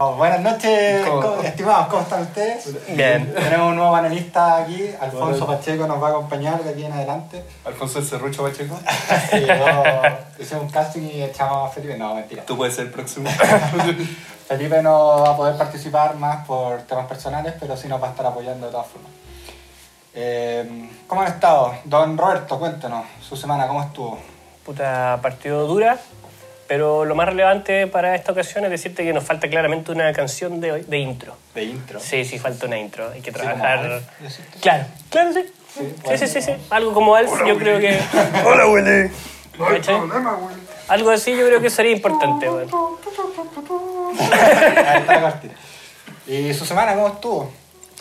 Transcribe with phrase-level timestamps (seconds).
[0.00, 1.04] Oh, Buenas noches,
[1.42, 2.86] estimados, ¿cómo están ustedes?
[2.94, 3.34] Bien.
[3.34, 5.56] Tenemos un nuevo panelista aquí, Alfonso Hola.
[5.56, 7.42] Pacheco nos va a acompañar de aquí en adelante.
[7.64, 8.78] Alfonso el Cerrucho Pacheco.
[9.30, 9.54] Sí, yo
[10.38, 12.46] hicimos un casting y echamos a Felipe, no, mentira.
[12.46, 13.28] Tú puedes ser el próximo.
[14.46, 18.10] Felipe no va a poder participar más por temas personales, pero sí nos va a
[18.10, 19.10] estar apoyando de todas formas.
[20.14, 21.74] Eh, ¿Cómo han estado?
[21.82, 24.16] Don Roberto, cuéntanos, su semana, ¿cómo estuvo?
[24.64, 25.98] Puta partido dura,
[26.68, 30.60] pero lo más relevante para esta ocasión es decirte que nos falta claramente una canción
[30.60, 31.34] de, de intro.
[31.54, 31.98] De intro.
[31.98, 33.10] Sí, sí, falta una intro.
[33.10, 34.02] Hay que trabajar.
[34.60, 35.44] Claro, claro, sí.
[35.74, 36.52] Sí, Sí, sí, sí, sí.
[36.70, 37.98] Algo como Alf, yo creo que.
[38.44, 39.10] Hola, Willy.
[39.58, 40.00] ¿Cachai?
[40.88, 42.68] Algo así yo creo que sería importante, weón.
[44.20, 45.40] Ahí está la.
[46.26, 47.52] ¿Y su semana cómo estuvo?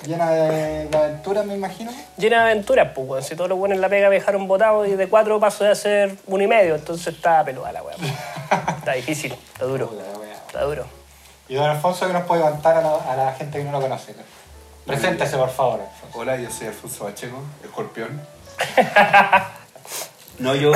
[0.05, 1.91] Llena de, de aventuras, me imagino.
[2.17, 3.23] Llena de aventuras, pues, weón.
[3.23, 5.71] Si todos los buenos en la pega me dejaron botado y de cuatro paso de
[5.71, 7.99] hacer uno y medio, entonces está peluda la weón.
[8.77, 9.91] Está difícil, está duro.
[10.47, 10.85] Está duro.
[11.49, 13.81] Y don Alfonso, que nos puede contar a la, a la gente que no lo
[13.81, 14.15] conoce?
[14.85, 15.81] Preséntese, por favor.
[15.81, 16.19] Alfonso.
[16.19, 18.21] Hola, yo soy Alfonso Pacheco, escorpión.
[20.39, 20.71] No, yo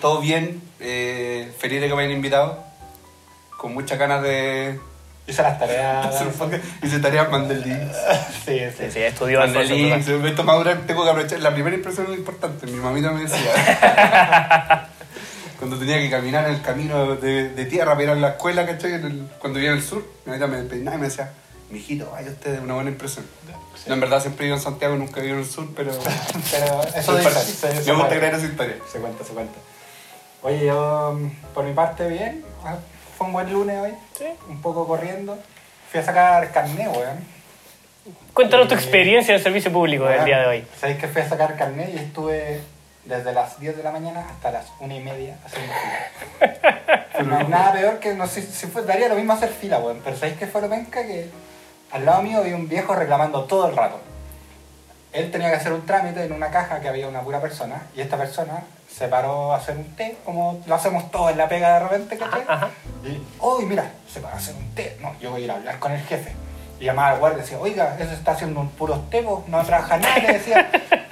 [0.00, 2.62] todo bien, eh, feliz de que me hayan invitado,
[3.56, 4.78] con muchas ganas de...
[5.26, 6.14] Hice las tareas.
[6.82, 7.78] Hice tareas Mandelín.
[8.44, 8.84] Sí, sí.
[8.84, 9.40] Sí, sí, estudió
[10.02, 11.40] se me toma dura, tengo que aprovechar.
[11.40, 14.88] La primera impresión es importante, mi mamita me decía.
[15.58, 18.66] Cuando tenía que caminar en el camino de, de tierra para ir a la escuela,
[18.66, 19.00] ¿cachai?
[19.38, 21.30] Cuando vivía en el sur, mi mamita me peinaba y me decía,
[21.70, 23.24] mijito, vaya usted, una buena impresión.
[23.76, 23.84] Sí.
[23.86, 25.92] No, en verdad siempre he vivido en Santiago, nunca he vivido en el sur, pero...
[26.50, 28.76] Pero eso se- se me gusta creer esa historia.
[28.92, 29.54] Se cuenta, se cuenta.
[30.42, 32.44] Oye, yo, mm, por mi parte, bien.
[33.16, 33.94] Fue un buen lunes hoy.
[34.18, 34.26] Sí.
[34.48, 35.38] Un poco corriendo.
[35.90, 37.34] Fui a sacar carnet, weón.
[38.32, 40.66] Cuéntanos tu Eh, experiencia en el servicio público del Weón, día de hoy.
[40.80, 42.60] Sabéis que fui a sacar carnet y estuve
[43.04, 45.72] desde las 10 de la mañana hasta las 1 y media haciendo
[46.40, 47.06] fila.
[47.24, 50.00] no nada peor que, no sé si fue, daría lo mismo hacer fila, weón.
[50.04, 51.02] Pero ¿sabéis qué fue lo penca?
[51.02, 51.30] Que
[51.92, 54.00] al lado mío había un viejo reclamando todo el rato.
[55.12, 58.00] Él tenía que hacer un trámite en una caja que había una pura persona y
[58.00, 58.64] esta persona
[58.96, 62.16] se paró a hacer un té, como lo hacemos todos en la pega de repente,
[62.16, 62.42] ¿cachai?
[62.46, 62.68] Ajá.
[63.04, 64.96] Y, uy, mira, se paró a hacer un té.
[65.00, 66.32] No, yo voy a ir a hablar con el jefe.
[66.78, 69.62] Y llamaba al guardia y decía, oiga, ese está haciendo un puro té, po, no
[69.64, 70.68] trabaja nada, le decía.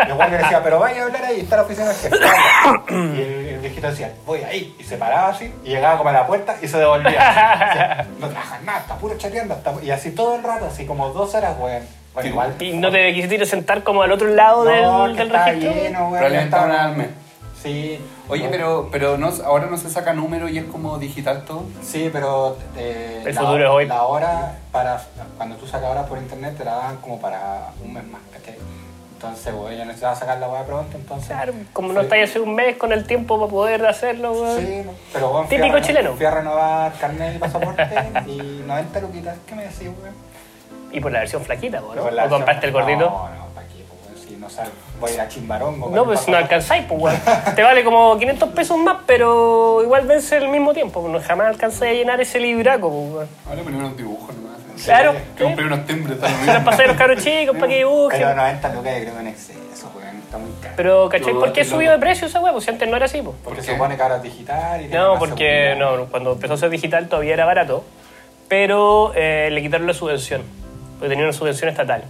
[0.06, 2.16] Y el guardia le decía, pero vaya a hablar ahí, está la oficina del jefe.
[2.18, 2.82] vaya".
[2.88, 4.76] Y el, el viejito decía, voy ahí.
[4.78, 7.10] Y se paraba así, y llegaba como a la puerta y se devolvía.
[7.10, 9.54] Decía, no trabaja nada, está puro chateando.
[9.54, 9.82] está pu-".
[9.82, 11.82] Y así todo el rato, así como dos horas, weón.
[12.14, 12.54] Bueno, igual.
[12.60, 15.30] ¿Y no te quisiste ir a sentar como al otro lado No, del, que del
[15.32, 15.72] registro?
[15.72, 16.10] lleno, weón.
[16.12, 17.21] Probablemente ya
[17.62, 18.00] Sí.
[18.28, 18.50] Oye, no.
[18.50, 21.64] pero, pero no, ahora no se saca número y es como digital todo.
[21.82, 23.86] Sí, pero eh, El la, futuro es hoy.
[23.86, 25.00] la hora para
[25.36, 28.56] cuando tú sacas horas por internet te la dan como para un mes más, ¿cachai?
[29.14, 31.28] Entonces, güey, yo necesitaba sacar la weá pronto, entonces.
[31.28, 34.60] Claro, como no fui- estáis hace un mes con el tiempo para poder hacerlo, weón.
[34.60, 36.12] Sí, no, pero bueno, fui a Típico chileno.
[36.14, 37.86] Fui a renovar carnet y pasaporte
[38.26, 39.36] y 90 luquitas.
[39.46, 40.10] ¿Qué me decís, güey?
[40.90, 42.02] Y por la versión flaquita, po, ¿no?
[42.04, 43.08] ¿O compraste el gordito?
[43.08, 43.41] No, no,
[44.42, 45.88] no sabes, voy a ir a Chimbarongo.
[45.90, 47.16] No, el pues no alcanzáis, pues, weón.
[47.54, 51.00] Te vale como 500 pesos más, pero igual vence al mismo tiempo.
[51.00, 53.28] pues, No jamás alcanzáis a llenar ese libraco, pues, weón.
[53.48, 54.52] Ahora ponemos unos dibujos nomás.
[54.84, 55.14] Claro.
[55.36, 56.64] Que compré unos timbres, mismo.
[56.64, 58.20] pasé a los caros chicos para que dibujen.
[58.20, 60.06] Pero 90 lucas yo creo que en exceso, güey.
[60.24, 60.74] Está muy caro.
[60.76, 61.34] Pero, ¿cachai?
[61.34, 62.52] ¿Por qué subió de precio esa weá?
[62.52, 63.36] Pues si antes no era así, pues.
[63.44, 63.76] porque ¿por se qué?
[63.76, 67.34] supone que ahora es digital y No, porque no, cuando empezó a ser digital todavía
[67.34, 67.84] era barato,
[68.48, 70.42] pero eh, le quitaron la subvención,
[70.98, 72.04] porque tenía una subvención estatal.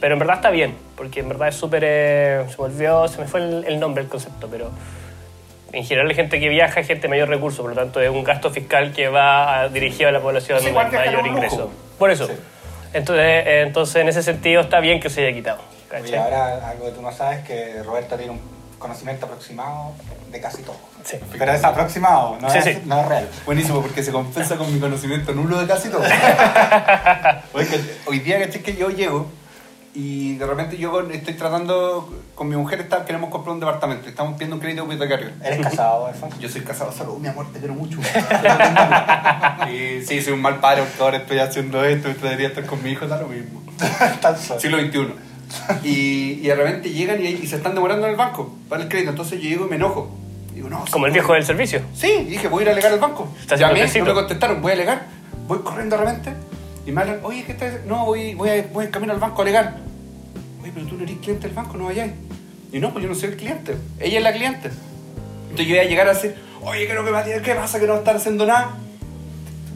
[0.00, 1.82] Pero en verdad está bien, porque en verdad es súper...
[1.84, 4.70] eh, se volvió, se me fue el, el nombre, el concepto, pero
[5.72, 8.24] en general hay gente que viaja, gente de mayor recurso, por lo tanto es un
[8.24, 11.70] gasto fiscal que va a- dirigido a la población Sí, viajar mayor es ingreso.
[11.98, 12.26] Por eso.
[12.26, 12.32] Sí.
[12.92, 15.60] Entonces, eh, entonces, en ese sentido está bien que se haya quitado.
[15.88, 16.14] ¿cachai?
[16.16, 18.40] ahora algo que tú no sabes que Roberto tiene un
[18.78, 19.92] conocimiento aproximado
[20.30, 20.76] de casi todo.
[21.04, 21.16] Sí.
[21.38, 22.78] Pero es aproximado, no, Sí, es, sí.
[22.86, 23.28] no es real.
[23.46, 26.02] Buenísimo, porque se compensa con mi conocimiento nulo de casi todo.
[27.52, 29.26] Oye, que hoy día caché que yo llego
[29.92, 34.34] y de repente yo estoy tratando, con mi mujer está, queremos comprar un departamento, estamos
[34.34, 35.30] pidiendo un crédito hipotecario.
[35.42, 36.36] ¿Eres casado, Alfonso?
[36.38, 37.98] Yo soy casado solo, mi amor, te quiero mucho.
[39.68, 42.90] y sí, soy un mal padre ahora estoy haciendo esto y debería estar con mi
[42.90, 43.62] hijo, da lo mismo.
[44.20, 44.60] Tan solo.
[44.60, 45.08] Siglo XXI.
[45.82, 48.88] Y, y de repente llegan y, y se están demorando en el banco para el
[48.88, 49.10] crédito.
[49.10, 50.16] Entonces yo llego y me enojo.
[50.54, 51.82] Digo, no, Como el viejo del servicio.
[51.94, 53.28] Sí, dije, voy a ir a alegar al banco.
[53.58, 55.06] Llamé, no me contestaron, voy a alegar.
[55.48, 56.49] Voy corriendo de repente
[56.90, 57.84] y me hablan, oye, ¿qué estás?
[57.86, 59.76] No, voy, voy, a, voy en camino al banco a alegar.
[60.60, 62.12] Oye, pero tú no eres cliente del banco, no vayáis.
[62.72, 63.76] Y no, pues yo no soy el cliente.
[64.00, 64.70] Ella es la cliente.
[65.42, 67.94] Entonces yo voy a llegar a decir, oye, creo que Matías, ¿qué pasa que no
[67.94, 68.76] están haciendo nada?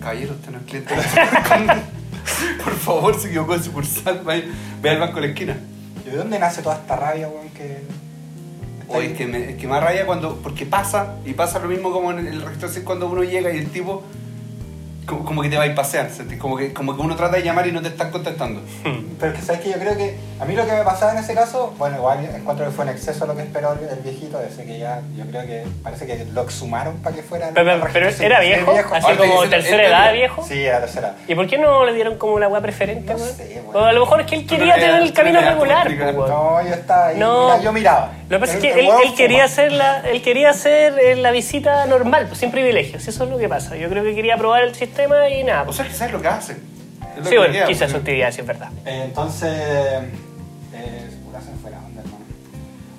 [0.00, 1.82] Caballero, usted no es cliente de la sucursal.
[2.64, 4.44] Por favor, se equivocó de sucursal, vaya,
[4.82, 5.56] ve al banco de la esquina.
[6.04, 7.48] ¿Y de dónde nace toda esta rabia, weón?
[7.50, 7.78] Que...
[8.88, 10.36] Oye, es que me, es que me rabia cuando.
[10.42, 13.58] Porque pasa, y pasa lo mismo como en el registro civil cuando uno llega y
[13.58, 14.02] el tipo
[15.06, 16.08] como, como que te va a pasear,
[16.38, 18.60] como que, como que uno trata de llamar y no te están contestando.
[19.20, 21.18] Pero es que sabes que yo creo que a mí lo que me pasaba en
[21.18, 24.64] ese caso, bueno, igual encuentro que fue en exceso lo que esperó el, viejito ese
[24.64, 27.50] que ya, yo creo que parece que lo exhumaron para que fuera.
[27.54, 30.44] Pero, pero- era civil viejo, así Ahora como tercera este- edad viejo.
[30.46, 31.14] Sí, era tercera.
[31.28, 33.76] ¿Y por qué no le dieron como la weá preferente, No sé, weón.
[33.76, 36.28] O a lo mejor es que él no quería tener el camino regular, pues.
[36.30, 37.44] No, yo estaba ahí, No.
[37.50, 38.12] mira, yo miraba.
[38.28, 41.30] Lo que pasa es que él, él quería hacer la, él quería hacer eh, la
[41.30, 43.06] visita normal, pues, sin privilegios.
[43.06, 43.76] Eso es lo que pasa.
[43.76, 44.93] Yo creo que quería probar el sistema
[45.30, 45.62] y nada.
[45.62, 45.76] O pues.
[45.76, 46.56] sea, que sabes lo que hacen.
[47.12, 48.00] Es lo sí, que bueno, queda, quizás su pues.
[48.02, 48.68] actividad, sí es verdad.
[48.84, 51.10] Eh, entonces, eh,
[51.44, 52.24] se me fue la onda, hermano.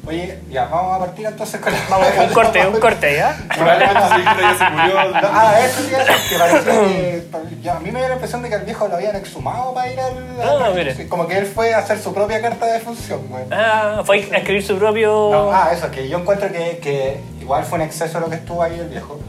[0.08, 1.80] Oye, ya, vamos a partir entonces con la...
[1.90, 3.38] Vamos, un corte, un corte, ¿ya?
[3.56, 4.96] Probablemente ya se murió.
[5.22, 7.70] No, ah, eso sí, eso, que parecía que...
[7.70, 10.00] a mí me dio la impresión de que al viejo lo habían exhumado para ir
[10.00, 10.14] al...
[10.42, 11.08] Ah, al- mire.
[11.08, 13.46] Como que él fue a hacer su propia carta de función, güey.
[13.52, 15.30] Ah, fue a escribir su propio...
[15.32, 18.62] No, ah, eso, que yo encuentro que, que igual fue un exceso lo que estuvo
[18.62, 19.20] ahí el viejo.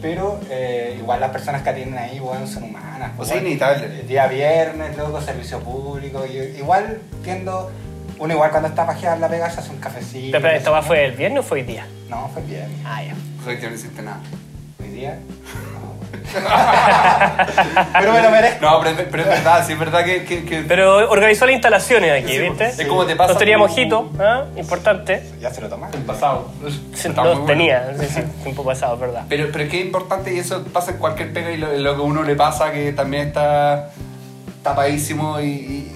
[0.00, 3.12] Pero eh, igual las personas que atienden ahí, weón, son humanas.
[3.18, 3.46] O sea, weón.
[3.46, 4.00] inevitable.
[4.00, 6.24] El Día viernes, luego servicio público.
[6.26, 7.70] Y, igual tiendo...
[8.20, 10.32] Uno igual cuando está pajeada en la pega se hace un cafecito.
[10.32, 11.86] Pero, pero, ¿esta weá fue el viernes o fue hoy día?
[12.08, 12.78] No, fue el viernes.
[12.84, 13.14] Ah, ya.
[13.40, 14.20] O sea, que no hiciste nada.
[14.80, 15.18] Hoy día...
[17.98, 18.64] pero me lo merezco.
[18.64, 20.24] No, pero, es- pero es verdad, sí es verdad que...
[20.24, 22.66] que, que- Pero organizó las instalaciones aquí, Sí, ¿viste?
[22.66, 24.44] es como te pasa Nos tenía con- mojito, ¿ah?
[24.56, 25.22] Importante.
[25.40, 25.94] Ya se lo tomaron.
[25.98, 26.48] el pasado.
[26.94, 27.44] Sí, muy No bueno.
[27.46, 29.22] tenía, sí, sí, tiempo pasado, es verdad.
[29.28, 31.94] Pero, pero es que es importante y eso pasa en cualquier pega y lo, lo
[31.96, 33.90] que a uno le pasa que también está
[34.62, 35.94] tapadísimo y, y-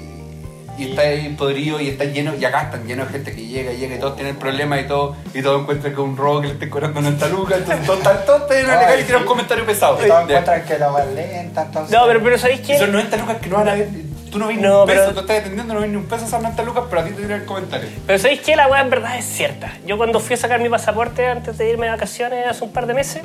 [0.83, 3.73] y está ahí podrido y está lleno, y acá están llenos de gente que llega,
[3.73, 6.53] llega y todos tienen problemas y todo, y todos encuentran que un robo que le
[6.55, 9.67] esté cobrando 90 lucas, entonces todos están todos en la legal y tiran un comentario
[9.67, 9.99] pesado.
[10.05, 11.97] Y todos encuentran que la va lenta, entonces...
[11.99, 12.79] No, pero, pero ¿sabéis y qué?
[12.79, 13.89] son 90 lucas que no van a ver,
[14.31, 16.07] tú no ves ni No, un peso, pero- tú estás atendiendo, no ves ni un
[16.07, 17.89] peso, son 90 lucas, pero a ti te tiran el comentario.
[18.07, 18.57] Pero ¿sabéis qué?
[18.57, 19.73] La weá en verdad es cierta.
[19.87, 22.87] Yo cuando fui a sacar mi pasaporte antes de irme de vacaciones hace un par
[22.87, 23.23] de meses,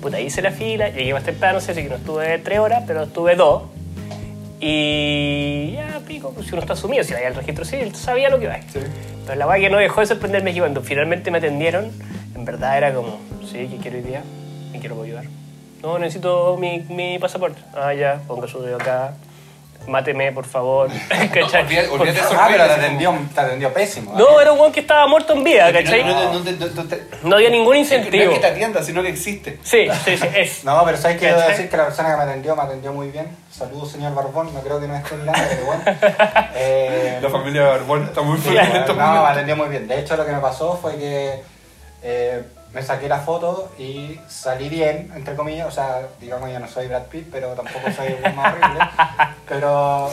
[0.00, 3.02] puta, hice la fila, llegué más temprano, sé, así que no estuve tres horas, pero
[3.04, 3.62] estuve dos.
[4.60, 8.38] Y ya, pico, pues si uno está sumido, si vaya al registro civil, sabía lo
[8.38, 8.58] que iba.
[9.26, 11.92] Pero la weá que no dejó de sorprenderme que cuando finalmente me atendieron,
[12.34, 14.22] en verdad era como, sí, que quiero hoy día,
[14.72, 15.24] me quiero ayudar.
[15.82, 17.60] No, necesito mi, mi pasaporte.
[17.72, 19.14] Ah, ya, ponga su dedo acá,
[19.88, 20.88] máteme, por favor.
[21.08, 21.64] ¿Cachai?
[21.64, 24.14] Olvídate- olvídate de Ah, pero te atendió, te atendió pésimo.
[24.16, 26.04] No, era un weón que estaba muerto en vida, ¿cachai?
[26.04, 28.32] No, no, te- había ningún No es incentivo.
[28.34, 29.58] que te atienda, sino que existe.
[29.62, 30.64] Sí, sí, sí, es.
[30.68, 31.26] No, pero ¿sabes qué?
[31.26, 33.28] Debo decir que la persona que me atendió me atendió muy bien.
[33.50, 34.52] Saludos, señor Barbón.
[34.54, 35.82] No creo que no esté mirando, pero bueno.
[36.54, 39.88] Eh, La familia Barbón está muy feliz en estos no, me atendió muy bien.
[39.88, 41.42] De hecho, lo que me pasó fue que
[42.02, 42.42] eh,
[42.72, 45.68] me saqué la foto y salí bien, entre comillas.
[45.68, 48.84] O sea, digamos, yo no soy Brad Pitt, pero tampoco soy el más horrible.
[49.48, 50.10] Pero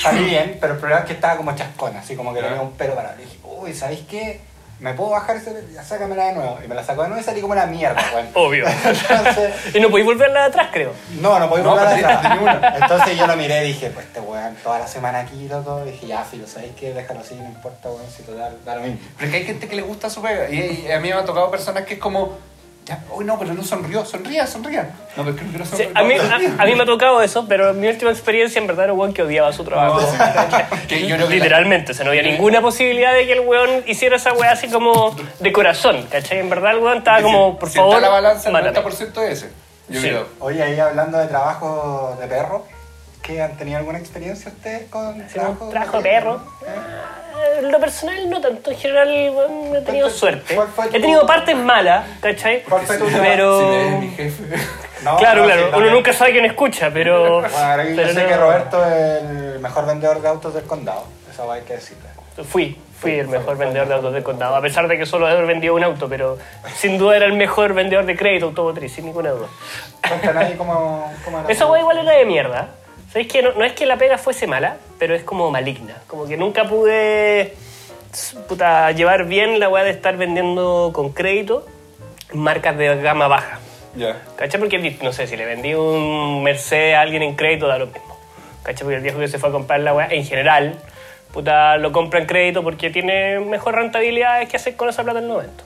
[0.00, 2.72] salí bien, pero el problema es que estaba como chascona, así como que tenía un
[2.72, 3.16] pelo parado.
[3.16, 4.40] Le dije, uy, ¿sabéis qué?
[4.82, 6.58] ¿Me puedo bajar ese sácamela de nuevo.
[6.64, 8.28] Y me la sacó de nuevo y salí como una mierda, weón.
[8.34, 8.66] Obvio.
[8.68, 10.92] Entonces, Y no podéis volverla atrás, creo.
[11.20, 12.74] no, no podía No, volver pero atrás.
[12.82, 15.82] Entonces yo lo miré y dije, pues este weón, toda la semana aquí, loco.
[15.86, 16.92] Y dije, ya, filo, ¿sabéis qué?
[16.92, 18.98] Déjalo así, no importa, weón, si total, da lo mismo.
[19.16, 20.50] Pero es que hay gente que le gusta su pega.
[20.50, 22.36] Y, y a mí me ha tocado personas que es como,
[22.84, 24.90] ya, uy, no, pero no sonrió, sonría, sonría.
[25.16, 26.86] No, pero es que no quiero Sí, a, mí, no, a, a mí me ha
[26.86, 30.00] tocado eso, pero mi última experiencia en verdad era un weón que odiaba su trabajo.
[30.88, 33.84] que yo creo que Literalmente, o sea, no había ninguna posibilidad de que el weón
[33.86, 36.38] hiciera esa weá así como de corazón, ¿cachai?
[36.40, 38.78] En verdad el weón estaba la- como, por si está favor, la balanza, el mátame.
[38.80, 39.50] 90% es ese.
[39.88, 40.08] Yo Sí.
[40.08, 40.26] creo.
[40.40, 42.64] Oye, ahí hablando de trabajo de perro,
[43.22, 45.68] ¿qué han tenido alguna experiencia ustedes con trabajo?
[45.70, 46.40] trabajo de perro.
[47.58, 50.54] En lo personal no tanto, en general weón, he tenido ¿Cuál fue- suerte.
[50.54, 52.62] cuál fue He tu- tenido partes malas, ¿cachai?
[52.62, 53.58] ¿Cuál fue tu- Pero...
[53.60, 54.42] Si me mi jefe.
[55.02, 55.92] No, Claro, no, claro, sí, uno no.
[55.94, 57.40] nunca sabe quién escucha, pero...
[57.40, 60.62] Bueno, ahora yo pero sé no- que Roberto es el mejor vendedor de autos del
[60.64, 61.04] condado.
[61.30, 62.04] Eso hay que decirle.
[62.48, 65.44] Fui, fui el mejor vendedor de autos del condado, a pesar de que solo haber
[65.44, 66.38] vendido un auto, pero
[66.76, 69.48] sin duda era el mejor vendedor de crédito automotriz, sin ninguna duda.
[70.06, 72.68] Cuéntanos ahí cómo, cómo era Esa igual era de mierda.
[73.12, 75.96] ¿Sabéis que no, no es que la pega fuese mala, pero es como maligna.
[76.06, 77.54] Como que nunca pude
[78.48, 81.66] puta, llevar bien la weá de estar vendiendo con crédito
[82.32, 83.58] marcas de gama baja.
[83.94, 84.22] Ya.
[84.36, 84.58] ¿Cachai?
[84.58, 88.18] Porque, no sé, si le vendí un Mercedes a alguien en crédito, da lo mismo.
[88.62, 88.84] ¿Cachai?
[88.84, 90.78] Porque el viejo que se fue a comprar la weá, en general,
[91.32, 95.26] puta, lo compra en crédito porque tiene mejor rentabilidad que hacer con esa plata en
[95.26, 95.64] el momento.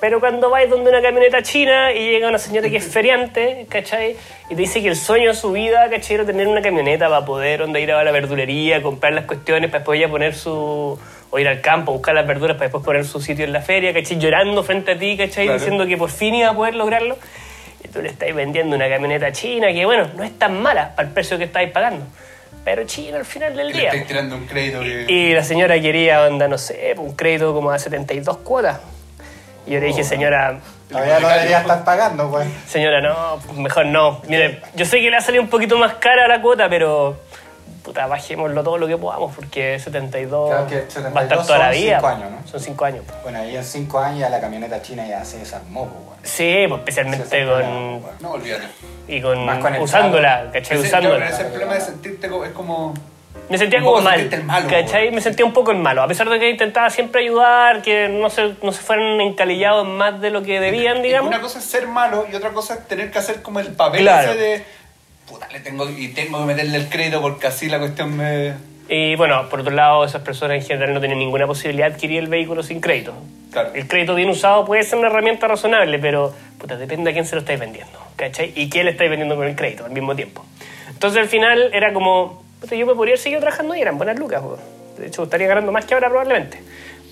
[0.00, 4.16] Pero cuando vais donde una camioneta china y llega una señora que es feriante, ¿cachai?
[4.48, 6.14] Y te dice que el sueño de su vida, ¿cachai?
[6.14, 9.80] Era tener una camioneta para poder onda, ir a la verdulería, comprar las cuestiones, para
[9.80, 10.98] después ella poner su...
[11.30, 13.92] o ir al campo, buscar las verduras para después poner su sitio en la feria,
[13.92, 14.18] ¿cachai?
[14.18, 15.44] Llorando frente a ti, ¿cachai?
[15.44, 15.58] Claro.
[15.58, 17.18] Diciendo que por fin iba a poder lograrlo.
[17.84, 21.08] Y tú le estás vendiendo una camioneta china que, bueno, no es tan mala para
[21.08, 22.06] el precio que estáis pagando.
[22.64, 23.88] Pero china al final del le día.
[23.88, 25.04] estáis tirando un crédito que...
[25.08, 28.80] Y la señora quería, onda, no sé, un crédito como a 72 cuotas.
[29.70, 30.58] Y yo le dije, señora,
[30.88, 32.48] Todavía lo debería estar pagando, pues.
[32.66, 34.20] Señora, no, mejor no.
[34.26, 37.20] Mire, yo sé que le ha salido un poquito más cara la cuota, pero
[37.84, 41.58] puta, bajémoslo todo lo que podamos, porque 72, Claro que va a 72 estar toda
[41.58, 41.94] la son vida.
[42.00, 42.48] cinco años, ¿no?
[42.48, 43.04] Son 5 años.
[43.22, 46.18] Bueno, ahí en 5 años ya la camioneta china ya se desarmó, pues, weón.
[46.24, 47.60] Sí, pues, especialmente con.
[47.62, 48.02] weón.
[48.18, 48.64] No, olvídate.
[49.06, 49.46] Y con.
[49.46, 50.78] Más con el usándola, ¿cachai?
[50.78, 51.28] Ese, yo, Usándola.
[51.28, 52.94] ese problema de sentirte como, es como...
[53.48, 55.10] Me sentía Un como poco mal, el malo, ¿cachai?
[55.10, 58.30] Me sentía un poco el malo, a pesar de que intentaba siempre ayudar, que no
[58.30, 61.28] se, no se fueran encalillados más de lo que debían, digamos.
[61.28, 64.02] Una cosa es ser malo y otra cosa es tener que hacer como el papel
[64.02, 64.30] Claro.
[64.32, 64.64] ese de...
[65.28, 68.54] Puta, le tengo, y tengo que meterle el crédito porque así la cuestión me...
[68.88, 72.18] Y bueno, por otro lado, esas personas en general no tienen ninguna posibilidad de adquirir
[72.18, 73.14] el vehículo sin crédito.
[73.52, 73.70] Claro.
[73.74, 77.36] El crédito bien usado puede ser una herramienta razonable, pero puta, depende a quién se
[77.36, 78.52] lo estáis vendiendo, ¿cachai?
[78.56, 80.44] Y quién le estáis vendiendo con el crédito al mismo tiempo.
[80.88, 84.42] Entonces al final era como, yo me podría seguir trabajando y eran buenas lucas,
[84.98, 86.60] de hecho estaría ganando más que ahora probablemente.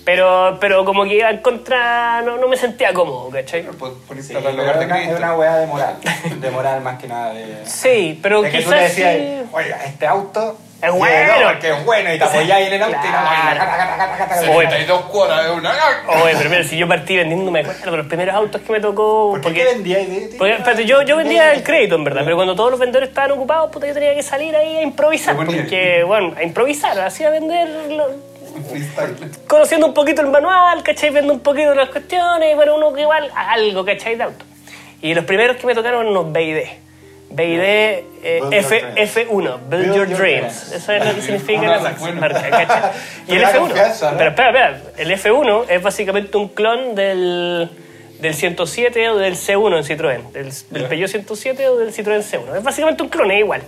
[0.05, 3.63] Pero, pero como que iba en contra, no, no me sentía cómodo, ¿cachai?
[3.63, 5.95] Sí, pero lugar es de una, es una weá de moral.
[6.39, 7.33] De moral más que nada.
[7.33, 10.97] De, Sí, pero de que tú quizás le decías, sí- oiga, este auto Es sí,
[10.97, 11.33] bueno.
[11.41, 13.59] no, porque es bueno y te apoyáis en el auto y no, Claro.
[13.59, 14.51] cata, cata.
[14.51, 15.73] Oye, 72 cuotas de una...
[16.23, 18.79] Oye, pero mira, si yo partí vendiendo, me acuerdo de los primeros autos que me
[18.79, 19.31] tocó.
[19.31, 20.09] ¿Por qué porque- vendíais?
[20.09, 22.79] de- de- Porque, espérate, yo, yo vendía el crédito, en verdad, pero cuando todos los
[22.79, 25.35] vendedores estaban ocupados, puta, yo tenía que salir ahí a improvisar.
[25.35, 28.28] Porque, bueno, a improvisar, así a vender, lo-
[28.69, 29.15] Freestyle.
[29.47, 31.09] conociendo un poquito el manual, ¿cachai?
[31.11, 34.15] Viendo un poquito las cuestiones, bueno, uno que igual algo, ¿cachai?
[34.15, 34.45] De auto.
[35.01, 36.57] Y los primeros que me tocaron unos BID.
[37.31, 38.03] BID eh,
[38.51, 39.15] F, your dreams.
[39.15, 40.17] F1, Build, Your, Dreams.
[40.17, 40.71] dreams.
[40.73, 42.19] Eso es lo que significa la bueno.
[42.21, 42.91] marca, ¿cachai?
[43.27, 43.59] Y el Te da F1.
[43.59, 44.17] confianza, ¿no?
[44.17, 44.81] Pero espera, espera.
[44.97, 47.69] El F1 es básicamente un clon del,
[48.19, 50.31] del 107 o del C1 en Citroën.
[50.31, 52.57] Del, del Peugeot 107 o del Citroën C1.
[52.57, 53.61] Es básicamente un clon, es igual.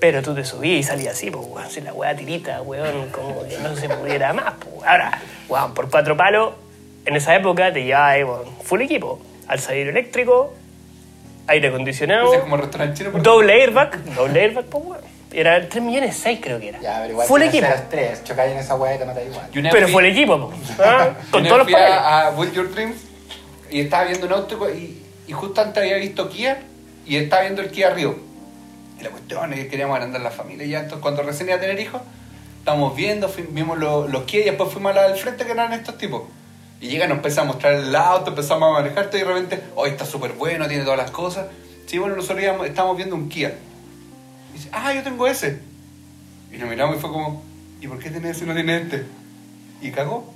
[0.00, 1.68] Pero tú te subías y salías así, pues, weón.
[1.70, 4.86] Si la weá tirita, weón, como que no se pudiera más, pues.
[4.86, 6.52] Ahora, weón, por cuatro palos,
[7.04, 9.20] en esa época te llevaba, eh, weón, full equipo.
[9.48, 10.54] Alzadero eléctrico,
[11.48, 15.18] aire acondicionado, Es como restaurante chino, doble airbag, doble airbag, pues, weón.
[15.30, 16.80] Era 3 millones 6 creo que era.
[16.80, 17.66] Ya, pero igual full tienes equipo.
[17.70, 19.46] cero estrés, chocáis en esa weá y te matáis igual.
[19.52, 20.52] Pero vez fue el fui- equipo, po.
[20.82, 21.10] ¿Ah?
[21.30, 21.98] con todos los fui papeles.
[21.98, 22.96] a, a Build Your Dreams
[23.70, 26.62] y estaba viendo un auto y, y justo antes había visto Kia
[27.04, 28.18] y estaba viendo el Kia Rio.
[28.98, 31.56] Y la cuestión es que queríamos agrandar la familia y ya entonces cuando recién iba
[31.56, 32.02] a tener hijos,
[32.58, 35.96] estábamos viendo, vimos los, los y después fuimos a la del frente que eran estos
[35.98, 36.22] tipos.
[36.80, 39.90] Y llega, nos empezó a mostrar el auto, empezamos a manejar y de repente, hoy
[39.90, 41.46] está súper bueno, tiene todas las cosas.
[41.86, 43.54] Sí, bueno, nosotros estábamos viendo un Kia.
[44.50, 45.60] Y dice, ah, yo tengo ese.
[46.52, 47.42] Y nos miramos y fue como,
[47.80, 49.06] ¿y por qué tiene ese y no tiene este?
[49.80, 50.32] Y cagó.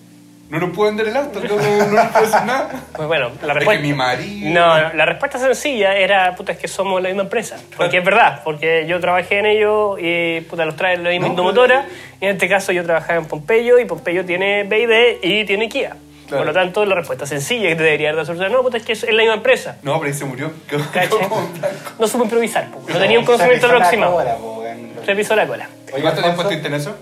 [0.52, 2.68] No nos puede vender el auto, no, no, no nos puede decir nada.
[2.94, 3.82] Pues bueno, la Es que respuesta.
[3.82, 4.50] mi marido.
[4.50, 7.56] No, no, la respuesta sencilla era, puta, es que somos la misma empresa.
[7.74, 11.32] Porque es verdad, porque yo trabajé en ello y, puta, los trae la misma No,
[11.32, 11.86] indomotora.
[12.20, 15.96] Y en este caso yo trabajaba en Pompeyo y Pompeyo tiene BID y tiene Kia.
[16.28, 16.44] Claro.
[16.44, 18.82] Por lo tanto, la respuesta sencilla que te debería dar la solución, no, puta, es
[18.84, 19.78] que es la misma empresa.
[19.82, 20.50] No, pero ahí se murió.
[21.98, 22.82] No supo improvisar, po.
[22.92, 24.16] no tenía un conocimiento aproximado.
[24.16, 24.92] weón.
[25.06, 25.66] Se pisó la cola.
[25.88, 26.94] ¿Y Oye, cuánto tiempo estuviste en eso?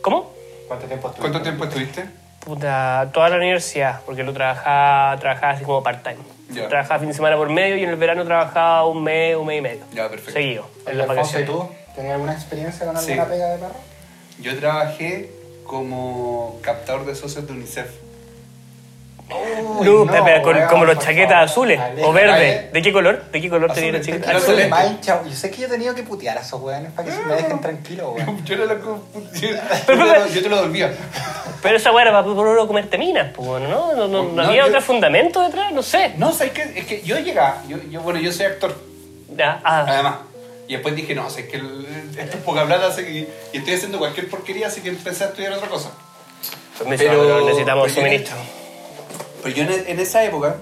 [0.00, 0.32] ¿Cómo?
[0.68, 1.20] ¿Cuánto tiempo estuviste?
[1.20, 2.21] ¿Cuánto tiempo estuviste?
[2.44, 6.16] Puta, toda la universidad, porque lo trabajaba, trabajaba así como part-time.
[6.50, 6.68] Ya.
[6.68, 9.58] Trabajaba fin de semana por medio y en el verano trabajaba un mes, un mes
[9.58, 9.84] y medio.
[9.94, 10.32] Ya, perfecto.
[10.32, 11.46] Seguido, en las Alfonso, ¿y vacaciones.
[11.70, 11.92] tú?
[11.94, 13.12] ¿Tenías alguna experiencia con Sí.
[13.12, 13.74] alguna pega de perro?
[14.40, 15.30] Yo trabajé
[15.64, 17.86] como captador de socios de UNICEF.
[19.32, 21.44] No, con- weón, como los chaquetas favor.
[21.44, 22.32] azules Aleja, o verde.
[22.32, 22.62] aleja.
[22.72, 23.22] ¿De qué color?
[23.32, 24.00] ¿De qué color Azules?
[24.08, 24.22] Azul.
[24.24, 24.68] Azul Azul.
[24.68, 25.22] mancha.
[25.24, 27.34] Yo sé que yo he tenido que putear a esos weones para que se me
[27.34, 28.44] dejen tranquilo, weón.
[28.44, 29.02] Yo, era yo,
[29.40, 29.48] yo
[29.86, 30.92] Pero, te yo te lo devolvía.
[31.62, 33.94] Pero esa weá era para por uno comerte minas, pues, ¿no?
[33.94, 35.72] ¿No, no, no, No, había yo- otro fundamento detrás?
[35.72, 36.12] No sé.
[36.16, 36.62] No, ¿sabes qué?
[36.76, 38.76] Es que yo llegaba, yo, yo, bueno, yo soy actor,
[39.36, 40.14] Ya, ah, además.
[40.68, 41.86] Y después dije, no, sé que el-
[42.18, 45.28] esto es poca plata así que- y estoy haciendo cualquier porquería, así que empecé a
[45.28, 45.90] estudiar otra cosa.
[46.78, 48.36] pero- pero necesitamos pero suministro.
[49.42, 50.56] Pero yo en, en esa época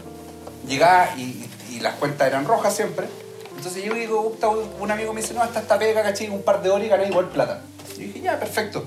[0.66, 3.06] llegaba y, y las cuentas eran rojas siempre.
[3.56, 6.62] Entonces yo digo, puta, un amigo me dice, no, hasta esta pega, caché, un par
[6.62, 7.60] de horas y gané igual plata.
[7.96, 8.84] Y dije, ya, perfecto.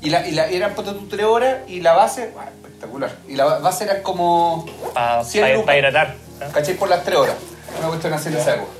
[0.00, 3.14] Y, la, y la, eran tú, tres horas y la base, ah, espectacular.
[3.28, 5.76] Y la base era como Para 100 lucas.
[5.76, 6.14] hidratar.
[6.40, 6.46] ¿ah?
[6.52, 6.74] ¿Cachai?
[6.74, 7.36] Por las tres horas.
[7.78, 8.70] Una cuestión así en esa época.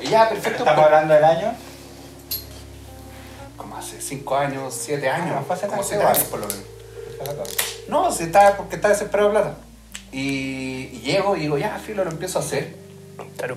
[0.00, 0.60] Y ya, perfecto.
[0.60, 1.54] Estamos hablando del año.
[3.56, 5.36] Como hace cinco años, siete años.
[5.48, 6.62] no como siete años por lo menos.
[7.88, 9.56] No, si estaba, porque estaba desesperado de plata.
[10.12, 12.74] Y, y llego y digo, ya, filo, lo empiezo a hacer.
[13.36, 13.56] Claro.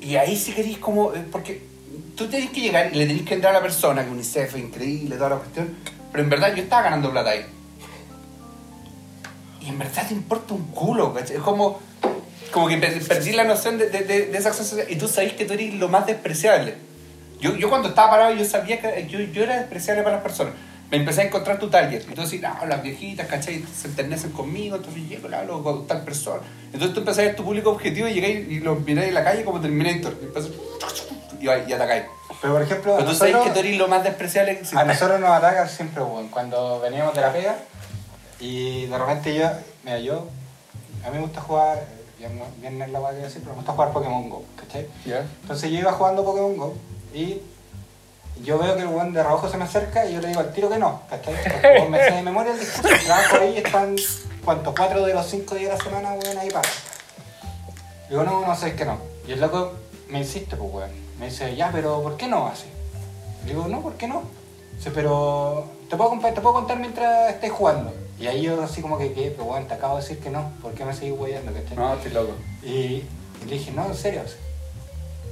[0.00, 1.62] Y ahí sí querís como, eh, porque
[2.16, 4.60] tú tenés que llegar y le tenés que entrar a la persona, que UNICEF es
[4.60, 5.74] increíble, toda la cuestión.
[6.12, 7.46] Pero en verdad yo estaba ganando plata ahí.
[9.60, 11.36] Y en verdad te importa un culo, ¿cachai?
[11.36, 11.80] Es como,
[12.52, 14.86] como que per- perdí la noción de, de, de, de esa acción social.
[14.90, 16.74] Y tú sabés que tú eres lo más despreciable.
[17.40, 20.54] Yo, yo cuando estaba parado yo sabía que yo, yo era despreciable para las personas.
[20.90, 22.04] Me empecé a encontrar tu target.
[22.04, 23.64] Decís, no, las viejitas, ¿cachai?
[23.74, 26.42] Se enternecen conmigo, entonces llego, le hablo con tal persona.
[26.66, 29.24] Entonces tú empezás a ver tu público objetivo y llegáis y los miráis en la
[29.24, 30.16] calle como Terminator.
[30.20, 30.50] Y, empezás-
[31.40, 32.04] y, y atacáis.
[32.40, 34.78] Pero por ejemplo, Pero tú sabes nosotros, que tú eres lo más despreciable que existe.
[34.78, 36.28] a nosotros nos atacan siempre, weón.
[36.28, 37.56] Cuando veníamos de la pega
[38.40, 39.48] y de repente yo,
[39.84, 40.26] mira, yo,
[41.04, 43.72] a mí me gusta jugar, eh, bien, bien en la que decir, pero me gusta
[43.72, 44.86] jugar Pokémon Go, ¿cachai?
[45.06, 45.24] ¿Ya?
[45.42, 46.74] Entonces yo iba jugando Pokémon Go
[47.14, 47.40] y
[48.42, 50.52] yo veo que el weón de rojo se me acerca y yo le digo al
[50.52, 51.34] tiro que no, ¿cachai?
[51.34, 53.96] Porque me sé de memoria el discurso, trabajo ahí están,
[54.44, 54.74] ¿cuántos?
[54.74, 56.70] Cuatro de los cinco días de la semana, weón, ahí pasa.
[58.08, 58.98] Digo, no, no sé, es que no.
[59.26, 59.72] Y el loco
[60.08, 60.90] me insiste, pues, weón.
[61.18, 62.66] Me dice, ya, pero ¿por qué no así?
[63.44, 64.22] Digo, no, ¿por qué no?
[64.76, 67.92] Dice, pero te puedo, te puedo contar mientras estés jugando.
[68.18, 69.30] Y ahí yo así como que, ¿qué?
[69.30, 71.76] Pero weón, te acabo de decir que no, ¿por qué me seguís weyando, cachai?
[71.76, 72.32] No, estoy loco.
[72.62, 73.04] Y
[73.46, 74.22] le dije, no, en serio.
[74.24, 74.36] así.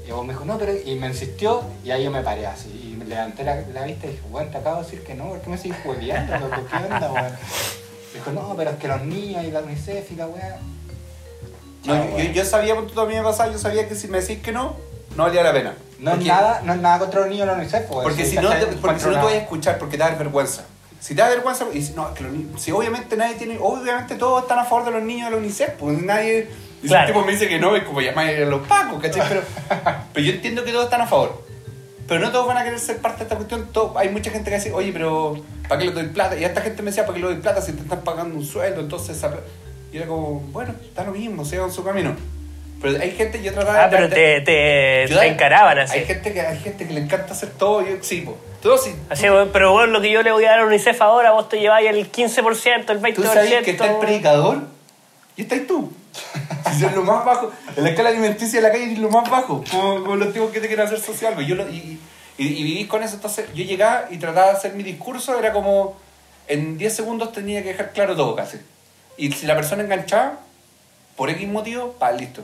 [0.06, 0.72] Y weón me dijo, no, pero.
[0.84, 2.68] Y me insistió, y ahí yo me paré así.
[2.92, 5.28] Y me levanté la, la vista y dije, weón, te acabo de decir que no,
[5.30, 6.62] ¿por qué me sigues hueveando, loco?
[6.70, 7.32] ¿Qué onda, weón?
[8.12, 10.58] Dijo, no, pero es que los niños y la UNICEF y la weá.
[11.84, 14.38] No, yo, yo sabía, por tu también me pasaba, yo sabía que si me decís
[14.42, 14.76] que no,
[15.16, 15.74] no valía la pena.
[15.98, 18.02] No es, Porque- nada, no es nada contra los niños de la UNICEF, weón.
[18.04, 20.64] Porque si no, porque si no te voy a escuchar, porque te da vergüenza.
[21.00, 23.58] Si te da vergüenza, y si, no, es que los niños, si obviamente nadie tiene,
[23.60, 26.48] obviamente todos están a favor de los niños de la UNICEF, pues nadie,
[26.84, 29.22] y si un tipo me dice que no, es como llamar a los pacos, ¿cachai?
[29.28, 29.42] Pero,
[30.12, 31.42] pero yo entiendo que todos están a favor.
[32.06, 33.68] Pero no todos van a querer ser parte de esta cuestión.
[33.72, 36.36] todo- hay mucha gente que dice, oye, pero ¿para qué le doy plata?
[36.36, 38.44] Y esta gente me decía, ¿para qué le doy plata si te están pagando un
[38.44, 38.80] sueldo?
[38.80, 39.40] Entonces, esa pla-".
[39.90, 42.14] y era como, bueno, está lo mismo, sigan su camino.
[42.82, 45.98] Pero hay gente, yo trataba Ah, pero te, te, encaraban así.
[45.98, 48.36] Hay gente, que, hay gente que le encanta hacer todo, yo, sí, po.
[48.60, 48.94] todo sí.
[49.08, 51.48] Así, weón, pero bueno, lo que yo le voy a dar a UNICEF ahora, vos
[51.48, 53.14] te lleváis el 15%, el 20%.
[53.14, 54.64] Tú sabes que está el predicador
[55.36, 55.90] y está ahí tú.
[56.76, 59.28] Si es lo más bajo, en la escala alimenticia de la calle es lo más
[59.30, 61.34] bajo, como, los tipos que te quieren hacer social.
[61.46, 62.00] Yo y,
[62.36, 65.96] y, vivís con eso, entonces yo llegaba y trataba de hacer mi discurso, era como
[66.48, 68.58] en 10 segundos tenía que dejar claro todo casi.
[69.16, 70.38] Y si la persona enganchaba,
[71.16, 72.42] por X motivo, pa, listo.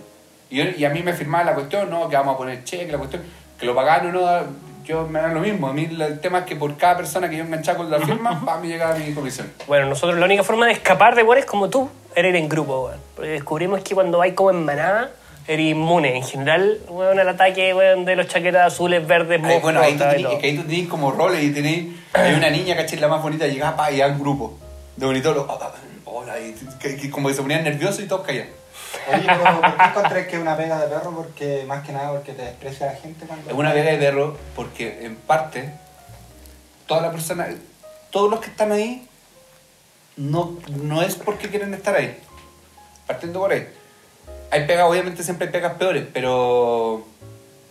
[0.50, 3.22] Y a mí me firmaba la cuestión, no, que vamos a poner cheque, la cuestión,
[3.58, 4.46] que lo pagaban o no,
[4.90, 5.68] yo me da lo mismo.
[5.68, 8.44] A mí el tema es que por cada persona que yo enganchaba con la firma,
[8.44, 9.50] pa, me llegaba mi comisión.
[9.66, 12.86] Bueno, nosotros la única forma de escapar de weones como tú era ir en grupo,
[12.86, 13.00] weón.
[13.14, 15.12] Porque descubrimos que cuando vais como en manada,
[15.46, 16.16] eres inmune.
[16.16, 20.04] En general, weón, al ataque, weón, de los chaquetas azules, verdes, moscos, bueno, ahí tú,
[20.04, 21.86] tenés, es que ahí tú tenés como roles y tenés.
[22.12, 22.98] Hay una niña, ¿cachai?
[22.98, 24.58] La más bonita, llegaba pa, y al grupo
[24.96, 25.46] de bonito,
[26.04, 28.48] hola, y que, que como que se ponían nerviosos y todos caían.
[29.08, 31.12] Oye, pero ¿por qué encontré que es una pega de perro?
[31.14, 33.50] Porque más que nada porque te desprecia la gente cuando.
[33.50, 35.72] Es una vega de perro porque, en parte,
[36.86, 37.48] toda la persona,
[38.10, 39.08] todos los que están ahí,
[40.16, 42.18] no, no es porque quieren estar ahí.
[43.06, 43.68] Partiendo por ahí.
[44.50, 47.06] Hay pegas, obviamente siempre hay pegas peores, pero.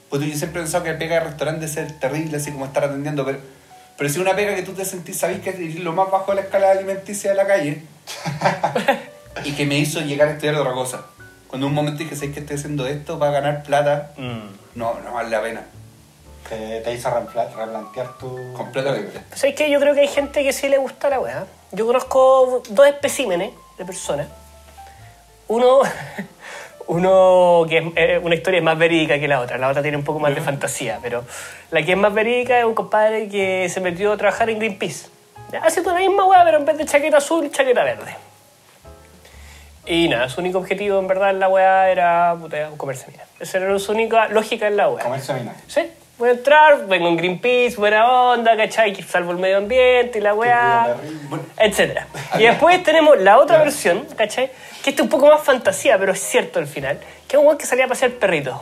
[0.10, 2.66] Pues yo siempre he pensado que la pega de restaurante debe ser terrible, así como
[2.66, 3.40] estar atendiendo, pero.
[3.98, 6.36] Pero si una pega que tú te sentís, sabés que es lo más bajo de
[6.38, 7.84] la escala alimenticia de la calle,
[9.46, 11.06] y que me hizo llegar a estudiar otra cosa.
[11.48, 14.12] Cuando un momento dije, ¿sabes que estoy haciendo esto para ganar plata?
[14.18, 14.40] Mm.
[14.76, 15.62] No, no vale la pena.
[16.48, 18.54] Te, te hizo repla- replantear tu.
[18.54, 19.20] Completamente.
[19.36, 19.70] ¿Sabes qué?
[19.70, 21.46] Yo creo que hay gente que sí le gusta la weá.
[21.72, 24.28] Yo conozco dos especímenes de personas.
[25.48, 25.82] Uno,
[26.88, 29.58] uno que es eh, una historia más verídica que la otra.
[29.58, 31.24] La otra tiene un poco más de fantasía, pero
[31.72, 35.08] la que es más verídica es un compadre que se metió a trabajar en Greenpeace.
[35.52, 38.16] Ya, Haciendo la misma weá, pero en vez de chaqueta azul, chaqueta verde.
[39.86, 43.24] Y nada, su único objetivo en verdad en la weá era puta, comerse mina.
[43.40, 45.04] Esa era su única lógica en la weá.
[45.04, 45.56] Comercio mina.
[45.68, 45.82] Sí,
[46.18, 48.94] voy a entrar, vengo en Greenpeace, buena onda, ¿cachai?
[48.94, 50.96] Que salvo el medio ambiente y la weá,
[51.58, 52.08] etcétera.
[52.38, 54.52] Y después tenemos la otra versión, ¿cachai?
[54.84, 57.00] Que este es un poco más fantasía, pero es cierto al final.
[57.28, 58.56] Que es un weón que salía a pasear perritos.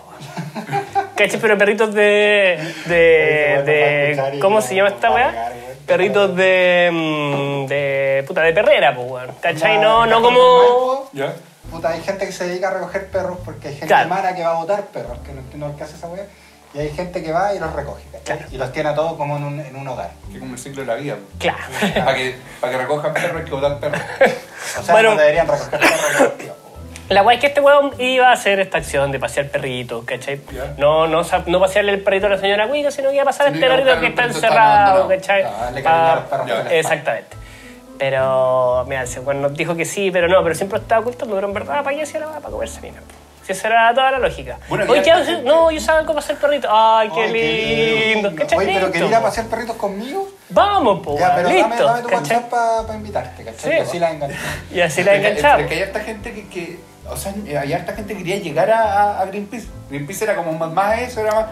[1.15, 1.39] ¿Cachai?
[1.39, 2.73] Pero perritos de.
[2.85, 3.63] de.
[3.65, 5.53] de ¿Cómo se llama esta weá?
[5.87, 6.89] Perritos de.
[6.91, 8.23] mm, de.
[8.27, 9.31] puta, de perrera, pues weón.
[9.41, 9.79] ¿Cachai?
[9.79, 11.09] No, no como.
[11.13, 11.33] ¿Ya?
[11.71, 14.09] Puta, hay gente que se dedica a recoger perros porque hay gente Claro.
[14.09, 16.25] mala que va a botar perros, que no entiendo qué hace esa wea.
[16.73, 18.37] Y hay gente que va y los recoge, ¿cachai?
[18.37, 18.51] Claro.
[18.53, 20.11] Y los tiene a todos como en un, en un hogar.
[20.31, 21.15] Que como el ciclo de la vida.
[21.39, 21.57] Claro.
[22.05, 24.01] Para que, para que recojan perros hay que botar perros.
[24.79, 25.11] O sea, Bueno.
[25.11, 26.66] no deberían recoger perros po.
[27.09, 30.41] La guay es que este weón iba a hacer esta acción de pasear perritos, ¿cachai?
[30.77, 33.47] No, no, no pasearle el perrito a la señora Cuica, sino que iba a pasar
[33.47, 35.07] Sí, este perrito que está perrito encerrado.
[35.07, 35.43] ¿cachai?
[35.85, 37.37] Ah, Exactamente.
[37.97, 41.33] Pero, mira, ese weón nos dijo que sí, pero no, pero siempre lo estaba ocultando,
[41.35, 42.27] pero en verdad, ¿para qué hacía la?
[42.27, 43.01] Para comerse mina.
[43.43, 44.59] Si esa era toda la lógica.
[44.67, 45.41] Bueno, Oye, ¿qué haces?
[45.43, 46.67] No, yo sabía cómo hacer perrito.
[46.69, 48.35] Ay, qué Ay, lindo.
[48.35, 48.59] ¿Cachai?
[48.59, 50.27] Oye, pero quería ir a pasear perritos conmigo.
[50.49, 51.67] Vamos, ya, weón, pero listo.
[51.69, 52.07] dame, dame tu.
[52.15, 53.71] WhatsApp para envitarte, ¿cachai?
[53.71, 54.35] Sí, y así la enganché.
[54.69, 55.61] Y así la enganchamos.
[55.61, 58.81] Porque hay harta gente que, que o sea, hay harta gente que quería llegar a,
[58.81, 59.67] a- a Greenpeace.
[59.89, 61.45] Greenpeace era como más, más eso, era más...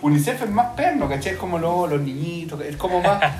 [0.00, 1.32] UNICEF es más perno, ¿cachai?
[1.32, 3.20] Es como lo- los niñitos, es como más.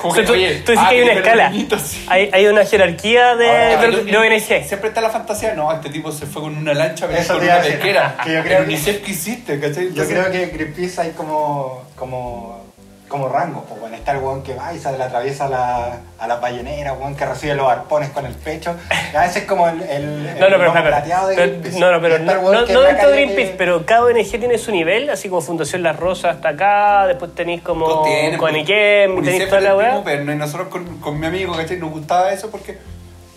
[0.00, 1.50] Como O sea, tú, oye, tú dices ah, que hay una los escala.
[1.50, 2.06] niñitos, sí.
[2.08, 4.64] Hay, hay una jerarquía de, Ahora, de, Los ONG.
[4.66, 7.60] Siempre está la fantasía, no, este tipo se fue con una lancha pero con una
[7.60, 8.16] pesquera.
[8.24, 9.92] que yo creo El que- UNICEF que hiciste, ¿cachai?
[9.92, 12.64] Yo creo que en Greenpeace hay como, como,
[13.10, 15.98] como rangos, pues, bueno, está el weón que va y se le atraviesa a la,
[16.20, 18.76] a las balleneras, weón que recibe los arpones con el pecho.
[19.14, 21.48] A veces es como el, el, No, el no, pero, lomo pero, plateado de pero-
[21.48, 21.80] Greenpeace.
[21.80, 24.70] no, no, pero no, no, no dentro de Greenpeace, que- pero cada ONG tiene su
[24.70, 29.10] nivel, así como Fundación La Rosa hasta acá, después tenéis como tienen, con pues, Ikem,
[29.16, 30.02] UNICEF tenéis toda la weá.
[30.32, 31.78] y nosotros con, con mi amigo, ¿cachai?
[31.78, 32.78] Nos gustaba eso porque,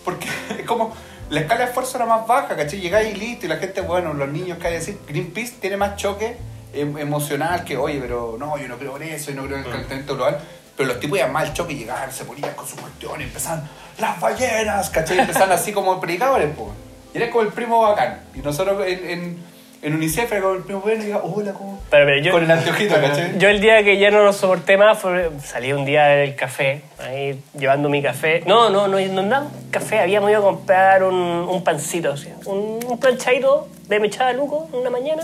[0.04, 0.94] porque es como
[1.30, 2.78] la escala de esfuerzo era más baja, ¿cachai?
[2.80, 5.96] Llegáis y listo, y la gente, bueno, los niños que hay decir, Greenpeace tiene más
[5.96, 6.36] choque
[6.74, 9.60] emocional que, oye, pero no, yo no creo en eso, yo no creo Mm.
[9.60, 10.38] en el calentamiento global.
[10.76, 13.68] Pero los tipos iban más choque, llegaban, se ponían con su cuestión y empezaban,
[14.00, 15.20] las ballenas, ¿cachai?
[15.20, 16.70] Empezaban así como predicadores, pues.
[17.14, 18.20] Y era como el primo bacán.
[18.34, 19.38] Y nosotros en, en,
[19.82, 21.80] en UNICEF era como el primo bueno y iba, hola, ¿cómo?
[21.90, 23.38] Pero, pero yo, Con el anteojito, ¿cachai?
[23.38, 26.82] yo el día que ya no lo soporté más, fue, salí un día del café,
[26.98, 28.42] ahí llevando mi café.
[28.44, 32.98] No, no, no, no andaba café, habíamos ido a comprar un, un pancito, un, un
[32.98, 35.22] planchadito de mechada de luco una mañana.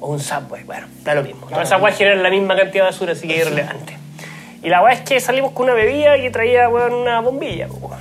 [0.00, 1.46] O un subway, bueno, da lo mismo.
[1.46, 3.96] Todas esas weas generan la misma cantidad de basura, así que es irrelevante.
[4.62, 7.98] Y la wea es que salimos con una bebida que traía weón, una bombilla, weón.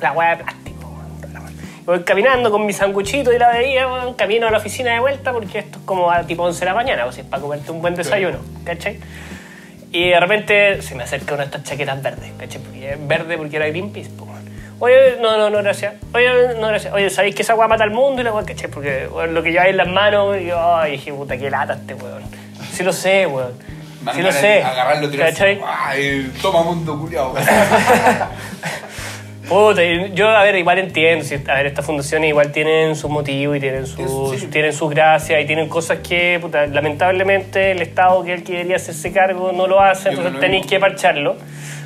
[0.00, 1.44] La wea de plástico, weón,
[1.84, 5.32] Voy caminando con mi sanguchito y la bebida, weón, camino a la oficina de vuelta
[5.32, 7.72] porque esto es como a tipo 11 de la mañana, o sea, es para comerte
[7.72, 9.00] un buen desayuno, ¿cachai?
[9.90, 12.60] Y de repente se me acerca una de estas chaquetas verdes, ¿cachai?
[12.60, 14.45] Porque es verde porque era Greenpeace, po, weón.
[14.78, 15.94] Oye, no, no, no, gracias.
[16.12, 16.92] Oye, no, gracias.
[16.92, 18.20] Oye, ¿sabéis que esa weá mata al mundo?
[18.20, 18.68] Y la weá, ¿cachai?
[18.70, 21.74] Porque weón, lo que lleváis en las manos, y yo, ay, dije, puta, qué lata
[21.74, 22.22] este weón.
[22.72, 23.54] Sí lo sé, weón.
[24.14, 24.62] Sí lo sé.
[24.62, 25.32] Agarrarlo, tirarse.
[25.34, 25.60] ¿Cachai?
[25.64, 27.34] Ay, toma mundo culiao.
[29.48, 29.80] Puta,
[30.12, 31.24] yo, a ver, igual entiendo.
[31.24, 34.46] si- a ver, estas fundaciones igual tienen sus motivos y tienen sus, Sí.
[34.48, 38.52] tienen sus gracias y tienen cosas que, puta, lamentablemente el Estado que es el que
[38.54, 41.36] debería hacerse cargo no lo hace, Yo entonces tenéis que parcharlo.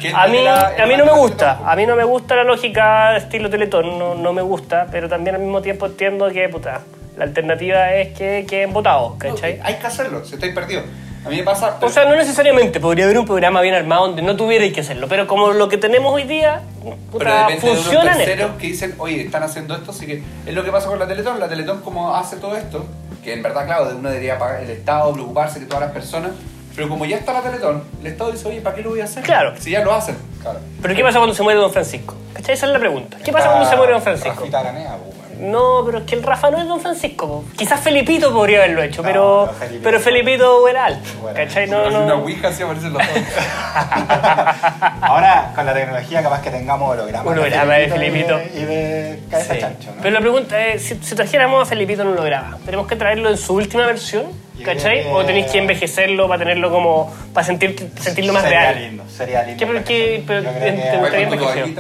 [0.01, 2.45] ¿Quién A mí, la- a mí no me gusta, a mí no me gusta la
[2.45, 6.81] lógica estilo Teletón, no, no me gusta, pero también al mismo tiempo entiendo que, puta,
[7.19, 9.61] la alternativa es que queden votados, ¿cachai?
[9.63, 10.85] Hay que hacerlo, si estáis perdidos.
[11.25, 11.77] A mí me pasa.
[11.83, 15.07] O sea, no necesariamente, podría haber un programa bien armado donde no tuvierais que hacerlo,
[15.09, 18.67] pero como lo que tenemos hoy día, pero puta, depende de funciona en terceros que
[18.69, 21.39] dicen, oye, están haciendo esto, así que es lo que pasa con la Teletón.
[21.39, 22.87] La Teletón, como hace todo esto,
[23.23, 26.31] que en verdad, claro, de uno debería pagar el Estado, preocuparse de todas las personas,
[26.75, 29.05] pero como ya está la Teletón, el Estado dice, oye, ¿para qué lo voy a
[29.05, 29.23] hacer?
[29.23, 29.55] Claro.
[29.59, 30.17] Si ya lo hacen.
[30.41, 30.61] Claro.
[30.81, 32.15] Pero ¿qué pasa cuando se muere Don Francisco?
[32.33, 32.55] ¿Cachai?
[32.55, 33.19] Esa es la pregunta.
[33.23, 34.41] ¿Qué pasa cuando se muere Don Francisco?
[34.41, 35.20] Rafita pues.
[35.41, 37.45] No, pero es que el Rafa no es Don Francisco.
[37.57, 41.09] Quizás Felipito podría haberlo hecho, No, pero, pero Felipito- pero Felipito era alto.
[41.23, 41.65] Bueno, ¿Cachai?
[41.67, 42.15] Si No, una no.
[42.23, 43.17] ouija así aparecen los dos.
[45.01, 47.27] Ahora, con la tecnología, capaz que tengamos hologramas.
[47.27, 48.41] Holograma de Felipito.
[48.55, 49.61] Y de cabeza Sí.
[49.61, 50.03] chancho, ¿no?
[50.03, 53.31] Pero la pregunta es, si, si trajéramos a Felipito no lo graba, ¿tenemos que traerlo
[53.31, 54.25] en su última versión?
[54.65, 55.05] ¿Cachai?
[55.05, 58.83] que- ¿O tenéis que envejecerlo para tenerlo como, para sentir, sentirlo más sería real?
[58.83, 59.59] lindo, sería lindo.
[59.59, 61.75] ¿Qué, pero pero que-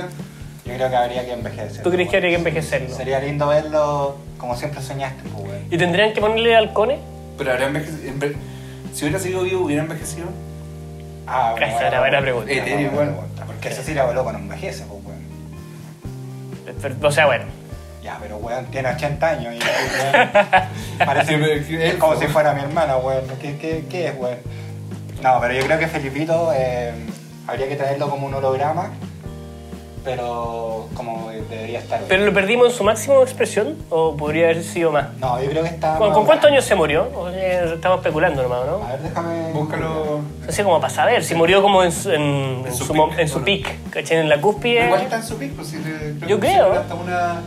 [0.70, 0.78] Con.
[0.78, 1.82] Yo creo que habría que envejecer.
[1.82, 2.24] ¿Tú crees que weón.
[2.24, 2.94] habría que envejecerlo?
[2.96, 5.64] Sería lindo verlo como siempre soñaste, pues, weón.
[5.70, 6.98] ¿Y tendrían que ponerle halcones?
[7.38, 8.12] Pero habría envejecido.
[8.12, 8.36] enve-
[8.94, 10.26] Si hubiera seguido vivo, hubiera envejecido.
[11.26, 12.50] Ah, Esa era buena pregunta.
[12.50, 15.20] Eh, pregunta, Porque eso sí la loco no envejece, pues, weón.
[16.80, 17.44] Pero- O sea, bueno.
[18.02, 19.58] Ya, pero weón tiene 80 años y
[20.14, 20.30] weón,
[21.04, 23.24] parece es como si fuera mi hermana, weón.
[23.40, 24.38] ¿Qué, qué, qué es, weón?
[25.22, 26.92] No, pero yo creo que Felipito eh,
[27.46, 28.90] habría que traerlo como un holograma,
[30.04, 32.00] pero como debería estar.
[32.00, 32.06] hoy.
[32.08, 35.08] ¿Pero lo perdimos en su máxima expresión o podría haber sido más?
[35.18, 35.96] No, yo creo que está.
[35.98, 37.08] ¿Con, más- con cuántos años se murió?
[37.14, 38.78] O sea, estamos especulando nomás, A ¿no?
[38.86, 39.52] ver, déjame.
[39.52, 40.20] Búscalo.
[40.48, 43.28] Así como para saber, si murió como en su, en, en En su pic, en
[43.28, 43.44] su ¿o no?
[43.44, 44.18] pic, ¿cachai?
[44.18, 44.86] En la cúspide.
[44.86, 45.64] Igual está en su pico.
[45.64, 46.72] Si le, Yo creo.
[46.72, 47.40] Hasta una,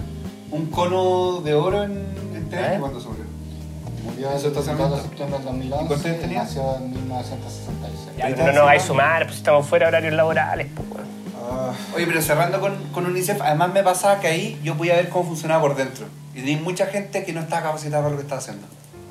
[0.52, 2.06] un cono de oro en
[2.44, 2.60] este ¿Eh?
[2.66, 3.24] año cuando se murió.
[4.06, 5.02] Murió el Eso está 2 de cemento.
[5.02, 6.44] septiembre del ¿Y 2011 cuántos años tenía?
[6.44, 8.18] nació en 1966.
[8.18, 10.88] Ya, pero no nos sumar, pues estamos fuera de horarios laborales, pues.
[11.52, 15.10] Ah, Oye, pero cerrando con, con UNICEF, además me pasaba que ahí yo podía ver
[15.10, 16.06] cómo funcionaba por dentro.
[16.34, 18.68] Y tenía mucha gente que no estaba capacitada para lo que estaba haciendo.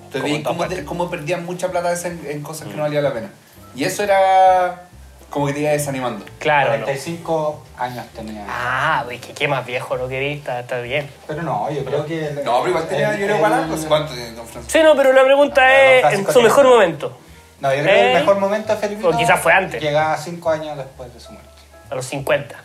[0.06, 0.84] Entonces Como vi cómo, te- partes.
[0.84, 3.30] cómo perdían mucha plata en, en cosas que no valía la pena.
[3.74, 4.82] Y eso era
[5.30, 6.24] como que te iba desanimando.
[6.38, 6.84] Claro, no.
[6.84, 8.44] 45 años tenía.
[8.48, 11.08] Ah, pues que qué más viejo lo que vi, está, está bien.
[11.26, 12.26] Pero no, yo creo que.
[12.28, 14.78] el- No, pero igual tenía, el- yo creo no sé cuánto tiene Don Francisco.
[14.78, 17.16] Sí, no, pero la pregunta es en su mejor momento,
[17.60, 19.08] No, yo creo que Eh, el mejor momento de Felipito.
[19.08, 19.80] o quizás fue antes.
[19.80, 21.48] Llegaba 5 años después de su muerte.
[21.92, 22.56] A los 50.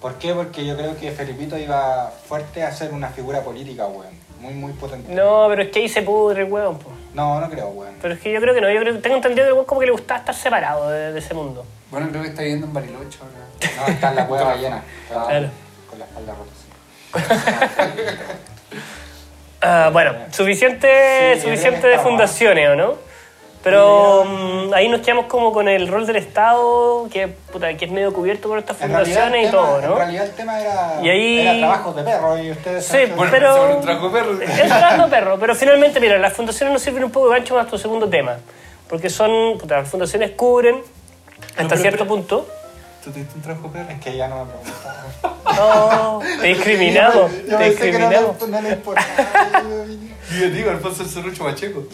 [0.00, 0.32] ¿Por qué?
[0.34, 4.26] Porque yo creo que Felipito iba fuerte a ser una figura política, weón.
[4.40, 5.12] Muy, muy potente.
[5.14, 6.94] No, pero es que ahí se pudre, weón, pues.
[7.14, 7.94] No, no creo, weón.
[8.00, 9.80] Pero es que yo creo que no, yo creo, tengo entendido que el weón como
[9.80, 11.64] que le gustaba estar separado de, de ese mundo.
[11.90, 13.76] Bueno, creo que está viviendo en Bariloche ahora.
[13.76, 14.82] No, está en la cueva llena.
[15.08, 15.48] Claro.
[15.88, 16.52] Con la espalda rota.
[16.54, 18.46] sí.
[19.62, 23.05] Ah, bueno, suficiente, Sí, suficiente de fundaciones, ¿o no?
[23.66, 27.90] Pero mm, ahí nos quedamos como con el rol del Estado, que, puta, que es
[27.90, 29.96] medio cubierto por estas En fundaciones y todo, En ¿no?
[29.96, 32.86] realidad el tema era, Y ahí- era trabajos de perro y ustedes...
[32.86, 34.40] Sí, Bueno, Pero- sobre un trago perro.
[34.40, 37.66] Es trabajo perro, pero finalmente, mira, las fundaciones nos sirven un poco de gancho más
[37.66, 38.36] a tu segundo tema.
[38.88, 40.76] Porque son, puta, las fundaciones cubren
[41.56, 42.46] hasta pero- cierto pero- punto.
[43.02, 43.90] ¿Tú tuviste un trabajo perro?
[43.90, 45.56] Es que ya no me preguntaron.
[45.56, 48.48] No, te discriminamos, Yo, yo te pensé que no discriminamos.
[48.48, 49.62] no le importaba.
[50.40, 51.84] Yo digo, Alfonso el Cerrucho Pacheco.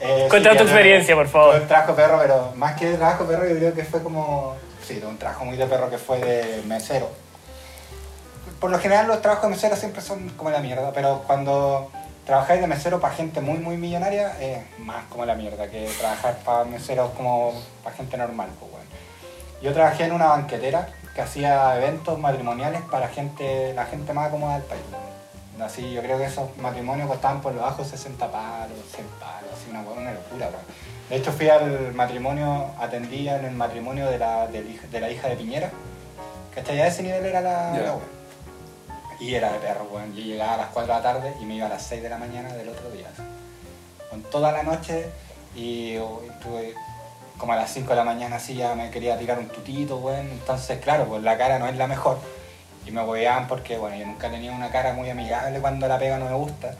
[0.00, 1.60] Eh, Cuenta sí, tu experiencia, por favor.
[1.60, 4.56] Un trabajo perro, pero más que trabajo perro, yo creo que fue como.
[4.86, 7.08] Sí, un trabajo muy de perro que fue de mesero.
[8.60, 11.90] Por lo general, los trabajos de mesero siempre son como la mierda, pero cuando
[12.26, 16.36] trabajáis de mesero para gente muy, muy millonaria, es más como la mierda que trabajar
[16.44, 18.48] para meseros como para gente normal.
[18.58, 18.86] Pues, bueno.
[19.62, 24.58] Yo trabajé en una banquetera que hacía eventos matrimoniales para gente, la gente más acomodada
[24.58, 24.82] del país.
[25.60, 29.70] Así, yo creo que esos matrimonios costaban por lo bajo 60 palos, 100 palos, así
[29.70, 30.48] una, una locura.
[30.48, 30.64] weón.
[31.08, 35.36] De hecho, fui al matrimonio, atendía en el matrimonio de la, de la hija de
[35.36, 35.70] Piñera.
[36.54, 36.80] ¿Cachai?
[36.80, 37.94] A ese nivel era la, Ya.
[39.20, 40.14] Y era de perro, weón.
[40.14, 42.08] Yo llegaba a las 4 de la tarde y me iba a las 6 de
[42.08, 43.06] la mañana del otro día.
[44.10, 45.06] Con toda la noche
[45.54, 46.74] y, oh, y tuve
[47.38, 50.28] como a las 5 de la mañana así ya me quería tirar un tutito, weón.
[50.30, 52.18] Entonces, claro, pues la cara no es la mejor.
[52.86, 56.18] Y me hueveaban porque, bueno, yo nunca tenía una cara muy amigable cuando la pega
[56.18, 56.74] no me gusta.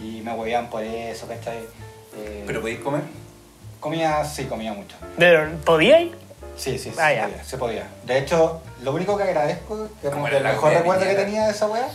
[0.00, 1.58] Y me hueveaban por eso, ¿cachai?
[2.16, 3.02] Eh, ¿Pero podéis comer?
[3.80, 4.96] Comía, sí, comía mucho.
[5.18, 6.12] Pero, ¿Podíais?
[6.56, 7.24] Sí, sí, sí, Ah, se, ya.
[7.26, 7.86] podía, se podía.
[8.04, 11.66] De hecho, lo único que agradezco, que Como el mejor recuerdo que tenía de esa
[11.66, 11.88] weá,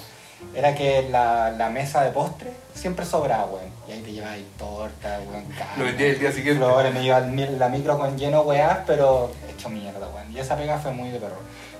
[0.53, 3.69] era que la, la mesa de postre siempre sobraba, weón.
[3.87, 5.45] Y ahí te llevabas torta, weón,
[5.77, 6.63] Lo vendí el día siguiente.
[6.63, 10.31] flores, me mi- la micro con lleno de weás, pero hecho mierda, weón.
[10.35, 11.37] Y esa pega fue muy de perro.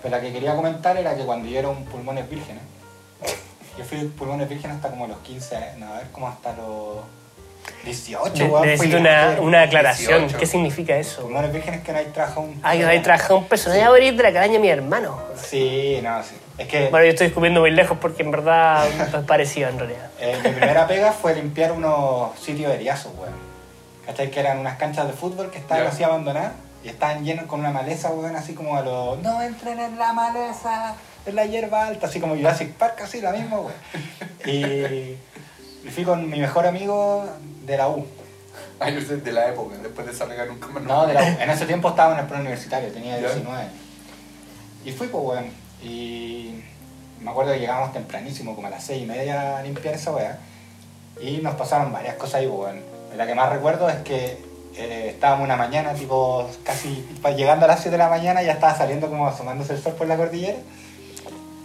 [0.08, 2.63] Pero la que quería comentar era que cuando yo era un pulmones vírgenes,
[3.78, 7.00] yo fui pulmones vírgenes hasta como los 15 años, no, a ver, como hasta los
[7.84, 8.65] 18, Ne- weón.
[8.65, 10.20] necesito una, una aclaración.
[10.22, 10.38] 18.
[10.39, 11.24] ¿Qué significa eso?
[11.24, 12.58] Pulmones vírgenes que no hay trabajo un...
[12.63, 15.20] Ay, ahí trabajado un personaje a morir de la caraña de mi hermano.
[15.36, 16.36] Sí, no, sí.
[16.58, 20.10] Es que Bueno, yo estoy descubriendo muy lejos porque en verdad es parecido en realidad.
[20.22, 23.34] eh, mi primera pega fue limpiar unos sitios eriazos, weón.
[24.06, 24.32] ¿Cachai?
[24.32, 27.72] Que eran unas canchas de fútbol que estaban así abandonadas y estaban llenos con una
[27.72, 29.20] maleza, weón, así como a los...
[29.20, 33.32] No entren en la maleza, en la hierba alta, así como Jurassic Park, así la
[33.32, 33.74] misma, weón.
[34.46, 34.52] Y,
[35.86, 37.26] y fui con mi mejor amigo
[37.66, 38.06] de la U.
[38.80, 40.84] Ay, yo sé, de la época, después de esa pega nunca más.
[40.84, 41.26] No, de la U.
[41.40, 43.28] En ese tiempo estaba en el preuniversitario, tenía Ya.
[43.28, 43.74] 19 años.
[44.86, 45.52] Y fui, pues, weón.
[45.82, 46.63] Y
[47.22, 50.38] me acuerdo que llegamos tempranísimo, como a las 6 y media a limpiar esa weá.
[51.20, 52.82] Y nos pasaron varias cosas ahí, pues, weón.
[53.18, 54.46] La que más recuerdo es que
[54.78, 57.04] eh, estábamos una mañana, tipo, casi
[57.36, 60.08] llegando a las 7 de la mañana, ya estaba saliendo como asomándose el sol por
[60.08, 60.60] la cordillera.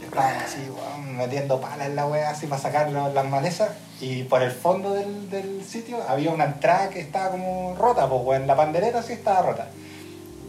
[0.01, 3.70] Y estábamos así, weón, metiendo palas en la weá, así para sacar las malezas.
[4.01, 8.22] Y por el fondo del, del sitio había una entrada que estaba como rota, pues,
[8.25, 8.46] weón.
[8.46, 9.68] La pandereta sí estaba rota.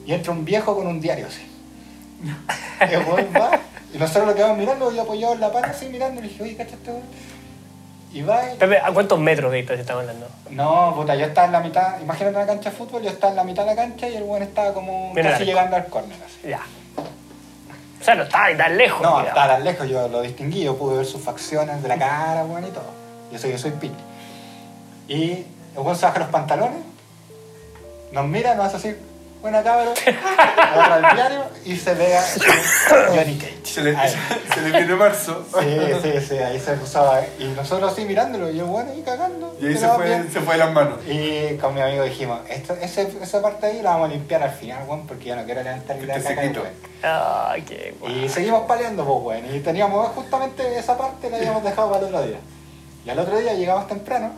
[0.06, 1.42] Y entra un viejo con un diario así.
[2.92, 3.60] Y weón va,
[3.94, 6.44] y nosotros lo quedamos mirando, yo apoyado en la pana así mirando, y le dije,
[6.44, 7.04] oye, cacha weón.
[8.14, 8.22] Y...
[8.22, 10.28] Pepe, ¿a cuántos metros de distancia estamos hablando?
[10.52, 13.38] No, puta, yo estaba en la mitad, imagínate una cancha de fútbol, yo estaba en
[13.38, 16.20] la mitad de la cancha y el weón estaba como Mira casi llegando al córner
[16.24, 16.48] así.
[16.48, 16.62] Ya.
[18.00, 19.02] O sea, no estaba ni tan lejos.
[19.02, 22.46] No, estaba tan lejos, yo lo distinguí, yo pude ver sus facciones de la cara,
[22.46, 22.92] weón, y todo.
[23.32, 23.96] Yo soy, yo soy Pete.
[25.08, 25.32] Y
[25.76, 26.82] el weón se baja los pantalones,
[28.12, 28.96] nos mira, nos hace así,
[29.44, 29.94] buena cabrón,
[30.58, 32.24] agarra el diario y se ve a
[33.10, 33.54] Johnny Cage.
[33.66, 34.14] Se le, Ahí.
[34.54, 35.46] se le viene marzo.
[35.60, 39.02] Sí, sí, sí, ahí se puso a- Y nosotros así mirándolo, y el bueno ahí
[39.02, 39.56] cagando.
[39.60, 40.32] Y ahí se fue, bien.
[40.32, 41.00] se fue de las manos.
[41.06, 44.52] Y con mi amigo dijimos, esto, ese, esa parte ahí la vamos a limpiar al
[44.52, 46.62] final, weón, porque yo no quiero levantar la Este caca, sequito.
[46.62, 46.74] weón.
[47.04, 48.26] Ay, qué guay.
[48.26, 49.56] Y seguimos paleando, pues, weón.
[49.56, 52.38] Y teníamos justamente esa parte, la habíamos dejado para el otro día.
[53.06, 54.32] Y al otro día llegamos temprano,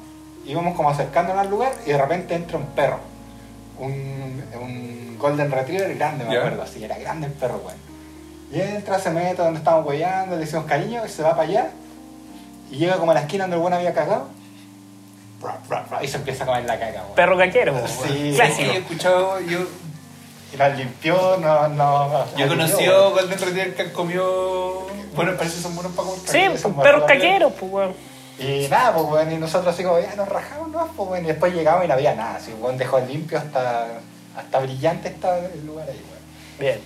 [0.46, 3.00] íbamos como acercándonos al lugar y de repente entra un perro.
[3.78, 7.78] Un, un Golden Retriever grande, me acuerdo, así, era grande el perro, weón.
[8.52, 11.70] Y entra, se mete donde estábamos weyando, le decimos cariño, y se va para allá.
[12.72, 14.28] Y llega como a la esquina donde el weón había cagado.
[15.42, 17.16] Bra, bra, bra, Y se empieza a comer la caca, weón.
[17.16, 17.76] Perro caquero.
[17.88, 18.10] Sí.
[18.32, 18.72] Sí, Clásico.
[18.72, 19.60] he escuchado, yo,
[20.54, 22.36] Y nos limpió, no, no.
[22.38, 24.88] yo he conocido Golden Retriever que han comido.
[25.16, 26.22] Bueno, parece que son buenos para comer.
[26.26, 28.15] Sí, perros caqueros, pues, weón.
[28.38, 30.88] Y nada, pues weón, y nosotros así como, ya nos rajamos, ¿no?
[30.96, 33.88] Pues weón, y después llegamos y no había nada, así, weón, dejó limpio hasta,
[34.36, 36.24] hasta brillante estaba el lugar ahí, weón.
[36.60, 36.80] Bien.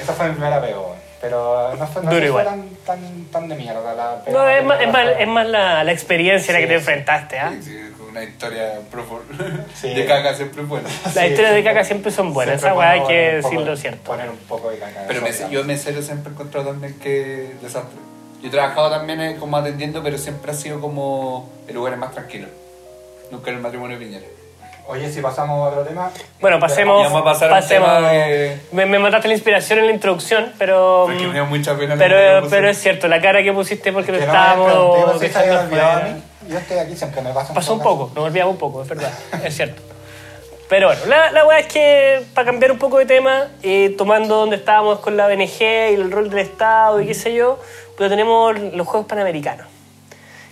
[0.00, 1.04] Esa fue mi primera pega, weón.
[1.20, 2.44] Pero no fue, no Duro fue igual.
[2.44, 4.38] tan, tan, tan de mierda la pega.
[4.38, 7.38] No, es más, es más, es más la, la experiencia a la que te enfrentaste,
[7.38, 7.50] ¿ah?
[7.54, 9.64] Sí, sí, una historia profunda.
[9.74, 9.88] Sí.
[9.94, 10.88] De caca siempre es buena.
[11.04, 14.02] Las Sí, historias de caca siempre son buenas, siempre esa weá hay que decirlo cierto.
[14.02, 15.04] Poner un poco de caca.
[15.08, 17.98] Pero eso, me, yo me serio siempre he encontrado también que desastre.
[18.42, 22.12] Yo he trabajado también eh, como atendiendo, pero siempre ha sido como el lugar más
[22.12, 22.48] tranquilo.
[23.30, 24.26] Nunca en el matrimonio de Piñera.
[24.86, 26.10] Oye, si pasamos a otro tema.
[26.42, 27.02] Bueno, pasemos.
[27.04, 27.88] Vamos a pasar a un pasemos.
[27.88, 31.04] tema de- Me, me mataste la inspiración en la introducción, pero.
[31.06, 31.94] Porque me dio mucha pena.
[31.94, 35.06] que Pero, pero es cierto, la cara que pusiste porque Que no me pregunté, estábamos.
[35.12, 36.22] pues, si se había olvidado a mí.
[36.50, 38.08] Yo estoy aquí siempre, me pasa un Pasó un poco.
[38.08, 39.10] poco, nos olvidamos un poco, es verdad,
[39.42, 39.80] es cierto.
[40.74, 44.34] Pero bueno, la, la weá es que, para cambiar un poco de tema, eh, tomando
[44.34, 47.60] donde estábamos con la BNG y el rol del Estado y qué sé yo,
[47.96, 49.68] pues tenemos los Juegos Panamericanos.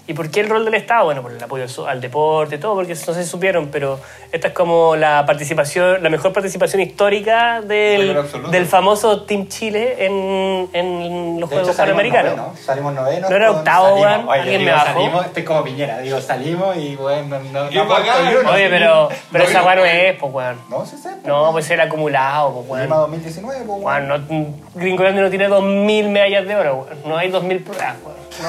[0.06, 1.04] ¿Y por qué el rol del Estado?
[1.04, 4.00] Bueno, por el apoyo al deporte y todo, porque no sé si supieron, pero
[4.32, 8.16] esta es como la participación, la mejor participación histórica del,
[8.50, 12.58] del famoso Team Chile en, en los De Juegos Panamericanos.
[12.58, 13.30] salimos novenos.
[13.30, 14.10] ¿No era octavo, salimos.
[14.10, 14.28] weón?
[14.28, 14.86] Oye, ¿Alguien me bajó?
[14.86, 18.26] salimos, estoy como Piñera, digo, salimos y bueno, no, no, bacán.
[18.28, 18.50] ni uno.
[18.50, 19.86] Oye, pero, pero No, esa weá no no.
[19.86, 20.56] es, pues, weón.
[20.68, 21.10] No, sí sé.
[21.10, 22.82] pues, No, pues el acumulado, pues, weón.
[22.82, 23.82] Lima 2019, pues, weón.
[23.82, 26.98] Bueno, no, Gringolandia no tiene 2.000 medallas de oro, weón.
[27.06, 28.22] No hay 2.000 pruebas, weón.
[28.42, 28.48] No,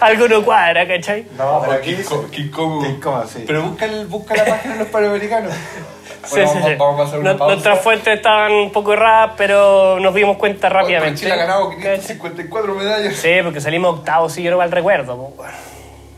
[0.06, 1.26] algo no cuadra, ¿cachai?
[1.36, 1.96] No, pero aquí
[2.42, 3.44] incómodo, sí.
[3.46, 5.52] Pero busca, el- busca la página de los panamericanos.
[6.24, 6.74] Sí, Bueno, sí, vamos, sí.
[6.78, 7.54] vamos a hacer una pausa.
[7.54, 11.20] Nuestras fuentes estaban un poco erradas, pero nos dimos cuenta rápidamente.
[11.20, 12.00] Chile ha ganado ¿Cachai?
[12.00, 13.14] 554 medallas.
[13.16, 15.32] Sí, porque salimos octavos, si yo no mal recuerdo.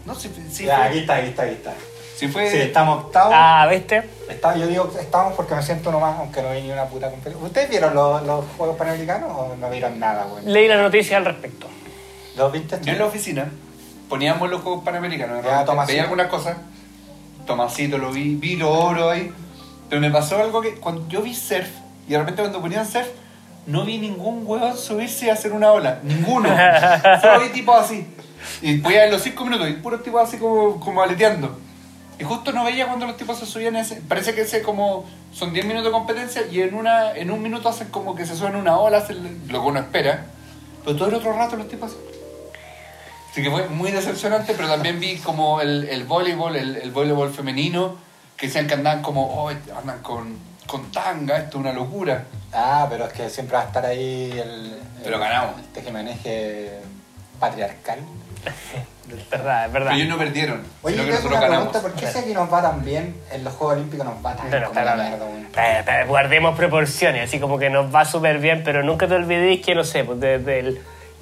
[0.06, 1.74] No, sí, sí, Ya, aquí está, aquí está, aquí está.
[2.16, 3.32] sí fue- Sí, estamos octavos.
[3.36, 4.02] Ah, ¿viste?
[4.28, 7.44] Está- yo digo estamos porque me siento nomás, aunque no vi ni una puta competencia.
[7.46, 10.44] ¿Ustedes vieron los, los Juegos Panamericanos o no vieron nada, güey?
[10.46, 11.68] Leí las noticias al respecto.
[12.36, 12.78] ¿Los viste?
[12.82, 13.50] Yo en la oficina
[14.10, 15.42] poníamos los Juegos Panamericanos.
[15.42, 15.64] Ya.
[15.86, 16.58] Veía algunas cosas.
[17.46, 19.32] Tomasito lo vi, vi lo oro ahí.
[19.88, 21.68] Pero me pasó algo que cuando yo vi surf,
[22.06, 23.08] y de repente cuando ponían surf,
[23.66, 26.00] no vi ningún huevón subirse y hacer una ola.
[26.02, 26.48] Ninguno.
[27.22, 28.06] Solo vi tipos así.
[28.60, 31.58] Y voy a ver los 5 minutos y puros tipos así como, como aleteando.
[32.18, 34.02] Y justo no veía cuando los tipos se subían ese.
[34.02, 35.06] Parece que ese como.
[35.32, 38.34] Son 10 minutos de competencia y en una en un minuto hacen como que se
[38.34, 40.26] suben una ola, hacen lo que uno espera.
[40.84, 41.96] Pero todo el otro rato los tipos
[43.32, 43.42] así.
[43.42, 47.96] Que fue muy decepcionante, pero también vi como el, el voleibol, el, el voleibol femenino,
[48.36, 52.24] que decían que andaban como, oh, andan con, con tanga, esto es una locura.
[52.52, 54.76] Ah, pero es que siempre va a estar ahí el.
[55.02, 55.58] Pero el- ganamos.
[55.60, 56.80] El tejimaneje
[57.38, 57.98] patriarcal.
[59.10, 59.88] Es verdad, es verdad.
[59.90, 61.68] Pero ellos no perdieron, Oye, que yo tengo una ganamos.
[61.68, 64.36] pregunta: ¿por qué si aquí nos va tan bien, en los Juegos Olímpicos nos va
[64.36, 69.64] tan espera, guardemos proporciones, así como que nos va súper bien, pero nunca te olvidéis
[69.64, 70.80] que, no sé, pues desde el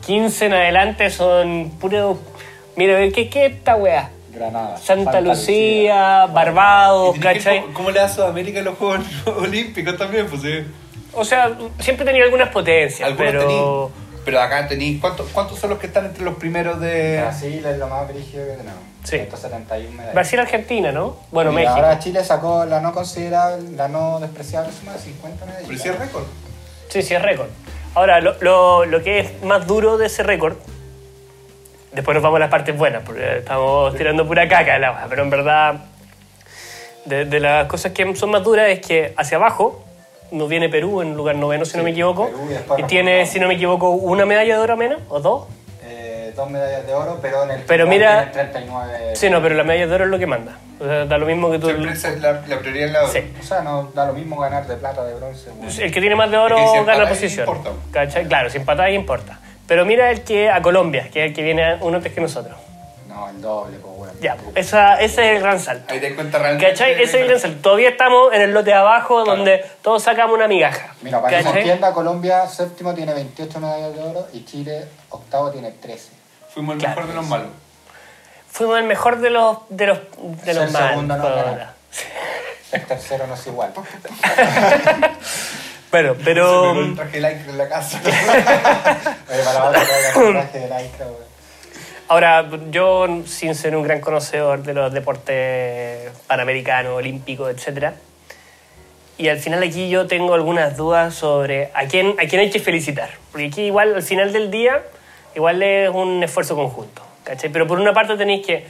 [0.09, 2.19] 15 en adelante son puro...
[2.77, 4.09] Mira, ¿qué, qué es esta weá?
[4.33, 4.79] Granada.
[4.79, 7.61] Santa, Lucía, Barbados, Y tenés que- ¿cachai?
[7.61, 10.27] ¿cómo, cómo le da a Sudamérica en los Juegos Olímpicos también?
[10.27, 10.65] Pues, sí.
[11.13, 13.91] O sea, siempre tenía algunas potencias, Algunos pero...
[14.25, 17.19] pero acá tenéis, ¿cuántos, ¿cuántos son los que están entre los primeros de...?
[17.21, 18.81] Brasil es lo más brígido que tenemos.
[19.05, 19.17] Sí.
[19.19, 20.15] 171 medallas.
[20.15, 21.19] Brasil-Argentina, ¿no?
[21.31, 21.75] Bueno, Y México.
[21.75, 25.67] Ahora Chile sacó la no considerable, la no despreciable suma de 50 medallas.
[25.69, 26.25] Pero sí es récord.
[26.89, 27.49] Sí, sí, es récord.
[27.99, 30.55] Ahora, lo, lo, lo que es más duro de ese récord,
[31.91, 35.07] después nos vamos a las partes buenas, porque estamos tirando pura caca de la hoja,
[35.11, 35.75] pero en verdad,
[37.07, 39.85] de, de las cosas que son más duras es que hacia abajo
[40.31, 43.41] nos viene Perú en lugar noveno, si no me equivoco, Perú y y tiene, si
[43.41, 45.49] no me equivoco, una medalla de oro menos, o dos.
[46.39, 49.17] Dos medallas de oro, pero en el Pero mira- tienen 39.
[49.17, 50.57] Sí, no, pero la medalla de oro es lo que manda.
[50.79, 51.67] O sea, da lo mismo que tú...
[51.67, 53.09] Siempre esa es la, la prioridad en la.
[53.09, 53.35] Sí.
[53.41, 55.51] O sea, no da lo mismo ganar de plata, de bronce.
[55.85, 57.49] El que tiene más de oro Es que si gana posición.
[57.49, 57.71] importa.
[57.91, 58.27] ¿Cachai?
[58.29, 59.41] Claro, si empatáis importa.
[59.67, 62.57] Pero mira el que a Colombia, que es el que viene uno antes que nosotros.
[63.09, 64.11] No, el doble, pues, güey.
[64.21, 65.93] Ya, esa, ese es el gran salto.
[65.93, 66.69] Ahí te das cuenta realmente.
[66.71, 66.93] ¿Cachai?
[66.93, 67.59] Ese es el gran salto.
[67.63, 70.95] Todavía estamos en el lote de abajo donde todos sacamos una migaja.
[71.03, 71.63] Mira, para que se ¿Cachai?
[71.63, 76.18] entienda, Colombia séptimo tiene 28 medallas de oro y Chile octavo tiene 13.
[76.59, 76.97] Fuimos el Claro.
[76.97, 77.47] mejor de los malos.
[78.51, 79.99] Fuimos el mejor de los, de los,
[80.45, 80.89] de los Ser malos.
[80.91, 81.75] segundo no gana.
[82.73, 83.73] El tercero no es igual.
[85.93, 86.73] Bueno, Se pero...
[86.75, 87.99] pegó el traje like en la casa.
[88.05, 91.29] Oye, para la otra el traje de Lycra, güey.
[92.09, 97.93] Ahora, yo, sin ser un gran conocedor de los deportes panamericanos, olímpicos, etc.
[99.17, 102.61] Y al final aquí yo tengo algunas dudas sobre a quién, a quién hay que
[102.61, 103.11] felicitar.
[103.31, 104.83] Porque aquí igual, al final del día,
[105.39, 107.03] igual es un esfuerzo conjunto.
[107.25, 107.51] ¿cachai?
[107.51, 108.67] Pero por una parte tenéis que...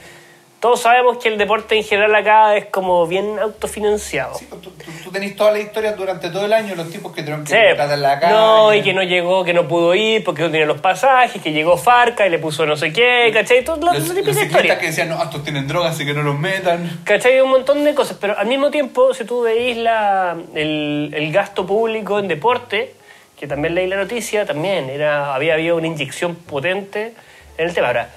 [0.59, 4.35] Todos sabemos que el deporte en general acá es como bien autofinanciado.
[4.37, 7.13] Sí, pues, tú, tú, tú tenés toda la historia durante todo el año, los tipos
[7.13, 8.33] que tuvieron que Sí, en la calle.
[8.33, 11.53] no, y que no llegó, que no pudo ir porque no tenía los pasajes, que
[11.53, 13.63] llegó Farca y le puso no sé qué, ¿cachai?
[13.63, 14.79] Todo, Los, los típica ciclistas historia.
[14.79, 16.99] que decían, no, estos tienen drogas, así que no los metan.
[17.05, 17.39] ¿Cachai?
[17.39, 21.65] Un montón de cosas, pero al mismo tiempo, si tú veis la, el, el gasto
[21.65, 22.95] público en deporte,
[23.39, 27.13] que también leí la noticia, también era, había habido una inyección potente
[27.57, 27.87] en el tema.
[27.87, 28.09] Ahora,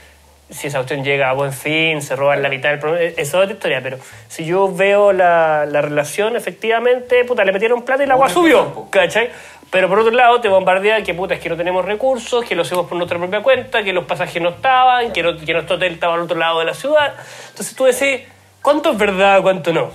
[0.50, 3.34] si esa cuestión llega a buen fin, se roban la mitad del problema, eso es
[3.34, 3.98] otra historia, pero
[4.28, 8.88] si yo veo la, la relación, efectivamente, puta, le metieron plata y la agua subió.
[8.90, 9.30] ¿cachai?
[9.70, 12.60] Pero por otro lado te bombardea que puta, es que no tenemos recursos, que lo
[12.62, 15.94] hacemos por nuestra propia cuenta, que los pasajes no estaban, que, no- que nuestro hotel
[15.94, 17.14] estaba al otro lado de la ciudad.
[17.50, 18.20] Entonces tú decís,
[18.60, 19.90] ¿cuánto es verdad, cuánto no?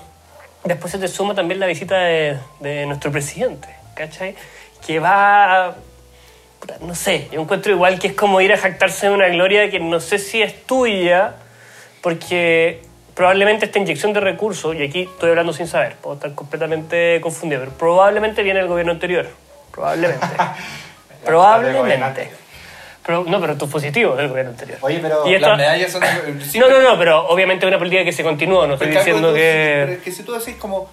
[0.64, 4.36] Después se te suma también la visita de, de nuestro presidente, ¿cachai?
[4.88, 5.76] Que va...
[6.80, 9.80] no sé, yo encuentro igual que es como ir a jactarse de una gloria que
[9.82, 11.34] no sé si es tuya,
[12.02, 12.82] porque
[13.14, 17.62] probablemente esta inyección de recursos, y aquí estoy hablando sin saber, puedo estar completamente confundido,
[17.62, 19.28] pero probablemente viene del gobierno anterior.
[19.72, 20.26] Probablemente.
[21.26, 22.32] probablemente.
[23.06, 24.80] Pero, no, pero tu positivo del gobierno anterior.
[24.82, 26.02] Oye, pero Y esto- Las medallas son...
[26.02, 28.90] de- sí, no, no, no, pero obviamente es una política que se continúa, no estoy
[28.90, 30.00] diciendo que...
[30.04, 30.90] que si tú decís como...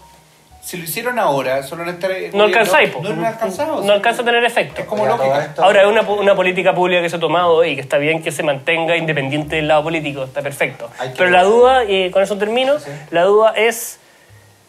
[0.64, 2.30] Si lo hicieron ahora, solo en este...
[2.32, 2.90] No alcanzáis.
[2.98, 3.84] No, no, alcanzamos.
[3.84, 4.80] No alcanza a tener efecto.
[4.80, 5.44] Es como lógica.
[5.44, 8.22] esto- Ahora, es una, una política pública que se ha tomado y que está bien
[8.22, 10.90] que se mantenga independiente del lado político, está perfecto.
[11.18, 12.90] Pero la duda, y con eso termino, Sí.
[13.10, 13.98] la duda es,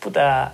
[0.02, 0.54] puta,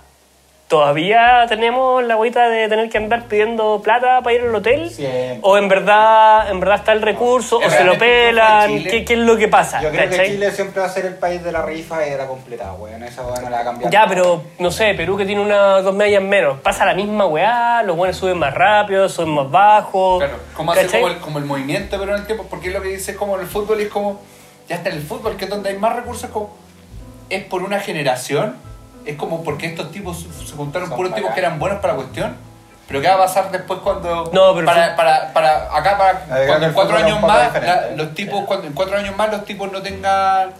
[0.72, 4.88] ¿todavía tenemos la agüita de tener que andar pidiendo plata para ir al hotel?
[4.88, 5.38] Siempre.
[5.42, 7.58] ¿O en verdad, en verdad está el recurso?
[7.58, 8.70] ¿O Es se lo pelan?
[8.70, 8.90] Chile.
[8.90, 9.82] ¿Qué, qué es lo que pasa?
[9.82, 10.30] yo creo que ¿cachai?
[10.30, 13.02] Chile siempre va a ser el país de la rifa y de la completada, weón.
[13.02, 13.92] Esa weón no la va a cambiar.
[13.92, 16.58] Ya, pero no sé, Perú que tiene unas dos medallas menos.
[16.60, 20.20] Pasa la misma weá, los buenos suben más rápido, suben más bajo.
[20.20, 21.02] Claro, como ¿cachai?
[21.02, 23.38] como el, como el movimiento, pero en el tiempo, porque es lo que dice como
[23.38, 24.22] el fútbol y es como,
[24.70, 26.56] ya está en el fútbol, que es donde hay más recursos, como,
[27.28, 28.56] es por una generación,
[29.06, 31.98] es como porque estos tipos se juntaron Son puros tipos que eran buenos para la
[32.00, 32.36] cuestión,
[32.88, 36.46] pero ¿qué va a pasar después cuando, No, pero para, el para, para, acá, para,
[36.46, 39.44] cuando el en cuatro años más, la- los tipos, cuando en cuatro años más los
[39.44, 40.50] tipos no tengan...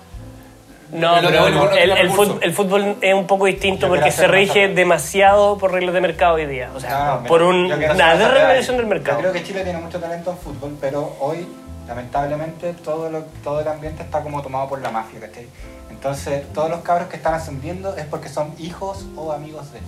[0.92, 4.10] No, de pero no el, el fútbol, el fútbol es un poco distinto Yo porque
[4.10, 6.68] se rige más- demasiado por reglas de mercado hoy día.
[6.74, 8.76] O sea, No, mira, por un, una salvedad.
[8.76, 9.16] del mercado.
[9.16, 11.48] Yo creo que Chile tiene mucho talento en fútbol, pero hoy,
[11.86, 15.46] lamentablemente, todo, lo, todo el ambiente está como tomado por la mafia, ¿cachai?
[15.90, 19.80] Entonces, todos los cabros que están ascendiendo es porque son hijos o amigos de.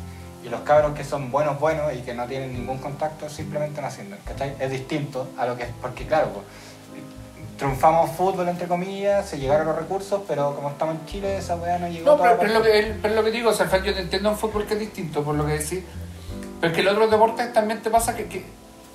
[0.45, 3.87] Y los cabros que son buenos, buenos y que no tienen ningún contacto simplemente no
[3.87, 4.55] ascienden, ¿cachai?
[4.59, 6.45] Es distinto a lo que es, porque claro, pues,
[7.57, 11.79] triunfamos fútbol entre comillas, se llegaron los recursos, pero como estamos en Chile, esa weá
[11.79, 13.95] no llegó No, pero, pero es lo que, pero lo que digo, o sea, yo
[13.95, 15.83] te entiendo en fútbol que es distinto, por lo que decís.
[16.61, 18.45] Pero que en otros deportes también te pasa que, que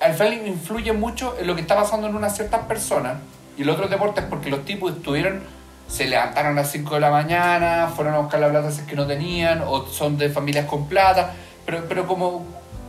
[0.00, 3.18] al final influye mucho en lo que está pasando en unas ciertas personas.
[3.56, 5.42] Y los otros deportes, porque los tipos estuvieron,
[5.88, 8.86] se levantaron a las 5 de la mañana, fueron a buscar la plata si es
[8.86, 11.32] que no tenían, o son de familias con plata,
[11.66, 12.46] pero, pero como,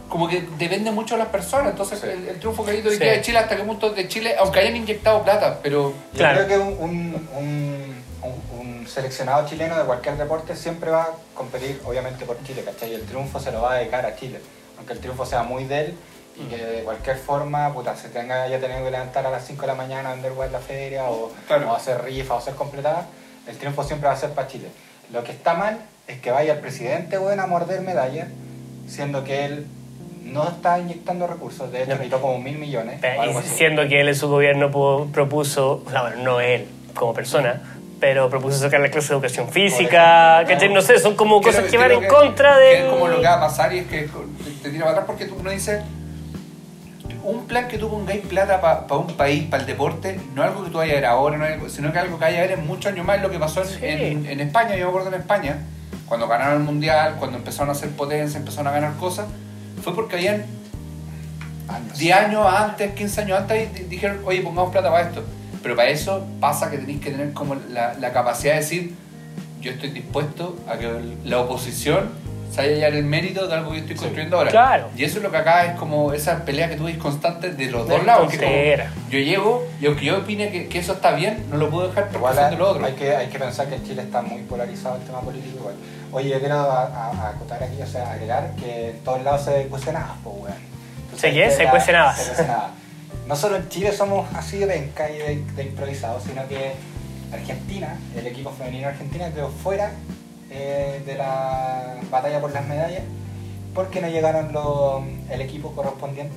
[0.08, 1.72] como que depende mucho de las personas.
[1.72, 2.08] Entonces, Sí.
[2.08, 2.98] el, el triunfo que ha ido Sí.
[3.00, 6.46] de Chile, hasta que punto de Chile, aunque hayan inyectado plata, pero Yo Claro.
[6.46, 11.10] creo que un, un, un- un- un seleccionado chileno de cualquier deporte siempre va a
[11.34, 12.92] competir, obviamente, por Chile, ¿cachai?
[12.92, 14.40] Y el triunfo se lo va a dedicar a Chile.
[14.78, 15.96] Aunque el triunfo sea muy de él
[16.38, 19.62] y que de cualquier forma, puta, se tenga ya tenido que levantar a las 5
[19.62, 21.72] de la mañana a vender en la feria o, Claro.
[21.72, 23.06] o hacer rifa o hacer completada,
[23.48, 24.70] el triunfo siempre va a ser para Chile.
[25.12, 28.28] Lo que está mal es que vaya el presidente, weón, a morder medallas,
[28.88, 29.68] siendo que él
[30.24, 31.94] no está inyectando recursos, de hecho, No.
[31.96, 33.02] necesitó como mil millones.
[33.44, 37.62] siendo que él en su gobierno pu- propuso, bueno, no él como persona,
[38.00, 40.44] pero propuso sacar la clase de educación física.
[40.48, 40.70] ¿cachai?
[40.74, 42.80] No sé, son como cosas que van en que- contra que de...
[42.80, 44.08] es como lo que va a pasar y es que
[44.64, 45.82] te, tira para atrás porque tú uno dice
[47.24, 50.64] un plan que tú pongáis plata para un país, para el deporte, no es algo
[50.64, 52.42] que tú vayas a ver ahora, no algo- sino que es algo que vaya a
[52.42, 53.76] ver en muchos años más, lo que pasó en, Sí.
[53.82, 55.58] en- en España, yo me acuerdo en España,
[56.08, 59.28] cuando ganaron el mundial, cuando empezaron a hacer potencia, empezaron a ganar cosas,
[59.84, 60.46] fue porque habían
[61.70, 61.98] Años.
[61.98, 65.24] 10 años antes, 15 años antes, dijeron, oye, pongamos plata para esto.
[65.64, 68.94] Pero para eso pasa que tenéis que tener como la, la capacidad de decir,
[69.62, 70.90] yo estoy dispuesto a que
[71.24, 72.10] la oposición
[72.52, 74.02] se haya hallar el mérito de algo que yo estoy Sí.
[74.04, 74.52] construyendo ahora.
[74.52, 74.90] Claro.
[74.98, 77.66] Y eso es lo que acá es como esa pelea que tú ves constante de
[77.72, 78.32] los De dos lados.
[78.34, 81.88] Que yo llego y aunque yo opine que, que eso está bien, no lo puedo
[81.88, 82.86] dejar Igual de lo otro.
[82.86, 85.76] hay que, hay que pensar que en Chile está muy polarizado el tema político igual.
[86.12, 89.46] Oye, yo quiero a- a- a acotar aquí, o sea, agregar que en todos lados
[89.46, 90.58] se cuecen habas, pues, weón.
[91.18, 91.50] ¿Se qué?
[91.52, 92.18] Se cuecen habas.
[92.18, 92.72] se cuecen habas.
[93.28, 96.74] No solo en Chile somos así de penca y de, de improvisados, sino que
[97.32, 99.92] Argentina, el equipo femenino argentino quedó fuera
[100.52, 103.04] eh, de la batalla por las medallas
[103.74, 106.36] porque no llegaron los, el equipo correspondiente.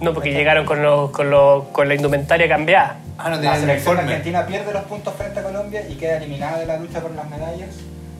[0.00, 2.98] No, porque llegaron con, los, con, los, con la indumentaria cambiada.
[3.16, 4.00] Ah, no La selección uniforme.
[4.02, 7.28] argentina pierde los puntos frente a Colombia y queda eliminada de la lucha por las
[7.28, 7.70] medallas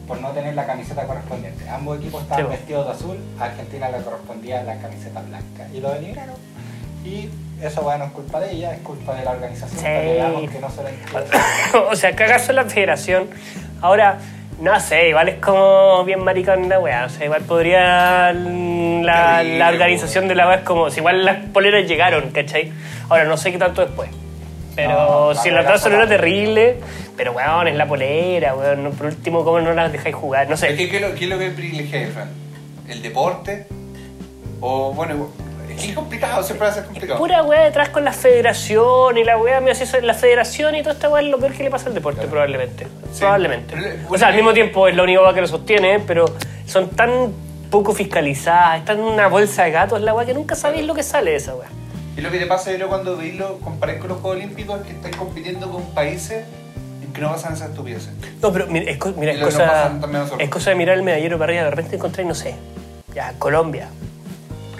[0.08, 1.68] por no tener la camiseta correspondiente.
[1.68, 5.80] Ambos equipos estaban Sí, vestidos de azul, a Argentina le correspondía la camiseta blanca y
[5.80, 6.34] lo eliminaron.
[7.04, 7.28] Y
[7.62, 9.84] eso bueno, es culpa de ella, es culpa de la organización Sí.
[9.84, 11.78] que veamos que no se entiende.
[11.90, 13.28] o sea, en la federación.
[13.80, 14.18] Ahora,
[14.60, 17.04] no sé, igual es como bien maricón la weá.
[17.06, 18.32] O sea, igual podría.
[18.32, 20.90] La, la organización de la weá es como.
[20.90, 22.72] Si igual las poleras llegaron, ¿cachai?
[23.08, 24.10] Ahora, no sé qué tanto después.
[24.74, 24.90] Pero
[25.30, 26.76] No, si la no era terrible,
[27.16, 28.84] pero weón, es la polera, weón.
[28.84, 30.48] no- Por último, ¿cómo no las dejáis jugar?
[30.48, 30.74] No sé.
[30.76, 32.28] ¿qué, es lo, qué es lo que privilegia, Fran?
[32.88, 33.66] ¿El deporte?
[34.60, 35.28] O, bueno,
[35.78, 37.18] que es complicado, siempre va a ser complicado.
[37.18, 40.82] Pura weá detrás con la federación y la weá, me hace eso, la federación y
[40.82, 42.30] toda esta weá es lo peor que le pasa al deporte, Claro.
[42.30, 42.84] probablemente.
[43.12, 43.20] Sí.
[43.20, 43.74] Probablemente.
[43.74, 46.24] Pero, o bueno, sea, al mismo tiempo es la única weá que lo sostiene, pero
[46.66, 47.32] son tan
[47.70, 51.02] poco fiscalizadas, están en una bolsa de gatos la weá que nunca sabéis lo que
[51.02, 51.68] sale de esa weá.
[52.16, 54.86] Y lo que te pasa, yo cuando veis lo comparáis con los Juegos Olímpicos es
[54.86, 56.44] que estáis compitiendo con países
[57.04, 58.10] en que no pasan esas estupideces.
[58.42, 60.40] No, pero mira, es, mira, es cosa, nosotros.
[60.40, 62.54] es cosa de mirar el medallero para arriba, de repente encontráis, no sé,
[63.14, 63.88] ya, Colombia.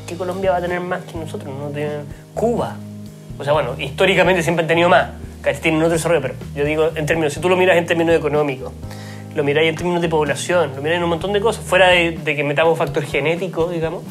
[0.09, 1.55] ¿Por qué Colombia va a tener más que nosotros?
[1.55, 2.77] No tienen Cuba.
[3.39, 5.11] O sea, bueno, históricamente siempre han tenido más.
[5.61, 8.73] Tienen otro desarrollo, pero yo digo en términos, si tú lo miras en términos económicos,
[9.35, 12.13] lo miráis en términos de población, lo miráis en un montón de cosas, fuera de,
[12.13, 14.03] de que metamos factor genético, digamos,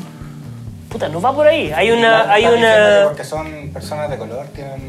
[0.87, 1.71] puta, no va por ahí.
[1.71, 2.19] Hay una...
[2.21, 4.81] ¿Estás Hay que una Porque son personas de color, tienen.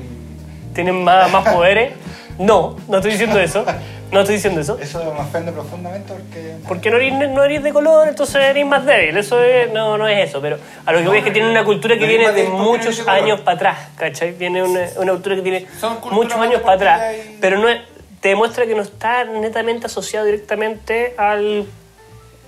[0.74, 1.94] ¿Tienen más, más poderes?
[2.38, 3.64] No, no estoy diciendo eso.
[4.12, 4.78] No estoy diciendo eso.
[4.80, 6.54] Eso me ofende profundamente porque.
[6.66, 9.16] Porque no eres, no eres de color, entonces eres más débil.
[9.16, 10.40] Eso es, no, no es eso.
[10.40, 13.06] Pero a lo que voy es que tienen una cultura que No viene de muchos
[13.08, 14.32] años para atrás, ¿cachai?
[14.32, 15.66] Viene una, una cultura que tiene
[16.12, 17.02] muchos años para atrás.
[17.16, 17.80] y- Pero no es-
[18.20, 21.66] te demuestra que no está netamente asociado directamente al,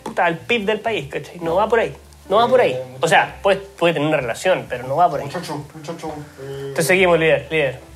[0.03, 1.39] puta, al PIB del país, ¿cachai?
[1.41, 1.95] No va por ahí.
[2.29, 2.79] No va por ahí.
[3.01, 5.27] O sea, puede, puede tener una relación, pero no va por ahí.
[5.27, 6.09] Muchacho, muchacho.
[6.41, 7.90] eh, Entonces seguimos, líder, líder.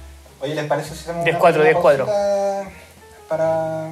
[0.44, 1.82] Oye, ¿les parece si hacemos 10-4, una 10-4.
[1.82, 2.70] pausita
[3.30, 3.88] para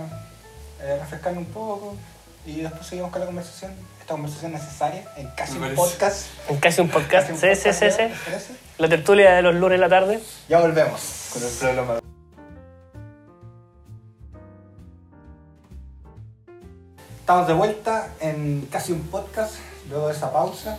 [0.82, 1.96] eh, refrescarnos un poco
[2.44, 3.72] y después seguimos con la conversación?
[3.98, 6.26] Esta conversación necesaria en casi un podcast.
[6.50, 7.30] En casi un podcast.
[7.30, 8.58] Casi un Sí, sí, podcast, sí, sí.
[8.76, 10.20] La tertulia de los lunes en la tarde.
[10.50, 11.30] Ya volvemos.
[11.32, 11.98] Con el problema.
[17.20, 19.54] Estamos de vuelta en casi un podcast,
[19.88, 20.76] luego de esa pausa.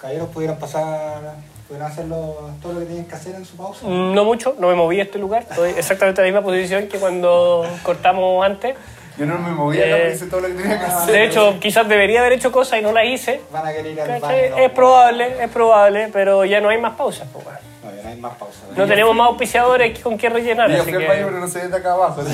[0.00, 1.36] Caballeros pudieran pasar,
[1.82, 3.86] hacer lo- todo lo que tienen que hacer en su pausa.
[3.86, 5.44] No mucho, no me moví a este lugar.
[5.48, 8.76] Estoy exactamente en la misma posición que cuando cortamos antes.
[9.18, 11.14] Yo no me movía, Eh, no hice todo lo que tenía que ah, hacer.
[11.14, 13.40] De hecho, quizás debería haber hecho cosas y no las hice.
[13.50, 14.36] Van a querer ir al baño.
[14.58, 17.26] Es probable, es probable, pero ya no hay más pausas.
[17.32, 17.44] pues.
[17.82, 18.58] No, ya no hay más pausa.
[18.76, 20.70] No tenemos más auspiciadores con qué rellenar.
[20.70, 21.24] yo fui al baño, que...
[21.24, 22.20] pero no se ve de acá abajo.
[22.20, 22.30] así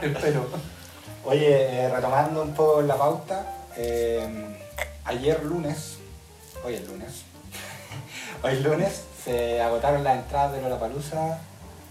[0.00, 0.46] que- Espero.
[1.24, 1.46] Oye,
[1.84, 4.26] eh, retomando un poco la pauta, eh,
[5.04, 5.98] ayer lunes,
[6.64, 7.24] hoy es lunes,
[8.42, 11.38] hoy lunes se agotaron las entradas de Lollapalooza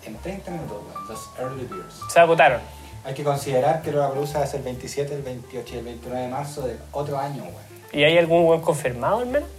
[0.06, 1.95] en 30 minutos, weón, los early birds.
[2.12, 2.62] Se agotaron.
[3.04, 6.62] Hay que considerar que Lollapalooza es el 27, el 28 y el 29 de marzo
[6.68, 7.56] del otro año, weón.
[7.93, 9.50] ¿Y hay algún buen confirmado al menos?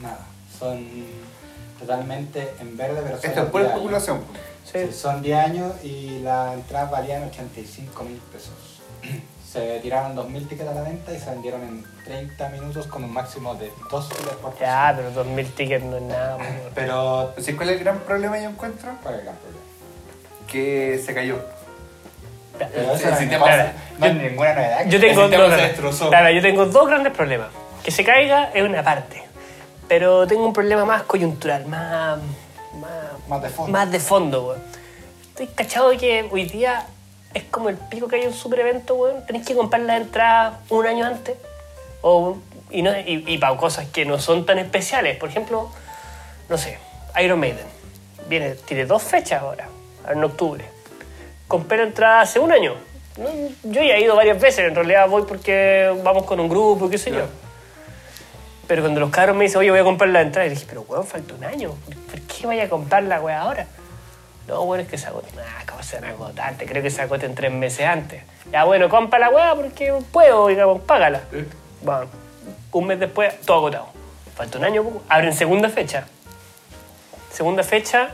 [0.00, 0.20] Nada,
[0.58, 0.86] son
[1.78, 3.82] totalmente en verde, pero son Esto es pura 10 años.
[3.82, 4.20] especulación.
[4.64, 4.86] Sí.
[4.86, 8.54] Sí, son 10 años y las entradas valían 85 mil pesos.
[9.54, 13.12] Se tiraron 2.000 tickets a la venta y se vendieron en 30 minutos con un
[13.12, 14.92] máximo de 2 tickets por persona.
[14.92, 16.36] Ya, pero 2.000 tickets no es nada.
[16.36, 16.56] weón.
[16.74, 18.90] Pero, ¿Sí, ¿Cuál es el gran problema yo encuentro?
[19.00, 19.62] ¿cuál es el gran problema?
[20.48, 21.38] Que se cayó.
[22.58, 24.86] Pero eso el no, sistema- es- no es ninguna novedad.
[24.86, 26.08] Yo tengo, El sistema dos se grandes- destrozó.
[26.08, 27.48] claro, yo tengo dos grandes problemas.
[27.84, 29.22] Que se caiga es una parte,
[29.86, 32.18] pero tengo un problema más coyuntural, más,
[32.80, 32.90] más,
[33.28, 33.72] Más de fondo.
[33.72, 34.62] más de fondo, weón.
[35.30, 36.86] Estoy cachado de que hoy día
[37.34, 39.26] es como el pico que hay un super evento, weón.
[39.26, 41.36] Tenés que comprar la entrada un año antes.
[42.00, 42.38] O,
[42.70, 45.16] y, no, y, y para cosas que no son tan especiales.
[45.16, 45.70] Por ejemplo,
[46.48, 46.78] no sé,
[47.22, 47.66] Iron Maiden.
[48.28, 49.68] Viene, tiene dos fechas ahora,
[50.08, 50.64] en octubre.
[51.46, 52.74] Compré la entrada hace un año.
[53.16, 53.28] No,
[53.64, 56.98] yo ya he ido varias veces, en realidad voy porque vamos con un grupo, qué
[56.98, 57.26] sé yo.
[58.66, 60.82] Pero cuando los cabros me dicen, oye, voy a comprar la entrada, y dije, pero
[60.88, 61.74] weón, falta un año.
[61.84, 63.66] ¿Por, por qué vaya a comprar la weá ahora?
[64.48, 65.32] No, bueno, es que se agoten.
[65.38, 66.54] Ah, ¿cómo se van a agotar?
[66.56, 68.22] Te creo que se agoten tres meses antes.
[68.52, 71.22] Ya, bueno, compra la weá porque puedo, digamos, págala.
[71.32, 71.46] ¿Eh?
[71.82, 72.06] Bueno,
[72.72, 73.88] un mes después, todo agotado.
[74.36, 76.06] Falta un año, abren segunda fecha.
[77.32, 78.10] Segunda fecha,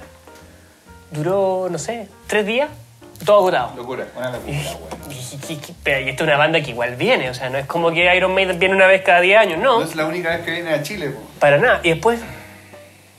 [1.11, 2.69] duró, no sé, tres días,
[3.25, 3.73] todo agotado.
[3.77, 4.07] Locura.
[4.17, 7.59] Una locura, y- pero y esta es una banda que igual viene, o sea, no
[7.59, 10.07] es como que Iron Maiden viene una vez cada 10 años, no, No es la
[10.07, 11.21] única vez que viene a Chile, po.
[11.39, 11.81] para nada.
[11.83, 12.21] Y después,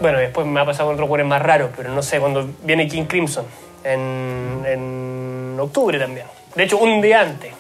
[0.01, 2.87] bueno, después me ha pasado con otros jugadores más raros, pero no sé, cuando viene
[2.87, 3.45] King Crimson,
[3.83, 6.25] en, en octubre también.
[6.55, 7.53] De hecho, un día antes.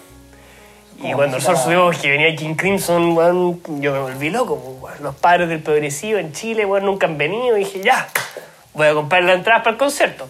[0.97, 4.57] Y cuando música- nosotros supimos que venía King Crimson, weón, yo me volví loco.
[4.57, 5.03] pues, weón.
[5.03, 7.57] Los padres del progresivo en Chile, weón, nunca han venido.
[7.57, 8.07] Y dije, ya,
[8.73, 10.27] voy a comprar la entrada para el concierto.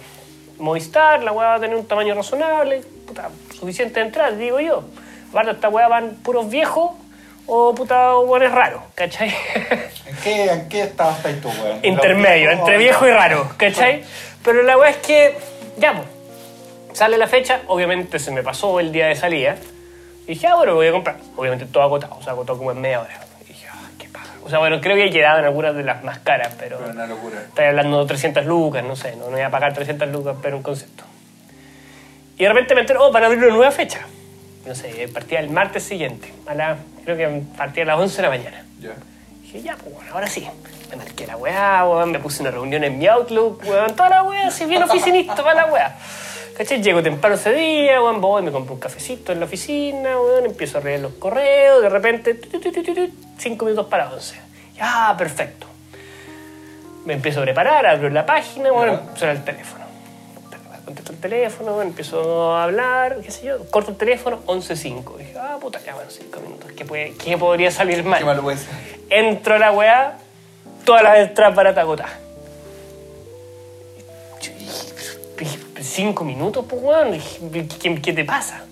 [0.60, 4.84] Movistar, la weá va a tener un tamaño razonable, puta, suficiente de entrada, digo yo.
[5.32, 6.92] Aparte, esta weá van puros viejos
[7.48, 9.30] o puta weones raros, ¿cachai?
[9.30, 11.80] ¿En qué, ¿En qué estado estás tú, weón?
[11.84, 14.04] Intermedio, entre viejo y raro, ¿cachai?
[14.44, 15.38] Pero la weá es que,
[15.78, 16.08] ya, pues,
[16.94, 19.56] sale la fecha, obviamente se me pasó el día de salida.
[20.26, 21.18] Y dije, ah, bueno, voy a comprar.
[21.36, 23.20] Obviamente todo agotado, o sea, agotado como en media hora.
[23.44, 24.34] Y dije, ah, qué paja.
[24.44, 26.78] O sea, bueno, creo que quedaban algunas de las más caras, pero.
[26.78, 27.42] Pero una locura.
[27.42, 30.58] Estoy hablando de 300 lucas, no sé, no, no voy a pagar 300 lucas, pero
[30.58, 31.04] un concepto.
[32.38, 34.00] Y de repente me entero, oh, van a abrir una nueva fecha.
[34.66, 38.22] No sé, partía el martes siguiente, a la, creo que partía a las 11 de
[38.22, 38.66] la mañana.
[38.80, 38.92] Ya.
[39.42, 40.48] Dije, ya, pues bueno, ahora sí.
[40.90, 44.24] Me marqué la weá, weón, me puse una reunión en mi Outlook, weón, toda la
[44.24, 45.96] weá, así bien oficinista para la weá.
[46.58, 46.82] ¿Cachai?
[46.82, 50.80] Llego temprano ese día, weón, voy, me compro un cafecito en la oficina, weón, empiezo
[50.80, 52.60] a leer los correos, de repente, tu,
[53.38, 54.36] cinco minutos para once.
[54.76, 55.68] Ya, perfecto.
[57.06, 59.81] Me empiezo a preparar, abro la página, bueno, suena el teléfono.
[60.92, 65.18] Contesto el teléfono, bueno, empiezo a hablar, qué sé yo, corto el teléfono, 11.05.
[65.20, 66.70] Dije, ah, puta, ya, bueno, cinco minutos.
[66.74, 68.20] ¿Qué, puede, qué podría salir mal?
[68.20, 68.68] Qué malo puede ser.
[69.10, 70.18] Entro a la weá,
[70.84, 72.12] todas las entradas baratas agotadas.
[74.42, 77.18] Yo dije, pero, Cinco minutos, pues, weón.
[77.80, 78.66] ¿Qué, qué te pasa?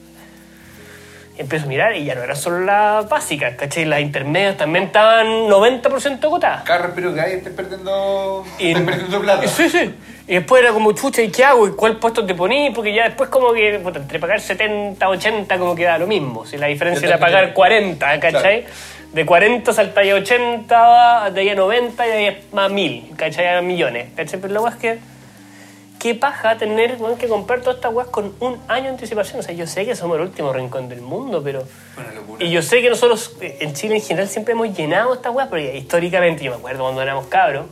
[1.40, 3.86] Empiezo a mirar y ya no eran solo las básicas, ¿cachai?
[3.86, 6.64] Las intermedias también estaban 90% agotadas.
[6.64, 9.48] Cada respiro que hay, estés perdiendo, Y- estés perdiendo plata.
[9.48, 9.96] Sí, sí.
[10.28, 11.66] Y después era como, chucha, ¿y qué hago?
[11.66, 12.72] ¿Y cuál puesto te poní?
[12.72, 16.46] Porque ya después como que, puta, entre pagar 70, 80 como que da lo mismo.
[16.46, 18.66] Si la diferencia era pagar 40, ¿cachai?
[19.14, 23.12] De 40 saltáis a 80, de ahí a 90 y de ahí a más 1000,
[23.16, 23.48] ¿cachai?
[23.56, 24.40] A millones, ¿cachai?
[24.42, 25.00] Pero weá es que,
[26.00, 29.41] qué paja tener weón, que comprar todas estas weas con un año de anticipación.
[29.41, 31.64] O sea, yo sé que somos el último rincón del mundo, pero...
[31.97, 32.43] Una locura.
[32.43, 35.50] Y yo sé que nosotros eh, en Chile en general siempre hemos llenado estas weas,
[35.50, 37.66] pero ya históricamente yo me acuerdo cuando éramos cabros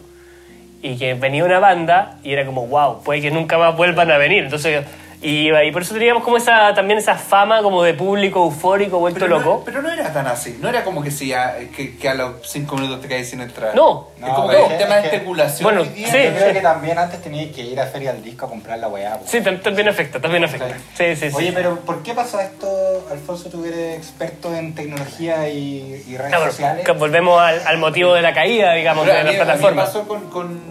[0.81, 4.17] y que venía una banda y era como, wow, puede que nunca más vuelvan a
[4.17, 4.43] venir.
[4.43, 4.85] Entonces,
[5.21, 9.19] y, y por eso teníamos como esa también esa fama como de público eufórico vuelto
[9.21, 9.49] pero, loco.
[9.59, 10.57] No, pero no era tan así.
[10.61, 13.41] No era como que, si a, que, que a los cinco minutos te caes sin
[13.41, 13.73] entrar.
[13.75, 14.09] No.
[14.15, 15.63] Es No, como pero que es un tema de es especulación.
[15.63, 16.01] Bueno, sí.
[16.03, 18.87] Yo creo que también antes tenías que ir a Feria del Disco a comprar la
[18.89, 19.17] weá.
[19.17, 19.25] po.
[19.27, 20.75] Sí, tam- también afecta, también afecta.
[20.95, 21.35] Sí, sí, sí.
[21.35, 22.67] Oye, pero ¿por qué pasa esto,
[23.11, 23.49] Alfonso?
[23.49, 26.85] Tú eres experto en tecnología y, y redes bueno, sociales.
[26.85, 29.39] que volvemos al, al motivo de la caída, digamos, Pero de a la mí- a
[29.39, 29.83] mí plataforma.
[29.85, 30.61] pasó con, con-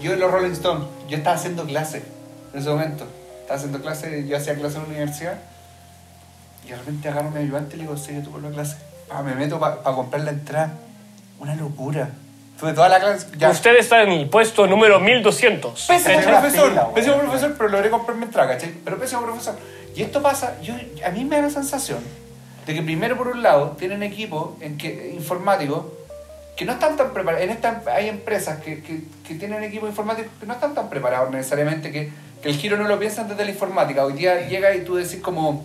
[0.00, 0.84] Yo los Rolling Stones.
[1.08, 2.02] Yo estaba haciendo clase
[2.54, 3.06] en ese momento.
[3.52, 5.34] Haciendo clase, yo hacía clase en la universidad.
[6.64, 8.76] Y de repente agarro a mi ayudante y le digo, sí, tú por la clase.
[9.10, 10.74] Ah, me meto para comprar la entrada.
[11.38, 12.10] Una locura.
[12.58, 13.26] Tuve toda la clase.
[13.36, 13.50] Ya.
[13.50, 15.86] Usted está en el puesto número 1200.
[15.86, 16.94] Pésimo la profesor, güey.
[16.94, 18.72] pésimo profesor, pero logré comprar mi entrada, ¿cachai?
[18.84, 19.58] Pero pésimo profesor.
[19.94, 20.74] Y esto pasa, yo,
[21.04, 21.98] a mí me da la sensación
[22.64, 25.86] de que primero por un lado tienen equipos en que, informáticos
[26.56, 27.44] que no están tan preparados.
[27.44, 31.30] En esta, hay empresas que, que, que tienen equipos informáticos que no están tan preparados
[31.30, 32.12] necesariamente, que,
[32.42, 34.04] que el giro no lo piensan desde la informática.
[34.04, 35.64] Hoy día llega y tú decís como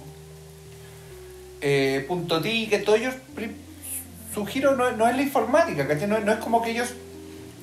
[1.61, 3.15] eh, punto ti, que todos ellos,
[4.33, 6.07] su giro no, no es la informática, ¿cachai?
[6.07, 6.89] No, no es como que ellos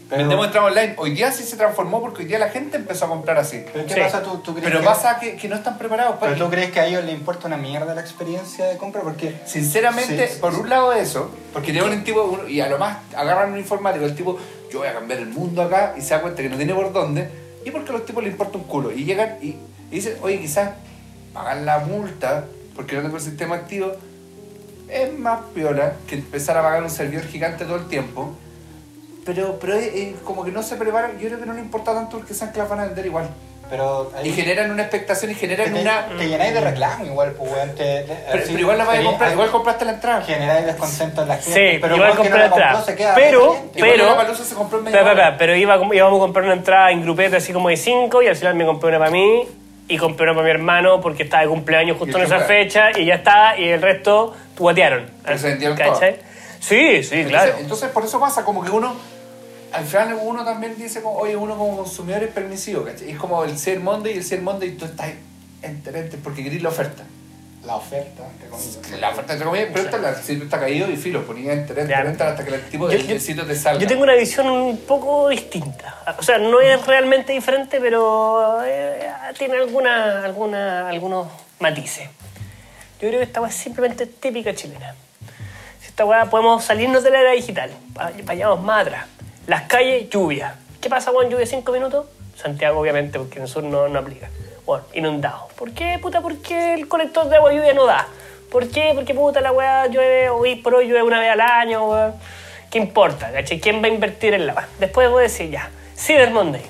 [0.08, 0.94] Pero- vendemos entrada online.
[0.98, 3.62] Hoy día sí se transformó porque hoy día la gente empezó a comprar así.
[3.72, 4.00] ¿Pero qué Sí.
[4.00, 4.22] pasa?
[4.22, 6.16] ¿Tú, tú crees Pero que, pasa que, que no están preparados.
[6.20, 9.02] ¿Pero para tú crees que a ellos les importa una mierda la experiencia de compra?
[9.02, 10.60] Porque Sinceramente, Sí, sí, por sí.
[10.60, 14.04] un lado eso, porque tiene un tipo, uno- y a lo más agarran un informático,
[14.04, 14.36] el tipo,
[14.72, 16.92] yo voy a cambiar el mundo acá, y se da cuenta que no tiene por
[16.92, 18.92] dónde, y porque a los tipos les importa un culo.
[18.92, 19.56] Y llegan y, y
[19.90, 20.72] dicen, oye, quizás
[21.32, 23.92] pagar la multa, porque no tengo el sistema activo,
[24.88, 28.36] es más piola que empezar a pagar un servidor gigante todo el tiempo.
[29.24, 31.94] Pero, pero es, es como que no se preparan, yo creo que no le importa
[31.94, 33.30] tanto porque saben que las van a vender igual.
[33.70, 36.06] Pero ahí- Y generan una expectación y generan te- una...
[36.18, 37.68] te llenáis de reclamo igual, pues, weón.
[37.74, 40.22] te- te- Pero, así, pero igual la vas a comprar, igual compraste la entrada.
[40.22, 41.72] Generáis descontento en la gente.
[41.72, 42.84] Sí, pero igual compré no la compró entrada.
[42.84, 46.54] se queda Pero- Pero- Palusa se compró en espera, pero iba, íbamos a comprar una
[46.54, 49.42] entrada en grupete así como de 5 y al final me compré una para mí
[49.88, 52.46] y compré una para mi hermano porque estaba de cumpleaños justo en esa choca.
[52.46, 55.10] fecha y ya está y el resto guatearon.
[55.24, 56.16] Pero se vendieron ¿Cachai?
[56.60, 57.54] Sí, sí, Entonces, claro.
[57.60, 58.94] entonces, por eso pasa, como que uno,
[59.74, 63.10] al final uno también dice, como, oye, uno como consumidor es permisivo, ¿cachai?
[63.10, 65.10] Es como el Cyber Monday y el Cyber Monday y tú estás
[65.62, 67.02] enterente porque querés la oferta.
[67.66, 68.78] La oferta, entre comillas.
[69.00, 72.22] La oferta, entre comillas, pero esta, la, si está caído y filo, ponía enterente, enterente
[72.22, 73.80] hasta que el tipo del yo- sitio te salga.
[73.80, 75.96] Yo tengo una visión un poco distinta.
[76.18, 79.08] O sea, no es realmente diferente, pero eh,
[79.38, 82.06] tiene alguna, alguna, algunos matices.
[83.00, 84.94] Yo creo que esta weá es simplemente típica chilena.
[85.80, 89.06] Si esta weá podemos salirnos de la era digital, va- vayamos más atrás.
[89.46, 90.56] Las calles, lluvia.
[90.80, 92.06] ¿Qué pasa con lluvia cinco minutos?
[92.36, 94.28] Santiago, obviamente, porque en el sur no, no aplica.
[94.66, 95.48] Bueno, inundado.
[95.56, 96.20] ¿Por qué, puta?
[96.20, 98.06] Porque el colector de agua lluvia no da.
[98.50, 98.92] ¿Por qué?
[98.94, 102.14] Porque, puta, la weá llueve hoy por hoy llueve una vez al año, weón.
[102.70, 103.30] ¿Qué importa?
[103.32, 103.60] ¿cachai?
[103.60, 104.68] ¿Quién va a invertir en la weá?
[104.80, 106.62] Después voy a decir, ya, Cyber Monday.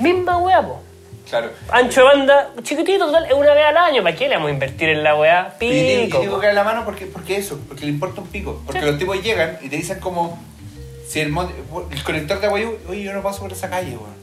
[0.00, 0.80] Misma weá, po.
[1.28, 1.50] Claro.
[1.70, 4.02] Ancho de banda, chiquitito, total, es una vez al año.
[4.02, 5.54] ¿Para qué le vamos a invertir en la weá?
[5.60, 6.20] Y, y- y Pico.
[6.20, 8.62] digo que la mano porque, porque eso, porque le importa un pico.
[8.64, 8.86] Porque Sí.
[8.86, 10.38] los tipos llegan y te dicen como,
[11.08, 11.52] si el, mon-
[11.90, 14.16] el conector de agua, oye, yo no paso por esa calle, weón.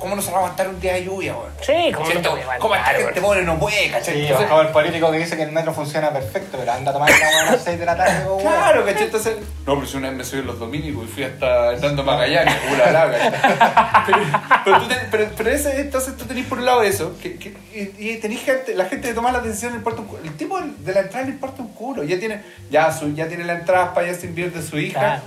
[0.00, 1.52] ¿Cómo no se va a aguantar un día de lluvia, weón?
[1.60, 2.30] Sí, como no te ¿Cierto?
[2.32, 4.14] voy a ¿Cómo esta gente pobre no puede, cachai?
[4.14, 6.94] Sí, Entonces- como el político que dice que el metro funciona perfecto, pero anda a
[6.94, 8.40] tomar weá a las 6 de la tarde, weón.
[8.40, 9.04] Claro, ¿cachai?
[9.04, 12.02] Entonces, no, pero si una vez me subí en los dominicos y fui hasta Hernando
[12.02, 14.02] Magallanes, una larga.
[14.06, 14.18] Pero,
[14.64, 17.54] pero, tú ten- pero, pero ese, entonces tú tenés por un lado eso, que, que-
[17.74, 20.22] y, y tenés gente, la gente de tomar la decisión le importa un culo.
[20.24, 22.02] El tipo de la entrada le importa un culo.
[22.04, 22.40] Ya tiene,
[22.70, 24.98] ya, su, ya tiene la entrada para allá se invierte su hija.
[25.00, 25.22] Claro.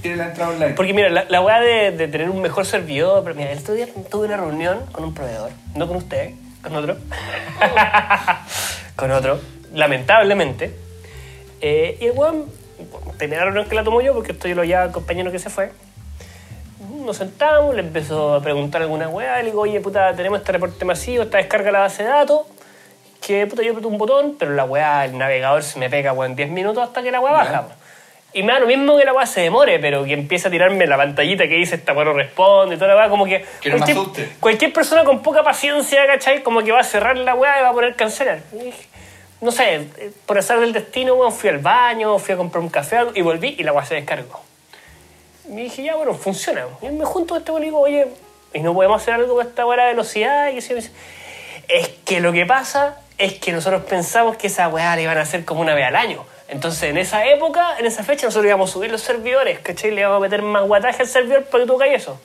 [0.00, 0.74] Tiene la entrada online.
[0.74, 3.74] Porque mira, la, la weá de, de tener un mejor servidor, pero mira, el otro
[3.74, 6.32] día tuve una reunión con un proveedor, no con usted,
[6.62, 6.96] con otro.
[8.96, 9.40] con otro,
[9.72, 10.74] lamentablemente.
[11.60, 12.46] Eh, y el weón,
[13.18, 15.72] tenía la reunión que la tomo yo, porque estoy lo ya compañero que se fue.
[17.04, 20.84] Nos sentamos, le empezó a preguntar alguna weá, le digo, oye, puta, tenemos este reporte
[20.84, 22.42] masivo, esta descarga de la base de datos,
[23.26, 26.36] que puta, yo aprieto un botón, pero la weá, el navegador se me pega, weón,
[26.36, 27.68] 10 minutos hasta que la weá baja.
[28.32, 30.86] Y me da lo mismo que la weá se demore, pero que empieza a tirarme
[30.86, 33.44] la pantallita que dice esta weá no responde y toda la weá, como que.
[33.60, 34.28] Que no me cualquier, asuste.
[34.38, 36.42] cualquier persona con poca paciencia, ¿cachai?
[36.42, 38.40] Como que va a cerrar la weá y va a poner cancelar.
[38.52, 38.72] Y
[39.40, 39.88] No sé,
[40.26, 43.22] por azar del destino, weón, fui al baño, fui a comprar un café algo, y
[43.22, 44.40] volví y la weá se descargó.
[45.48, 46.66] Y dije, ya, bueno, funciona.
[46.82, 48.06] Y me junto con este weón y digo, oye,
[48.54, 50.50] ¿y no podemos hacer algo con esta weá de velocidad?
[50.50, 50.92] Y me dice,
[51.66, 55.22] es que lo que pasa es que nosotros pensamos que esa weá la iban a
[55.22, 56.24] hacer como una vez al año.
[56.50, 59.92] Entonces, en esa época, en esa fecha, nosotros íbamos a subir los servidores, ¿cachai?
[59.92, 62.20] Le íbamos a meter más guataje al servidor para que tú caigas eso.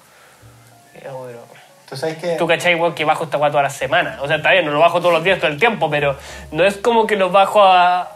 [1.87, 2.35] Tú sabes que.
[2.35, 2.73] Tú, ¿cachai?
[2.73, 4.19] Igual que bajo esta weá todas las semanas.
[4.21, 6.15] O sea, está bien, no lo bajo todos los días, todo el tiempo, pero
[6.51, 8.14] no es como que lo bajo a,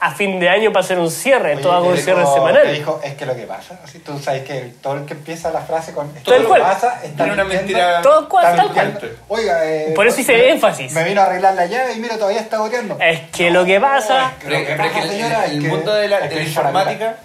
[0.00, 1.50] a, fin de año para hacer un cierre.
[1.50, 2.74] Oye, Esto hago te un dijo- cierre te semanal.
[2.74, 3.80] dijo, es que lo que pasa.
[3.84, 6.62] Así, tú sabes que todo el que empieza la frase con esto lo que cual.
[6.62, 8.02] pasa está Tiene una mentira.
[8.02, 9.16] Todo cual, Está tal cual.
[9.28, 10.92] Oiga, eh, Por eso hice me- énfasis.
[10.92, 12.96] Me vino a arreglar la llave y mira, todavía está goteando.
[13.00, 14.32] Es que lo que pasa.
[14.40, 17.16] es Lo que pero el, señora, el que- mundo de la, de informática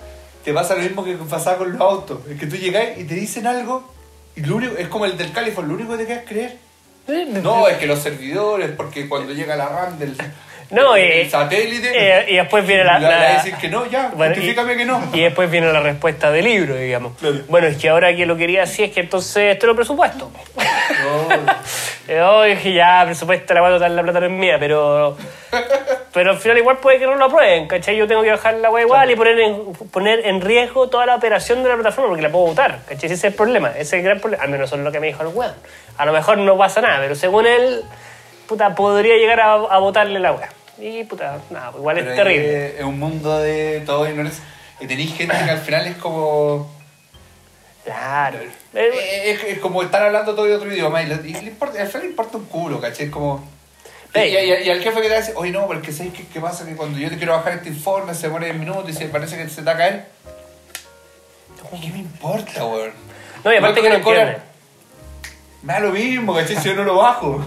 [0.43, 2.19] te pasa lo mismo que pasaba con los autos.
[2.29, 3.83] Es que tú llegáis y te dicen algo
[4.35, 6.57] y lo único, es como el del California, lo único que te queda es creer.
[7.43, 10.15] No, es que los servidores, porque cuando llega la RAM del,
[10.71, 12.97] No, y- satélite, Y, y después viene la.
[12.99, 15.01] la- decís que no, ya, Bueno, y- que no.
[15.13, 17.17] Y después viene la respuesta del libro, digamos.
[17.19, 17.37] Claro.
[17.49, 20.31] Bueno, es que ahora que lo quería así es que entonces esto era presupuesto.
[22.09, 25.17] No, oh, dije, ya, presupuesto, la voy a total la plata no es mía, pero.
[26.13, 27.95] Pero al final igual puede que no lo aprueben, ¿cachai?
[27.95, 31.15] Yo tengo que bajar la web igual y poner en, poner en riesgo toda la
[31.15, 33.05] operación de la plataforma porque la puedo votar, ¿cachai?
[33.05, 34.43] Ese es el problema, ese es el gran problema.
[34.43, 35.53] Al menos eso es lo que me dijo el weón.
[35.97, 37.83] A lo mejor no pasa nada, pero según él,
[38.47, 40.49] puta, podría llegar a, a votarle la web.
[40.77, 42.67] Y puta, nada, pues igual Pero es terrible.
[42.67, 44.43] Es, es un mundo de todo ignorancia.
[44.79, 46.71] Y tenéis gente que al final es como.
[47.83, 48.37] Claro.
[48.73, 51.47] Eh, Es, es- es como estar hablando todo de otro idioma y, le, y le
[51.49, 53.05] importa, al final le importa un culo, ¿cachai?
[53.07, 53.43] Es como.
[54.13, 56.65] Y, y- y al jefe que te dice, oye no, porque ¿sabes qué, qué pasa?
[56.65, 59.37] Que cuando yo te quiero bajar este informe se demora 10 minutos y se parece
[59.37, 60.05] que se te va a caer.
[61.81, 62.91] ¿Qué me importa, weón?
[63.43, 64.37] No, y aparte que no entiende.
[65.63, 66.57] Me da lo mismo, ¿cachai?
[66.57, 67.43] Si yo no lo bajo.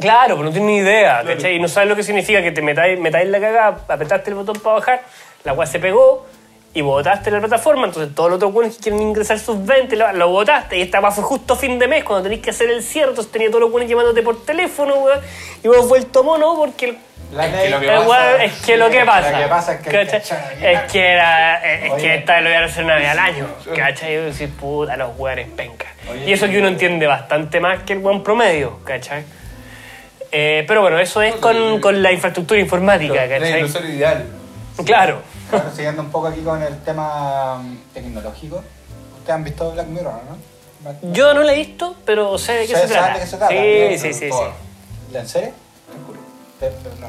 [0.00, 1.36] Claro, pero no tienes ni idea, Claro.
[1.36, 1.56] ¿cachai?
[1.56, 4.58] Y no sabes lo que significa que te metáis, metáis la cagada, apretaste el botón
[4.60, 5.02] para bajar,
[5.44, 6.26] la weá se pegó
[6.72, 10.12] y botaste la plataforma, entonces todos los otros buenos que quieren ingresar sus 20 lo,
[10.12, 12.70] lo botaste y esta weá fue justo a fin de mes cuando tenéis que hacer
[12.70, 15.20] el cierre, entonces tenía todos los buenos llamándote por teléfono, weón,
[15.64, 16.98] y vos vuelto mono porque el,
[17.32, 19.30] La Es que lo que pasa- weón- es que lo que pasa.
[19.32, 20.00] Lo que pasa es que
[20.72, 23.46] Es que era, es que esta lo iban a hacer una vez al año,
[23.76, 24.12] ¿cachai?
[24.12, 25.86] Y yo decir, puta, los weones penca.
[26.10, 29.22] Oye, Y eso que uno entiende bastante más que el buen promedio, ¿cachai?
[30.32, 34.24] Eh, pero bueno, eso es con, con la infraestructura informática, El ideal.
[34.84, 35.22] Claro.
[35.50, 38.62] Bueno, siguiendo un poco aquí con el tema mm, tecnológico.
[39.18, 40.50] Ustedes han visto Black Mirror, ¿no?
[41.12, 43.14] Yo no la he visto, pero sé de qué ¿Sabes se trata.
[43.14, 43.52] de qué se trata?
[43.52, 44.28] Sí, sí, sí, sí.
[44.30, 44.52] Todo.
[45.12, 45.50] ¿En serio?
[46.60, 47.00] Te juro.
[47.00, 47.08] No,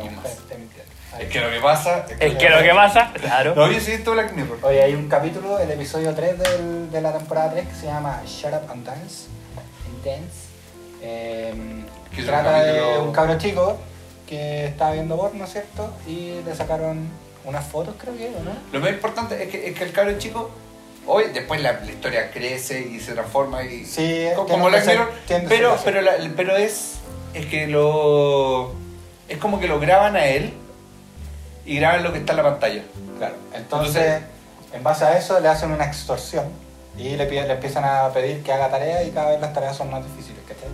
[1.30, 2.06] que lo que pasa.
[2.20, 3.54] Es que lo que pasa, claro.
[3.56, 4.58] No, yo sí he visto Black Mirror.
[4.64, 8.22] Oye, hay un capítulo, el episodio 3 del- de la temporada 3 que se llama
[8.26, 9.28] Shut Up and Dance.
[9.88, 10.48] and Dance.
[11.02, 11.54] Eh,
[12.16, 13.78] Que trata de un cabro chico
[14.28, 15.92] que estaba viendo porno, ¿cierto?
[16.08, 17.10] Y le sacaron
[17.46, 18.52] unas fotos, creo que, ¿o no?
[18.72, 20.50] Lo más importante es que, es que el cabro chico,
[21.08, 24.62] hoy después la, la historia crece y se transforma y Sí, como tiene
[25.28, 26.96] que pero, pero, la- pero es,
[27.34, 28.74] es que lo
[29.28, 30.54] es como que lo graban a él
[31.66, 32.84] y graban lo que está en la pantalla.
[33.18, 33.36] Claro.
[33.54, 34.22] Entonces,
[34.74, 36.46] en base a eso, le hacen una extorsión
[36.98, 39.76] y le, piden- le empiezan a pedir que haga tareas y cada vez las tareas
[39.78, 40.70] son más difíciles, ¿cachai?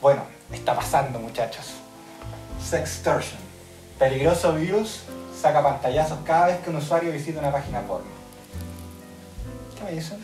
[0.00, 0.22] Bueno,
[0.54, 1.74] está pasando, muchachos.
[2.62, 3.40] Sextortion.
[3.98, 5.02] Peligroso virus
[5.40, 8.06] saca pantallazos cada vez que un usuario visita una página porno.
[9.76, 10.18] ¿Qué me dicen?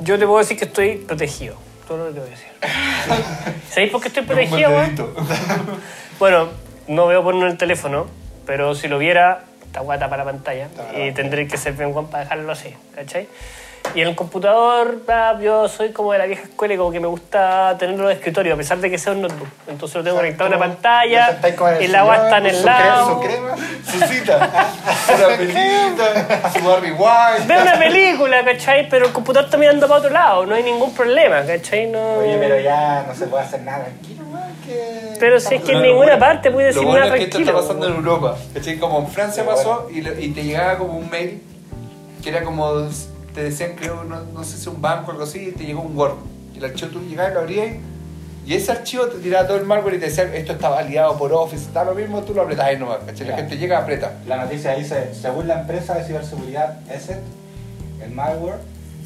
[0.00, 1.56] Yo te puedo decir que estoy protegido.
[1.86, 3.62] Todo lo que te voy a decir.
[3.70, 4.70] ¿Sabéis por qué estoy protegido.
[6.18, 6.50] Bueno,
[6.86, 8.06] no veo porno en el teléfono,
[8.46, 10.66] pero si lo viera, está guata para la pantalla.
[10.66, 13.28] Está Y tendré que ser bien guan para dejarlo así, ¿cachai?
[13.94, 17.00] Y en el computador, ah, yo soy como de la vieja escuela y como que
[17.00, 19.48] me gusta tenerlo de escritorio, a pesar de que sea un notebook.
[19.68, 21.38] Entonces lo tengo conectado a una pantalla
[21.76, 23.14] el y la guata está en el lado.
[23.14, 23.54] Su crema.
[23.84, 24.50] Su cita,
[25.14, 27.46] una pelita, su Barry White.
[27.46, 28.88] Veo una película, ¿cachai?
[28.88, 31.86] Pero el computador está mirando para otro lado, no hay ningún problema, ¿cachai?
[31.90, 32.14] No...
[32.14, 34.22] Oye, pero ya no se puede hacer nada que...
[35.20, 37.24] Pero si es que en ninguna bueno- parte puede decir Lo bueno nada es que
[37.24, 37.58] esto tranquilo.
[37.58, 38.36] está pasando en Europa.
[38.54, 38.78] ¿cachai?
[38.78, 41.42] Como en Francia pasó y te llegaba como un mail
[42.22, 42.88] que era como
[43.34, 45.82] te decían que no, no sé si un banco o algo así, y te llegó
[45.82, 46.16] un Word.
[46.54, 47.76] Y el archivo tú llegabas y lo abrías
[48.44, 51.32] y ese archivo te tiraba todo el malware y te decía esto está validado por
[51.32, 53.28] Office, está lo mismo, tú lo apretas ahí nomás, ¿cachai?
[53.28, 54.14] La gente llega, aprieta.
[54.26, 57.20] La noticia dice, según la empresa de ciberseguridad ESET,
[58.02, 58.58] el malware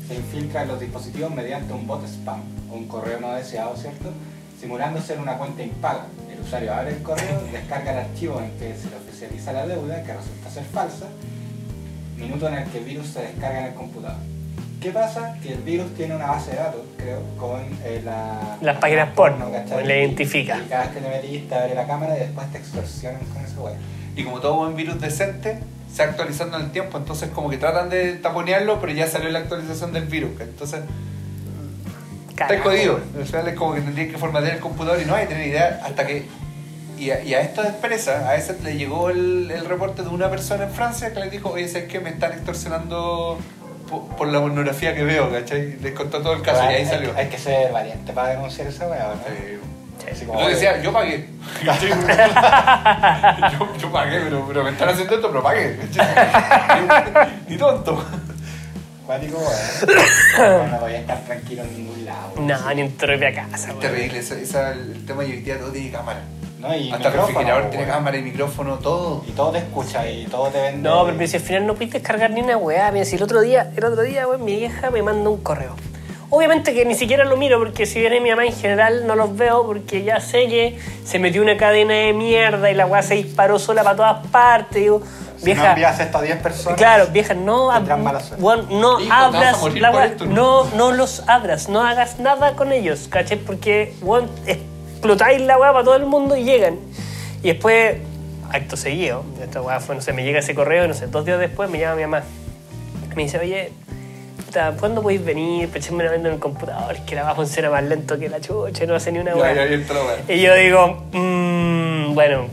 [0.09, 2.41] se infiltra en los dispositivos mediante un bot spam
[2.73, 4.11] un correo no deseado, ¿cierto?
[4.59, 6.07] Simulando ser una cuenta impaga.
[6.33, 10.03] El usuario abre el correo, descarga el archivo en que se le oficializa la deuda,
[10.03, 11.07] que resulta ser falsa,
[12.17, 14.17] minuto en el que el virus se descarga en el computador.
[14.81, 15.37] ¿Qué pasa?
[15.43, 19.51] Que el virus tiene una base de datos, creo, con eh, la, Las páginas porno,
[19.51, 19.87] ¿cachai?
[19.87, 20.59] le identifica.
[20.59, 23.61] Y cada vez que le metiste, abre la cámara y después te extorsionan con esa
[23.61, 23.75] web.
[24.15, 25.59] Y como todo buen virus decente,
[25.93, 29.31] se va actualizando en el tiempo, entonces como que tratan de taponearlo, pero ya salió
[29.31, 30.81] la actualización del virus, entonces
[32.29, 32.69] está Carajo.
[32.69, 33.01] jodido.
[33.19, 35.49] Al final es como que tendrías que formatear el computador y no hay que tener
[35.49, 36.27] idea hasta que...
[36.97, 40.31] Y a, y a esta empresa, a ese le llegó el, el reporte de una
[40.31, 42.01] persona en Francia que le dijo, oye, ¿sabes qué?
[42.01, 43.39] Me están extorsionando
[43.91, 45.79] por, por la pornografía que veo, ¿cachai?
[45.81, 47.13] Les contó todo el caso y ahí hay, salió.
[47.17, 49.35] Hay que ser valiente para denunciar esa wea, ¿no?
[49.35, 49.59] Eh,
[50.13, 51.29] Así como, Yo decía, yo pagué.
[51.65, 51.73] yo,
[53.79, 55.77] yo pagué, pero, pero me están haciendo esto, pero pagué.
[55.79, 56.07] ¿cachai?
[57.49, 58.05] Ni tonto.
[59.05, 60.71] Cuático, weón.
[60.71, 62.33] No voy a estar tranquilo en ningún lado.
[62.41, 65.59] No, ni en tu propia casa, Es terrible, esa, esa- el tema de hoy día
[65.59, 66.21] todo tiene cámara.
[66.67, 69.25] No, y Hasta el micrófono, refrigerador tiene cámara y micrófono, todo.
[69.27, 70.89] Y todo te escucha y todo te vende.
[70.89, 72.91] No, pero si al final no pudiste descargar ni una weá.
[72.91, 75.77] Mira, si el otro día, el otro día, weón, mi vieja me manda un correo.
[76.29, 79.37] Obviamente que ni siquiera lo miro porque si viene mi mamá en general no los
[79.37, 83.15] veo porque ya sé que se metió una cadena de mierda y la weá se
[83.15, 84.83] disparó sola para todas partes.
[84.83, 85.03] Digo,
[85.37, 86.79] Si no envías esto a 10 personas.
[86.79, 87.69] Claro, vieja, no,
[88.39, 90.77] weón, no Hijo, abras la por weá, esto, no, ¿no?
[90.77, 93.39] no los abras, no hagas nada con ellos, ¿cachai?
[93.39, 94.29] Porque, weón,
[94.97, 96.79] explotáis la weá para todo el mundo y llegan.
[97.43, 97.97] Y después,
[98.51, 101.25] acto seguido, esta weá fue, no sé, me llega ese correo y no sé, dos
[101.25, 102.23] días después me llama mi mamá.
[103.15, 103.73] Me dice, oye,
[104.81, 105.69] ¿cuándo podéis venir?
[105.69, 108.41] Para echarme una venda en el computador, que la weá funciona más lento que la
[108.41, 109.55] chucha no hace ni una weá.
[110.27, 110.35] la.
[110.35, 112.47] Y yo digo, mmm, bueno,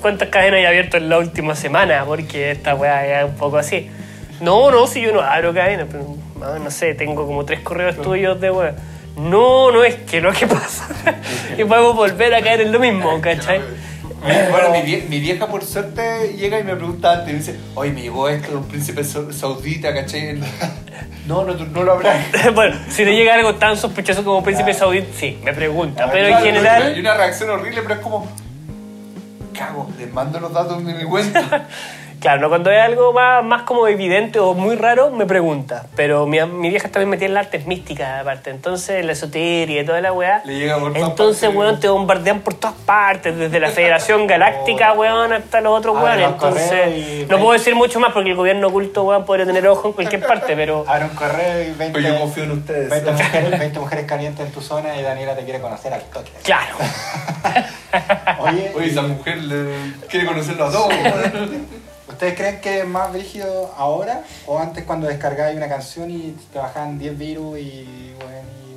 [0.00, 2.04] ¿cuántas cadenas hay abierto en la última semana?
[2.06, 3.90] Porque esta weá es un poco así.
[4.40, 8.00] No, no, si yo no abro cadenas, pero no, no sé, tengo como tres correos
[8.00, 8.74] tuyos de weá.
[9.16, 10.88] No, no es que lo que pasa.
[11.58, 13.60] y podemos volver a caer en lo mismo, ¿cachai?
[14.22, 17.92] Bueno, mi, vie- mi vieja por suerte llega y me pregunta antes, y dice, oye,
[17.92, 20.38] me llegó esto de un príncipe sau- saudita, ¿cachai?
[21.26, 22.18] No, no, no lo habrás.
[22.54, 26.04] bueno, si te llega algo tan sospechoso como Príncipe Saudí, sí, me pregunta.
[26.06, 28.30] Ah, Pero en Claro, Hay general, una reacción horrible, pero es como,
[29.56, 31.66] cago, les mando los datos de mi cuenta.
[32.24, 35.84] Claro, no cuando es algo más, más como evidente o muy raro, me pregunta.
[35.94, 38.48] Pero mi, mi vieja también metía en las artes místicas, aparte.
[38.48, 40.40] Entonces, la esoteria y toda la weá.
[40.46, 41.58] Le llega por todas Entonces, partes.
[41.58, 46.26] weón, te bombardean por todas partes, desde la Federación Galáctica, weón, hasta los otros weones.
[46.28, 49.88] Entonces, y- no puedo decir mucho más porque el gobierno oculto, weón, podría tener ojo
[49.88, 50.84] en cualquier parte, pero.
[50.88, 52.88] Abre un correo y 20, Pero yo confío en ustedes.
[52.88, 56.30] 20 mujeres, 20 mujeres calientes en tu zona y Daniela te quiere conocer al toque.
[56.42, 56.74] Claro.
[58.40, 60.88] Oye, Oye, esa mujer le- quiere conocerlo a todos.
[62.14, 66.58] ¿Ustedes creen que es más brígido ahora o antes cuando descargáis una canción y te
[66.58, 68.14] bajaban 10 virus y,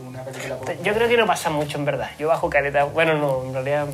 [0.07, 2.09] una película por Yo creo que no pasa mucho en verdad.
[2.19, 2.83] Yo bajo caleta.
[2.85, 3.87] Bueno, no, en realidad.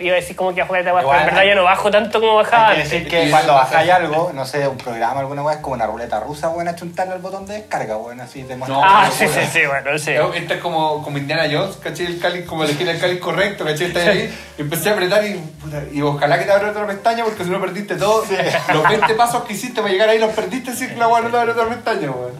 [0.00, 2.20] Iba a decir como que bajo caleta, pero Igual, en verdad ya no bajo tanto
[2.20, 2.90] como bajaba Hay que antes.
[2.92, 3.90] decir que Sí, cuando bajáis sí.
[3.90, 7.20] algo, no sé, un programa, alguna weá, es como una ruleta rusa, buena, chuntarle al
[7.20, 8.76] botón de descarga, bueno, así te muestra.
[8.78, 10.12] No, Ah, pero sí, sí, sí, bueno, sí.
[10.34, 12.06] Esta es como, como Indiana Jones, ¿cachai?
[12.06, 13.86] El cáliz, como elegir el cáliz correcto, ¿cachai?
[13.88, 17.24] Está ahí, y empecé a apretar y, puta, y ojalá que te abra otra pestaña
[17.24, 18.24] porque si no perdiste todo.
[18.72, 21.36] Los 20 pasos que hiciste para llegar ahí los perdiste si la weá no te
[21.38, 22.32] abre otra pestaña, weón.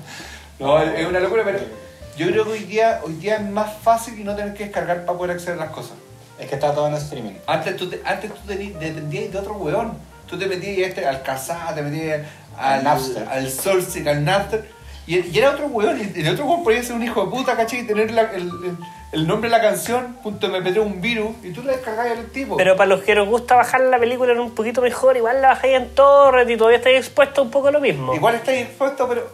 [0.58, 1.58] No, es una locura, pero
[2.16, 5.06] yo creo que hoy día, hoy día es más fácil y no tener que descargar
[5.06, 5.92] para poder acceder a las cosas.
[6.40, 7.34] Es que está todo en streaming.
[7.46, 9.92] Antes tú, te- antes tú tení- dependías de otro weón.
[10.26, 12.20] Tú te metías este, al Kazaa, te metías
[12.56, 13.28] al, Al Napster.
[13.28, 14.64] al Source, al Napster.
[15.06, 15.98] Y, y era otro weón.
[16.14, 17.80] Y el otro weón podía ser un hijo de puta, ¿cachai?
[17.80, 18.76] Y tener la- el, el-
[19.12, 22.56] el nombre de la canción, punto MP3, un virus, y tú le descargabas al tipo.
[22.56, 25.48] Pero para los que nos gusta bajar la película en un poquito mejor, igual la
[25.48, 28.14] bajáis en torrent y todavía estáis expuestos un poco a lo mismo.
[28.14, 29.28] Igual estáis expuesto, pero,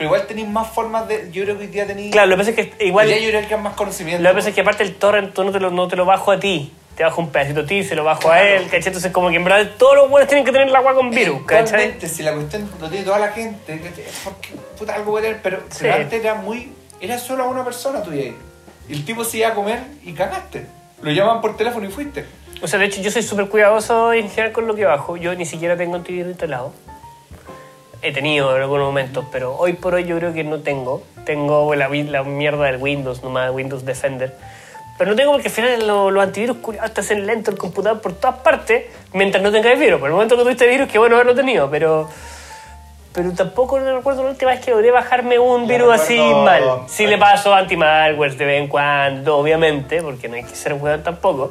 [0.00, 1.28] pero igual tenéis más formas de.
[1.30, 2.10] Yo creo que hoy día tenéis.
[2.10, 3.06] Claro, lo que pasa es que igual.
[3.06, 4.22] Hoy día yo creo que hay más conocimiento.
[4.22, 6.06] Lo que pasa es que aparte el torrent tú no te lo, no te lo
[6.06, 6.72] bajo a ti.
[6.96, 8.86] Te bajo un pedacito a ti, se lo bajo a él, ¿cachai?
[8.86, 11.42] Entonces como que en verdad todos los buenos tienen que tener la agua con virus,
[11.44, 12.00] ¿cachai?
[12.00, 13.78] Si la cuestión lo tiene toda la gente,
[14.24, 14.48] porque
[14.78, 15.86] puta algo puede tener, pero, Sí.
[15.86, 16.72] antes era muy.
[16.98, 18.36] Era solo a una persona tuya ahí.
[18.88, 20.64] Y el tipo se iba a comer y cagaste.
[21.02, 22.24] Lo llaman por teléfono y fuiste.
[22.62, 25.18] O sea, de hecho yo soy súper cuidadoso en general con lo que bajo.
[25.18, 26.72] Yo ni siquiera tengo antivirus instalado.
[28.02, 31.02] He tenido en algunos momentos, pero hoy por hoy yo creo que no tengo.
[31.24, 34.34] Tengo la, la mierda del Windows, nomás Windows Defender.
[34.96, 38.00] Pero no tengo porque al final lo- los antivirus curiosos te hacen lento el computador
[38.00, 39.98] por todas partes mientras no tengas virus.
[40.00, 42.08] Por el momento que tuviste virus, que bueno haberlo tenido, pero
[43.12, 46.62] pero tampoco recuerdo la última vez que logré bajarme un virus así recuerdo- mal.
[46.88, 51.02] Sí le paso anti-malware de vez en cuando, obviamente, porque no hay que ser weón
[51.02, 51.50] tampoco.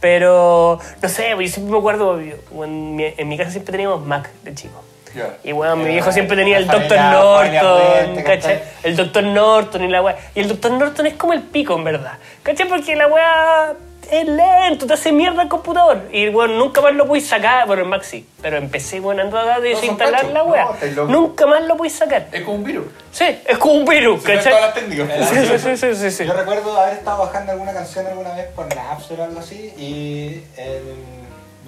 [0.00, 4.28] Pero, no sé, yo siempre me acuerdo, en mi, en mi casa siempre teníamos Mac
[4.42, 4.82] de chico.
[5.14, 5.36] Ya.
[5.44, 8.24] Y bueno, mi Era viejo siempre tenía el la familia Norton, ¿cachai?
[8.24, 8.62] ¿cachai?
[8.82, 9.22] El Dr.
[9.24, 10.16] Norton y la weá.
[10.34, 10.70] Y el Dr.
[10.72, 12.14] Norton es como el pico, en verdad.
[12.42, 12.66] ¿Cachai?
[12.68, 13.72] Porque la weá
[14.10, 16.02] es lento, te hace mierda el computador.
[16.12, 17.66] Y bueno, nunca más lo pude sacar.
[17.66, 18.26] Bueno, en sí.
[18.42, 20.32] Pero empecé, bueno, ando a No, desinstalar cachos.
[20.32, 20.66] la weá.
[20.96, 22.26] No, nunca más lo pude sacar.
[22.32, 22.86] Es como un virus.
[23.10, 24.52] Sí, es como un virus, Se ¿cachai?
[24.52, 25.28] todas las técnicas.
[25.28, 26.24] Sí, sí, sí, sí, sí, sí.
[26.26, 30.42] Yo recuerdo haber estado bajando alguna canción alguna vez por Napster o algo así y
[30.56, 31.21] el-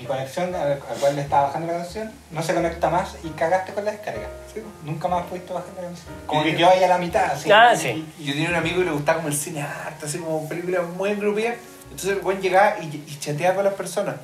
[0.05, 3.29] mi conexión al, al cual le estaba bajando la canción no se conecta más y
[3.31, 4.29] cagaste con la descarga.
[4.85, 6.07] Nunca más pudiste bajar la canción.
[6.27, 7.25] Como que quedó ahí a la mitad.
[7.33, 8.07] Así, Ah, y- sí.
[8.19, 10.83] y- Yo tenía un amigo que le gustaba como el cine arte, así como películas
[10.97, 11.55] muy engrupidas.
[11.85, 14.17] Entonces el buen llegaba y, y chateaba con las personas.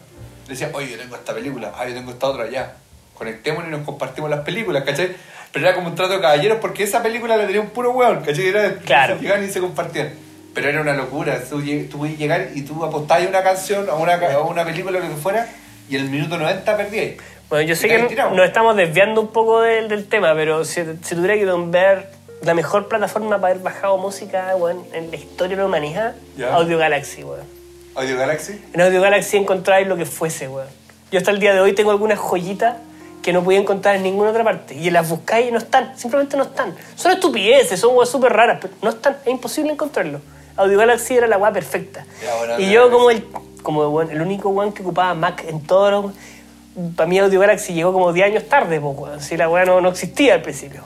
[0.46, 2.74] Le decía, oye, yo tengo esta película, ah, yo tengo esta otra, ya.
[3.14, 5.14] Conectémonos y nos compartimos las películas, ¿cachai?
[5.52, 8.22] Pero era como un trato de caballeros porque esa película la tenía un puro hueón,
[8.22, 8.46] ¿cachai?
[8.48, 9.16] Era, Claro.
[9.18, 10.12] Llegaban y se compartían.
[10.52, 11.40] Pero era una locura.
[11.48, 14.98] Tú, tú podías llegar y tú apostabas a una canción o una, o una película
[14.98, 15.46] o lo que fuera
[15.90, 17.16] y el minuto 90 perdías.
[17.48, 18.30] Bueno, yo sé que tirado.
[18.30, 22.08] nos estamos desviando un poco del, del tema, pero si, si tuviera que ver
[22.42, 26.14] la mejor plataforma para haber bajado música weón, en la historia de la humanidad.
[26.52, 27.44] Audio Galaxy, weón.
[27.96, 28.64] Audio Galaxy.
[28.72, 30.68] En Audio Galaxy encontráis lo que fuese, weón.
[31.10, 32.76] Yo hasta el día de hoy tengo algunas joyitas
[33.20, 34.74] que no podía encontrar en ninguna otra parte.
[34.74, 36.74] Y las buscáis y no están, simplemente no están.
[36.94, 40.20] Son estupideces, son weas súper raras, pero no están, es imposible encontrarlo.
[40.56, 42.06] Audio Galaxy era la weá perfecta.
[42.22, 43.24] Ya, bueno, y yo como el,
[43.62, 46.12] como el único weón que ocupaba Mac en todo lo...
[46.96, 49.20] Para mí Audio Galaxy llegó como 10 años tarde, pues, weón.
[49.20, 50.82] Si la weá no, no existía al principio.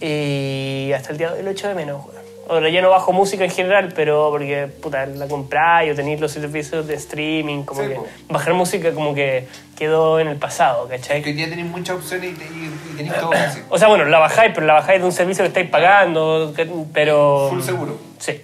[0.00, 2.22] Y hasta el día de hoy lo echo de menos, weón.
[2.48, 6.32] Ahora ya no bajo música en general, pero porque puta, la compráis o tenéis los
[6.32, 8.06] servicios de streaming, como Sí, que po.
[8.28, 9.46] bajar música como que
[9.78, 11.22] quedó en el pasado, Que ¿cachai?
[11.24, 13.60] hoy día tenéis muchas opciones y, te- y- y tenéis todo casi.
[13.68, 16.68] O sea, bueno, la bajáis, pero la bajáis de un servicio que estáis pagando, que-
[16.92, 17.46] pero...
[17.48, 17.96] Full seguro.
[18.18, 18.40] Sí,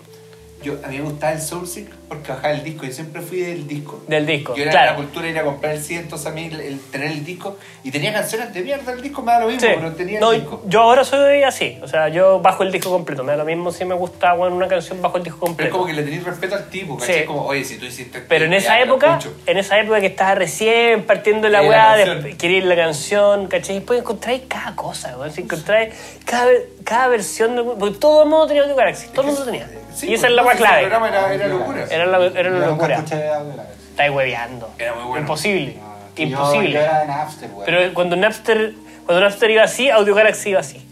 [0.62, 2.86] Yo, a mí me gustaba el sourcing porque bajaba el disco.
[2.86, 4.02] Yo siempre fui del disco.
[4.08, 4.96] del disco, Yo era de la claro.
[4.96, 7.56] cultura de ir a comprar el CD, entonces a mí el, el tener el disco
[7.84, 9.66] y tenía canciones de mierda el disco me da lo mismo, Sí.
[9.76, 10.62] pero tenía No, el disco.
[10.66, 13.70] yo ahora soy así, o sea, yo bajo el disco completo, me da lo mismo
[13.72, 15.72] si me gusta bueno, una canción bajo el disco Pero es completo.
[15.72, 17.20] como que le tenéis respeto al tipo, ¿cachai?
[17.20, 17.24] Sí.
[17.24, 18.20] Como, oye, si tú hiciste.
[18.20, 21.96] Pero en esa época, en esa época que estaba recién partiendo la weá,
[22.38, 23.76] querer la canción, ¿cachai?
[23.76, 25.30] Después encontráis cada cosa, weón.
[25.32, 25.94] Si encontráis
[26.24, 26.48] cada,
[26.84, 27.62] cada versión de.
[27.62, 29.68] Porque todo el mundo tenía Audio Galaxy, todo el mundo tenía.
[29.94, 30.80] Sí, y esa es pues, la weá ese clave.
[30.82, 31.84] programa era, era locura.
[31.90, 32.94] Era la, era Yo la locura.
[32.96, 33.72] escuché Audio Galaxy.
[33.90, 34.70] Estáis hueveando.
[34.78, 35.20] Era muy bueno.
[35.20, 35.76] Imposible.
[35.76, 36.72] No, yo- Imposible.
[36.72, 37.62] Yo, era de Napster, weón.
[37.66, 38.72] Pero cuando Napster,
[39.06, 40.84] cuando Napster iba así, Audio Galaxy iba así.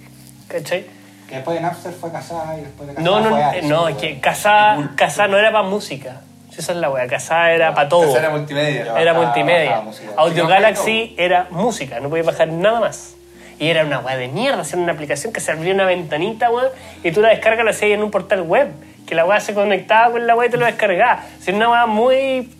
[0.48, 0.86] ¿Cachai?
[1.28, 3.64] Que después de Napster fue casada y después de casada No, no, fue no, Ares,
[3.64, 6.20] no, es que Casa, Casa no era para música.
[6.56, 7.06] Esa es la weá.
[7.06, 8.04] Casa era para todo.
[8.08, 8.94] Esa era multimedia.
[8.98, 9.82] Era multimedia.
[10.16, 13.14] Audio Galaxy era música, no podías bajar nada más.
[13.58, 16.68] Y era una weá de mierda, hacer una aplicación que se abría una ventanita, weón,
[17.02, 18.68] y tú la descargas la hacías en un portal web.
[19.06, 21.24] Que la weá se conectaba con la weá y te lo descargaba.
[21.38, 22.52] O sea, una weá muy.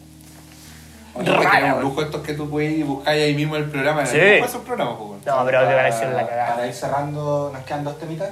[1.15, 4.05] Oye, rara, un lujo estos que tú puedes buscar ahí mismo el programa.
[4.07, 4.17] Sí.
[4.19, 5.27] ¿Cómo fue esos programas, pues?
[5.27, 6.55] No, pero Audio Galaxy era la Para, cagada.
[6.55, 8.31] para ir cerrando, nos quedan dos temitas.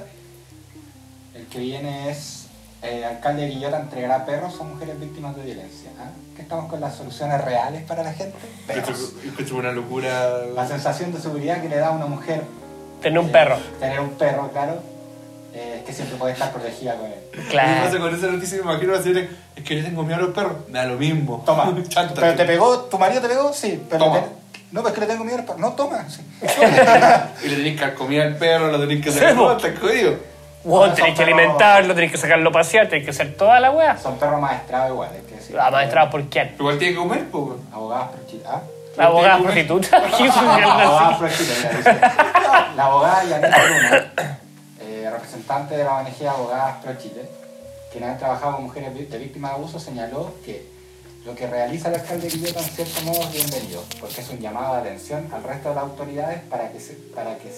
[1.33, 2.47] El que viene es
[2.83, 5.89] eh, alcalde de Quillota entregará perros a mujeres víctimas de violencia.
[5.99, 6.09] ¿ah?
[6.35, 8.37] Que estamos con las soluciones reales para la gente.
[8.67, 9.13] Perros.
[9.25, 10.45] Escucho una locura.
[10.53, 12.43] La sensación de seguridad que le da a una mujer
[13.01, 13.57] Tener un eh, perro.
[13.79, 14.81] tener un perro, claro,
[15.57, 17.15] eh, que siempre puede estar protegida con él.
[17.31, 17.99] ¿Qué pasa Claro.
[18.01, 18.57] con esa noticia?
[18.57, 19.25] Me imagino señora,
[19.55, 20.53] es que yo tengo miedo a los perros.
[20.67, 21.41] Me da lo mismo.
[21.45, 21.73] Toma.
[21.87, 22.19] Chántate.
[22.21, 23.81] pero te pegó, tu marido te pegó, sí.
[23.89, 24.19] Pero Toma.
[24.19, 25.59] te- no, pues es que le tengo miedo al perro.
[25.59, 26.05] No, toma.
[26.09, 26.21] sí.
[27.45, 29.33] Y le tenés que dar comida al perro, lo tenés que po.
[29.33, 30.15] No, estás jodido.
[30.65, 33.71] Weón, No, tenés que alimentarlo, tenés que sacarlo a pasear, tenés que hacer toda la
[33.71, 33.97] weá.
[33.97, 35.53] Son perros maestrados igual, es que sí.
[35.57, 36.55] Ah, maestrado por quién?
[36.59, 37.43] Igual tiene que comer, pues.
[37.71, 38.51] Abogadas prostitutas.
[38.55, 38.61] ¿ah?
[38.97, 40.03] La abogada prostituta.
[40.17, 42.73] ¿Qué es una La abogada prostituta.
[42.75, 44.37] La abogada Yanira Luna,
[45.05, 47.21] eh, representante de la ONG Abogadas Pro Chile,
[47.91, 50.65] quien ha trabajado con mujeres de víctimas de abuso, señaló que
[51.25, 54.39] lo que realiza el alcalde de Quillota en cierto modo es bienvenido, porque es un
[54.39, 57.51] llamado de atención al resto de las autoridades para que se, para que,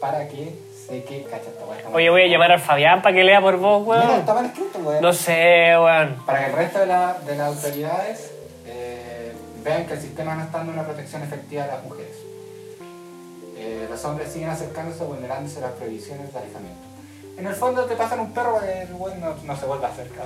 [0.00, 0.54] para que
[0.86, 1.88] se que cacha esta.
[1.92, 4.20] Oye, voy a llamar al Fabián para que lea por vos, Mira, weón.
[4.20, 5.02] está mal escrito, weón.
[5.02, 6.16] No sé, weón.
[6.24, 8.30] Para que el resto de, la- de las autoridades
[8.66, 9.32] eh,
[9.62, 12.16] vean que el sistema no está dando una protección efectiva a las mujeres.
[13.62, 16.80] Eh, los hombres siguen acercándose vulnerándose las prohibiciones de alejamiento.
[17.36, 20.24] En el fondo te pasan un perro el weón no, no se vuelve a acercar.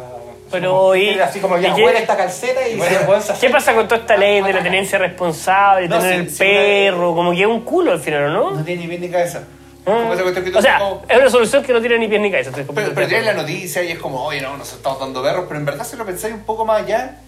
[0.51, 3.87] Pero, Como- ¿y- así como ya huele esta calceta y Bueno, se ¿Qué pasa con
[3.89, 7.15] toda esta ley de la tenencia responsable, No, tener sí, el sí, perro?
[7.15, 8.51] Como que es un culo al final, ¿no?
[8.53, 9.43] No tiene ni pie ni cabeza.
[9.87, 10.11] Ah.
[10.57, 12.51] O sea, como- es una solución que no tiene ni pies ni cabeza.
[12.55, 15.59] Pero, pero tienes la noticia y es como, oye, no, nos estamos dando perros, pero
[15.61, 17.19] en verdad si lo pensáis un poco más allá,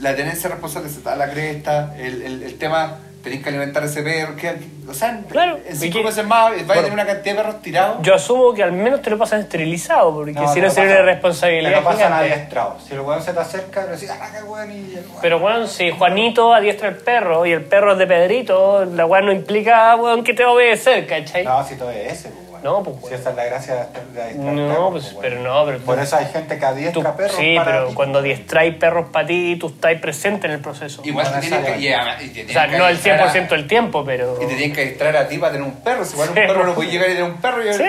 [0.00, 3.82] la tenencia responsable se está a la cresta, el, el, el tema, Tenés que alimentar
[3.82, 4.34] a ese perro.
[4.36, 4.56] que-
[4.88, 5.58] o sea, Claro.
[5.66, 7.98] en ¿Y cinco meses más vais a tener una cantidad de perros tirados.
[8.00, 10.92] Yo asumo que al menos te lo pasan esterilizado, porque No, si te no sería
[10.94, 11.70] una responsabilidad.
[11.70, 12.76] Te lo pasan adiestrado.
[12.86, 15.18] Si el weón se te acerca, le decís, arranca el weón y el weón.
[15.20, 19.20] Pero bueno, si Juanito adiestra el perro y el perro es de Pedrito, la weá
[19.20, 21.44] no implica, weón, que te obedecer, ¿cachai?
[21.44, 22.47] No, si todo es ese, pues, weón.
[22.62, 25.20] No, pues, Si esa es la gracia de estar- de adiestrar No, perros, pues, weón.
[25.22, 27.86] pero no, pero Por tú- eso hay gente que adiestra Tú- perros sí, para pero
[27.88, 27.94] ti.
[27.94, 31.02] cuando adiestráis perros para ti, tú estás presente en el proceso.
[31.04, 32.24] Igual No te tienen que, necesariamente.
[32.24, 34.36] y, y te o sea, que no el adiestrar a- 100% del tiempo, pero...
[34.42, 36.04] Y te tienen que distraer a ti para tener un perro.
[36.04, 36.74] Si igual un Sí, perro no pues.
[36.76, 37.82] puede llegar y tener un perro y Sí,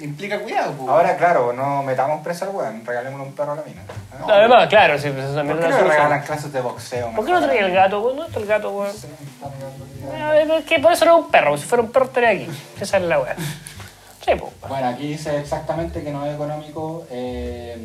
[0.00, 0.72] y- implica cuidado.
[0.72, 0.88] pues.
[0.88, 3.82] Ahora, claro, no metamos preso al weón, regalémosle un perro a la mina.
[4.18, 4.28] ¿no?
[4.32, 7.10] Además, claro, sí, pues, eso ¿Por también qué es no le regalan clases de boxeo?
[7.14, 8.16] ¿Por qué no traía el gato, weón?
[8.16, 8.90] ¿Dónde está el gato, weón?
[10.58, 12.48] Es que por eso no es un perro, si fuera un perro estaría aquí.
[12.80, 13.34] Esa es la weá.
[14.24, 14.52] Sí, pues.
[14.68, 17.76] Bueno, aquí dice exactamente que no es económico eh,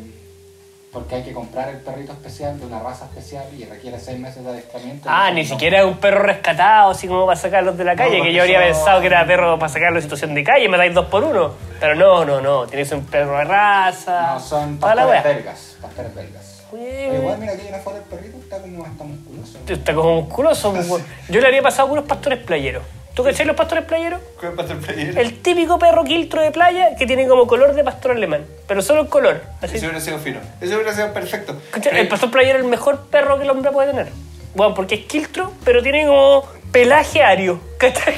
[0.92, 4.42] porque hay que comprar el perrito especial de una raza especial y requiere seis meses
[4.42, 5.08] de adiestramiento.
[5.10, 8.16] Ah, ni no- siquiera es un perro rescatado, así como para sacarlos de la calle,
[8.18, 10.68] porque que yo habría eso- pensado que era perro para sacarlo en situación de calle,
[10.68, 11.52] me dais dos por uno.
[11.78, 14.32] Pero no, no, no, tienes un perro de raza.
[14.34, 15.76] No, son pastores belgas.
[15.80, 16.62] Pastores belgas.
[16.72, 19.58] Oye, igual, mira aquí hay una foto del perrito, está como hasta musculoso.
[19.68, 20.72] Está como musculoso.
[21.28, 22.82] Yo le habría pasado puros pastores playeros.
[23.14, 24.20] ¿Tú cachai los pastores playeros?
[24.40, 25.18] ¿Qué pasa el player?
[25.18, 29.02] El típico perro quiltro de playa que tiene como color de pastor alemán, pero solo
[29.02, 29.42] el color.
[29.60, 29.76] Así.
[29.76, 30.40] Eso hubiera sido fino.
[30.60, 31.56] Eso hubiera sido perfecto.
[31.92, 34.08] El pastor playero es el mejor perro que el hombre puede tener.
[34.54, 37.60] Bueno, porque es quiltro, pero tiene como pelaje ario.
[37.78, 38.14] ¿Cachai?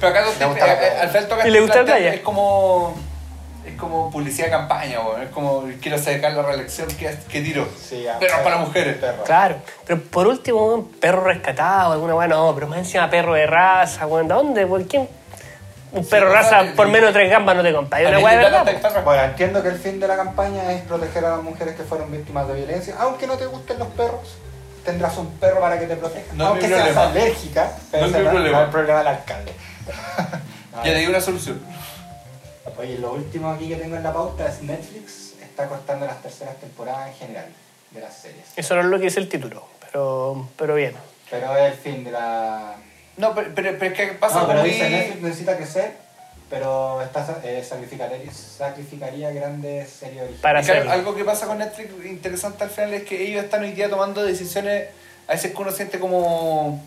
[0.00, 1.02] Pero acá Le gusta la playa.
[1.02, 2.14] al final toca Y le gusta la plantear- playa.
[2.14, 2.96] Es como.
[3.66, 5.22] Es como publicidad de campaña, weón.
[5.22, 7.66] Es como quiero sacar la reelección que, que tiro.
[7.80, 8.18] Sí, ya.
[8.18, 8.96] Perros para mujeres.
[8.98, 9.24] Perro.
[9.24, 9.56] Claro,
[9.86, 14.06] pero por último, un perro rescatado, alguna weá, no, pero más encima perro de raza,
[14.06, 14.66] weón, ¿de dónde?
[14.66, 15.08] ¿Por quién?
[15.92, 18.02] Un perro de raza por menos de tres gambas no te compras.
[18.02, 19.02] Es una weá de verdad.
[19.04, 22.10] Bueno, entiendo que el fin de la campaña es proteger a las mujeres que fueron
[22.10, 22.94] víctimas de violencia.
[22.98, 24.36] Aunque no te gusten los perros,
[24.84, 26.26] tendrás un perro para que te proteja.
[26.34, 28.56] No Aunque seas alérgica, pero No es mi no, problema.
[28.56, 29.52] no es el problema del alcalde.
[30.76, 31.60] Ya te di una solución.
[32.78, 36.56] Oye, lo último aquí que tengo en la pauta es Netflix está cortando las terceras
[36.56, 37.46] temporadas en general
[37.90, 38.44] de las series.
[38.56, 40.94] Eso no es lo que dice el título, pero, pero bien.
[41.30, 42.74] Pero es el fin de la...
[43.16, 45.92] No, pero, pero, pero es que pasa No, pero muy- dice Netflix necesita crecer,
[46.50, 50.40] pero esta, eh, sacrificaría, sacrificaría grandes series originales.
[50.40, 50.90] Para hacerlo.
[50.90, 54.24] algo que pasa con Netflix interesante al final es que ellos están hoy día tomando
[54.24, 54.88] decisiones
[55.28, 56.82] a veces que uno siente como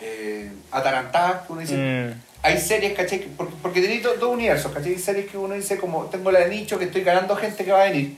[0.00, 2.22] eh, atarantadas, que uno dice, Mm.
[2.42, 3.20] Hay series, ¿cachai?
[3.20, 4.92] Que- Porque, porque tenéis do- dos universos, ¿cachai?
[4.92, 7.72] Hay series que uno dice como, tengo la de nicho que estoy ganando gente que
[7.72, 8.16] va a venir,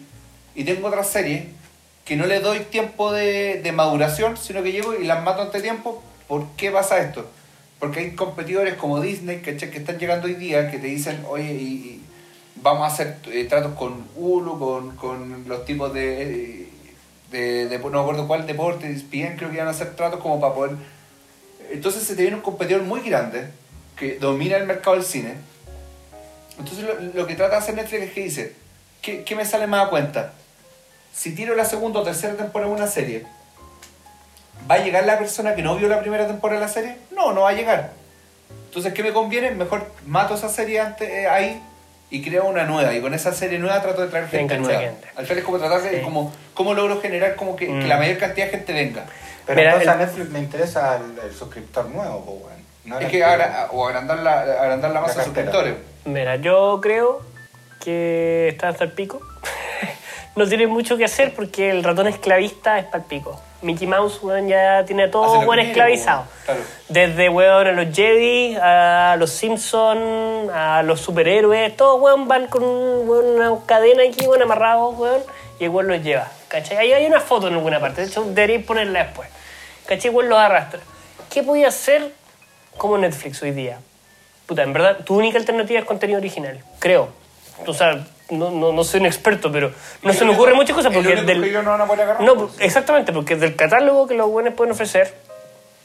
[0.55, 1.45] y tengo otras series
[2.05, 5.61] que no le doy tiempo de, de maduración, sino que llego y las mato ante
[5.61, 6.03] tiempo.
[6.29, 7.29] ¿Por qué pasa esto?
[7.79, 9.71] Porque hay competidores como Disney, ¿cachai?
[9.71, 11.99] Que están llegando hoy día, que te dicen, oye,
[12.57, 16.67] vamos a hacer eh, tratos con Hulu, con, con los tipos de,
[17.31, 20.41] de, de- no me acuerdo cuál deporte, bien creo que iban a hacer tratos como
[20.41, 20.77] para poder...
[21.71, 23.47] Entonces se te viene un competidor muy grande
[24.01, 25.35] que domina el mercado del cine.
[26.59, 28.53] Entonces lo, lo que trata de hacer Netflix es que dice,
[29.03, 30.33] ¿qué, qué me sale más a cuenta?
[31.15, 33.27] Si tiro la segunda o tercera temporada de una serie,
[34.71, 36.97] ¿va a llegar la persona que no vio la primera temporada de la serie?
[37.13, 37.93] No, no va a llegar.
[38.67, 39.51] Entonces, ¿qué me conviene?
[39.51, 41.61] Mejor mato esa serie antes, eh, ahí
[42.11, 42.93] y creo una nueva.
[42.95, 44.81] Y con esa serie nueva trato de traer Te gente nueva.
[44.81, 45.09] gente.
[45.17, 46.03] Al final es como tratar de, Sí.
[46.03, 47.89] como, ¿cómo logro generar como que, que Mm.
[47.89, 49.05] la mayor cantidad de gente venga?
[49.47, 52.50] Pero Mira, entonces el- a Netflix le interesa el, el suscriptor nuevo, pues.
[52.85, 55.47] No el Es que agra- o agrandar la, agrandar la masa de La cartera.
[55.53, 55.75] suscriptores.
[56.07, 57.21] Mira, yo creo
[57.83, 59.21] que está hasta el pico.
[60.37, 63.41] no tiene mucho que hacer porque el ratón esclavista es para el pico.
[63.63, 66.21] Mickey Mouse, weón, ya tiene todo buen quiere, esclavizado.
[66.21, 66.31] weón.
[66.47, 66.61] Claro.
[66.89, 72.63] Desde, weón, a los Jedi, a los Simpsons, a los superhéroes, todos, weón, van con
[72.65, 75.21] weón, una cadena aquí, weón, amarrados, weón,
[75.59, 76.29] y el weón los lleva.
[76.49, 76.79] ¿Cachai?
[76.79, 79.29] Ahí hay una foto en alguna parte, de hecho, deberíais ponerla después.
[79.87, 80.11] ¿Cachai?
[80.11, 80.81] Weón los arrastra.
[81.31, 82.13] ¿Qué podía hacer
[82.81, 83.79] como Netflix hoy día?
[84.47, 87.11] Puta, en verdad, tu única alternativa es contenido original, creo.
[87.67, 89.71] O sea, no, no, no soy un experto, pero
[90.03, 92.23] no se me ocurren muchas cosas porque único del, no van a poder agarrar.
[92.23, 95.15] no, pues, exactamente, porque del catálogo que los buenos pueden ofrecer,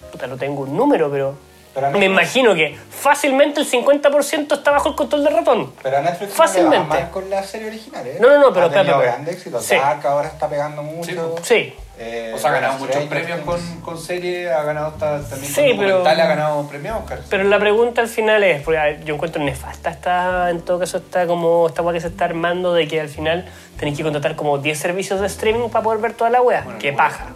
[0.10, 1.36] puta, no tengo un número, pero,
[1.74, 5.74] Pero me imagino que fácilmente el 50% está bajo el control del ratón.
[5.84, 6.78] Pero a Netflix Fácilmente.
[6.78, 8.18] no le va mal con la serie original, ¿eh?
[8.22, 9.12] No, no, no, pero ha tenido espera, espera.
[9.12, 9.60] grande éxito.
[9.62, 9.76] Sí.
[9.76, 11.36] Ahora está pegando mucho.
[11.44, 15.52] Sí, Eh, O sea, ha ganado muchos premios con, con series, ha ganado hasta, también
[15.54, 17.20] Sí, con pero- ha ganado premios Oscar.
[17.30, 21.26] pero la pregunta al final es, porque yo encuentro nefasta está en todo caso está
[21.26, 23.46] como esta que se está armando de que al final
[23.80, 26.62] tenéis que contratar como 10 servicios de streaming para poder ver toda la weá.
[26.64, 27.28] Bueno, Qué paja.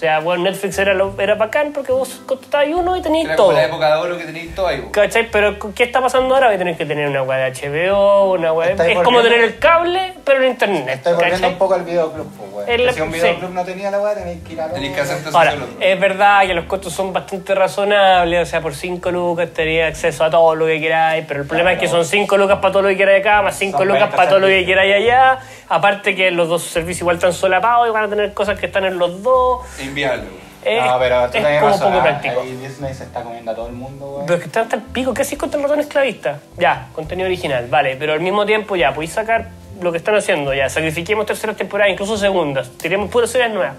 [0.00, 3.36] O sea, bueno, Netflix era, lo, era bacán porque vos contratabas uno y tenías Era
[3.36, 3.48] todo.
[3.48, 4.80] como la época de oro que tenéis todo ahí.
[4.80, 4.92] po.
[4.92, 5.30] ¿Cachai?
[5.30, 6.48] Pero ¿qué está pasando ahora?
[6.48, 8.80] A tener que tener una web de HBO, una web...
[8.80, 10.88] Es como tener el cable, pero en internet.
[10.88, 11.52] Estoy volviendo ¿cachai?
[11.52, 12.66] un poco al videoclub, pues.
[12.66, 13.18] El- Que si un sí.
[13.18, 16.00] videoclub no tenía la weá, tenéis que ir a lo- Tenéis que hacerte Ahora, es
[16.00, 20.30] verdad que los costos son bastante razonables, o sea, por 5 lucas tenía acceso a
[20.30, 22.88] todo lo que queráis, pero el problema es que son 5 lucas para todo lo
[22.88, 26.14] que queráis acá, más 5 Son lucas 20 para todo lo que queráis allá, aparte
[26.16, 28.98] que los dos servicios igual están solapados y van a tener cosas que están en
[28.98, 29.60] los dos.
[29.90, 30.40] Po.
[30.62, 32.40] Es, No, pero tú es tenés como razón, poco ah, práctico.
[32.42, 34.26] Ahí Disney se está comiendo a todo el mundo, weón.
[34.26, 36.38] Pero es que está hasta el pico, ¿qué haces contra el ratón esclavista?
[36.58, 39.48] Ya, contenido original, vale, pero al mismo tiempo ya, podéis sacar
[39.80, 43.74] lo que están haciendo, ya, sacrifiquemos terceras temporadas, incluso segundas, tiremos puras series nuevas.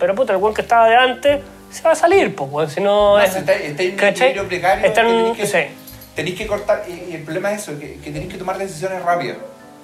[0.00, 2.80] Pero puta, el weón que estaba de antes se va a salir, pues, weón, si
[2.80, 3.16] no...
[3.18, 3.90] No, es- está, está en
[4.40, 5.32] un precario.
[5.34, 5.58] Que, sí.
[6.16, 6.82] tenéis que cortar.
[6.88, 9.36] Y, y el problema es eso, que, que tenéis que tomar decisiones rápidas.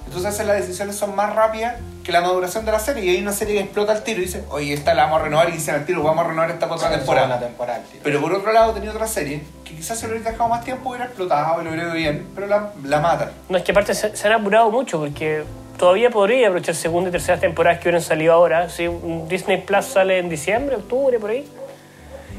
[0.06, 3.04] Entonces las decisiones son más rápidas que la maduración de la serie.
[3.04, 5.24] Y hay una serie que explota el tiro y dice, oye, esta la vamos a
[5.24, 7.82] renovar y dicen al tiro, vamos a renovar esta otra Una temporada.
[8.02, 10.90] Pero por otro lado tenía otra serie que quizás si lo hubiera dejado más tiempo
[10.90, 13.30] hubiera explotado y lo hubiera ido bien, pero la, la matan.
[13.48, 15.44] No, es que aparte se, se han apurado mucho porque
[15.78, 18.68] todavía podría aprovechar segunda y tercera temporadas que hubieran salido ahora.
[18.68, 21.48] Si un Disney Plus sale en diciembre, octubre, por ahí.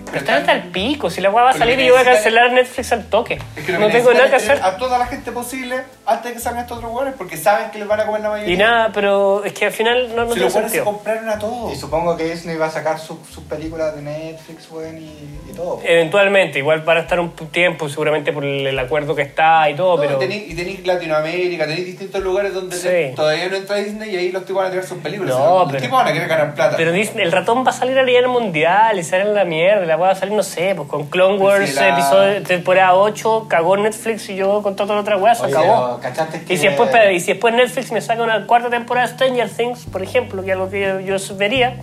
[0.05, 2.05] Pero están hasta el pico, si la weá va a salir y yo voy a
[2.05, 3.39] cancelar Netflix al toque.
[3.55, 4.59] Es que no tengo nada que hacer.
[4.61, 7.79] A toda la gente posible antes de que salgan estos otros hueones porque saben que
[7.79, 8.53] les van a comer la mayoría.
[8.53, 10.85] Y nada, pero es que al final no, no si tiene los hueones se sentido.
[10.85, 11.73] compraron a todos.
[11.73, 15.53] Y supongo que Disney va a sacar sus sus películas de Netflix, weón, y, y
[15.55, 15.79] todo.
[15.83, 20.01] Eventualmente, igual para estar un tiempo, seguramente por el, acuerdo que está y todo, No,
[20.01, 20.17] pero.
[20.17, 22.83] y tenéis y tenéis Latinoamérica, tenéis distintos lugares donde Sí.
[22.87, 25.35] te- todavía no entra Disney y ahí los tipos van a tirar sus películas.
[25.35, 26.77] No, los pero- tipos van a querer ganar plata.
[26.77, 29.92] Pero Disney- el ratón va a salir a nivel mundial y sale en la mierda.
[29.93, 33.77] La va a salir, no sé, pues con Clone Wars, la- episodio, temporada 8, cagó
[33.77, 35.99] Netflix y yo con toda la otra weá, se acabó.
[35.99, 39.05] pero, ¿cachaste que- Y si, después, y si después Netflix me saca una cuarta temporada
[39.05, 41.75] de Stranger Things, por ejemplo, que es algo que yo, yo vería,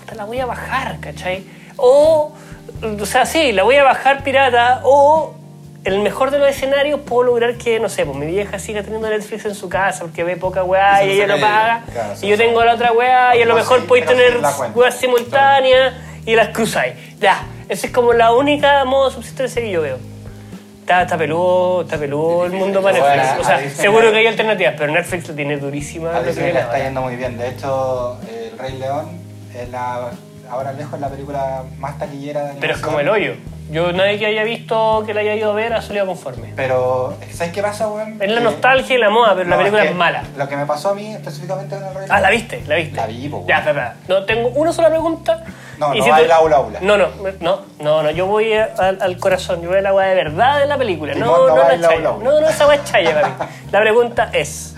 [0.00, 1.44] puta, la voy a bajar, ¿cachai?
[1.76, 2.32] O,
[3.00, 5.34] o sea, sí, la voy a bajar pirata, o
[5.84, 9.08] el mejor de los escenarios puedo lograr que, no sé, pues mi vieja siga teniendo
[9.08, 12.36] Netflix en su casa porque ve poca weá Y ella lo paga, Claro, y yo
[12.36, 14.38] tengo la otra weá, y a lo mejor sí, podéis tener
[14.74, 15.94] weas simultáneas
[16.28, 16.92] y las cruzáis.
[17.18, 19.98] Ya, esa es como la única modo de subsistencia que yo veo.
[20.80, 23.38] Está, está peludo, está peludo el mundo para Bueno, Netflix.
[23.38, 26.16] O a sea, Disney seguro que hay alternativas, pero Netflix lo tiene durísima.
[26.16, 27.36] A Disney le está yendo muy bien.
[27.38, 28.18] De hecho,
[28.52, 29.06] El Rey León
[29.54, 30.10] es la,
[30.50, 33.34] ahora lejos es la película más taquillera de Pero es como el hoyo.
[33.70, 36.54] Yo, nadie que haya visto, que la haya ido a ver, ha salido conforme.
[36.56, 38.16] Pero, ¿sabes qué pasa, weón?
[38.22, 40.24] Es la nostalgia y la moda, pero la No, película que es mala.
[40.38, 42.62] Lo que me pasó a mí específicamente con El Rey Ah, León- ¿la viste?
[42.66, 42.96] ¿La viste?
[42.96, 43.68] La vi, po, Ya, weón.
[43.68, 44.20] espera, espera.
[44.20, 45.44] No, tengo una sola pregunta.
[45.78, 46.78] No, Y no si va tú- aula aula.
[46.82, 47.08] No, no,
[47.40, 50.58] no, no, no, yo voy al, al corazón, yo voy a la agua de verdad
[50.58, 51.14] de la película.
[51.14, 52.00] No, no no, la chaya.
[52.00, 53.34] No, no, esa agua es chaya para mí.
[53.70, 54.74] La pregunta es,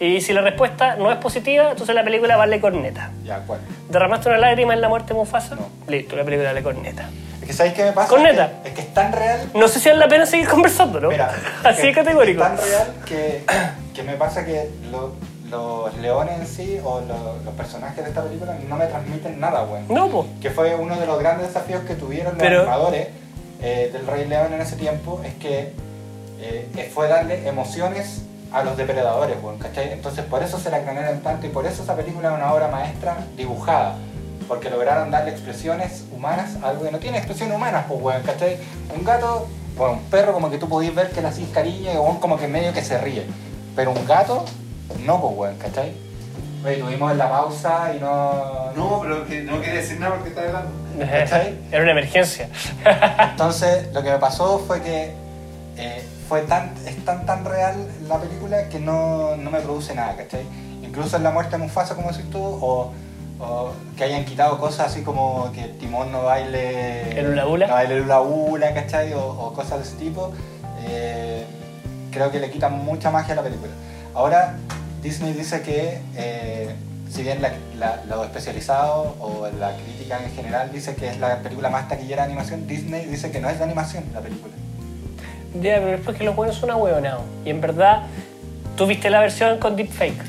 [0.00, 3.10] y si la respuesta no es positiva, entonces la película vale corneta.
[3.24, 3.60] Ya, ¿cuál?
[3.88, 5.54] ¿Derramaste una lágrima en la muerte de Mufasa?
[5.54, 5.68] No.
[5.86, 7.08] Listo, la película vale corneta.
[7.42, 8.08] Es que, ¿sabes qué me pasa?
[8.08, 8.44] Corneta.
[8.44, 11.00] Es que, es que es tan real No sé si vale la pena seguir conversando,
[11.00, 11.08] ¿no?
[11.10, 11.30] Mira,
[11.64, 12.42] Así que- de categórico.
[12.42, 13.44] Es tan real que,
[13.94, 15.14] que me pasa que lo-
[15.50, 19.62] los leones en sí o lo- los personajes de esta película no me transmiten nada,
[19.64, 19.84] weón.
[19.88, 20.26] No, pues.
[20.40, 23.08] Que fue uno de los grandes desafíos que tuvieron los Pero- animadores
[23.60, 25.72] eh, del Rey León en ese tiempo, es que
[26.40, 28.22] eh, fue darle emociones
[28.52, 29.92] a los depredadores, weón, ¿cachai?
[29.92, 32.68] Entonces por eso se la cranearon tanto y por eso esa película es una obra
[32.68, 33.96] maestra dibujada.
[34.46, 38.56] Porque lograron darle expresiones humanas a algo que no tiene expresiones humanas, pues, weón, ¿cachai?
[38.96, 39.46] Un gato,
[39.76, 42.38] bueno, un perro como que tú podís ver que le hacís cariño y weón, como
[42.38, 43.26] que medio que se ríe.
[43.76, 44.44] Pero un gato,
[45.04, 45.92] no, pues, weón, ¿cachai?
[46.64, 48.72] Oye, tuvimos la pausa y no...
[48.76, 50.70] No, pero que no quería decir nada porque está hablando.
[50.98, 51.56] ¿Cachai?
[51.70, 52.48] Era una emergencia.
[53.30, 55.12] Entonces, lo que me pasó fue que
[55.76, 57.76] eh, fue tan, es tan, tan real
[58.08, 60.42] la película que no, no me produce nada, ¿cachai?
[60.82, 62.92] Incluso en la muerte de Mufasa, como decís tú, o,
[63.38, 67.18] o que hayan quitado cosas así como que Timón no baile...
[67.18, 67.66] ¿El hula hula?
[67.68, 69.12] No baile el hula hula, ¿cachai?
[69.12, 70.32] O, o cosas de ese tipo.
[70.82, 71.44] eh,
[72.10, 73.70] creo que le quitan mucha magia a la película.
[74.18, 74.56] Ahora,
[75.00, 76.00] Disney dice que...
[76.16, 76.74] eh,
[77.08, 81.38] si bien la, la- lo especializado o la crítica en general dice que es la
[81.38, 84.52] película más taquillera de animación, Disney dice que no es de animación la película.
[85.62, 87.22] Ya, pero es porque los buenos son ahueonados.
[87.46, 88.02] Y en verdad,
[88.76, 90.20] tú viste la versión con deepfake.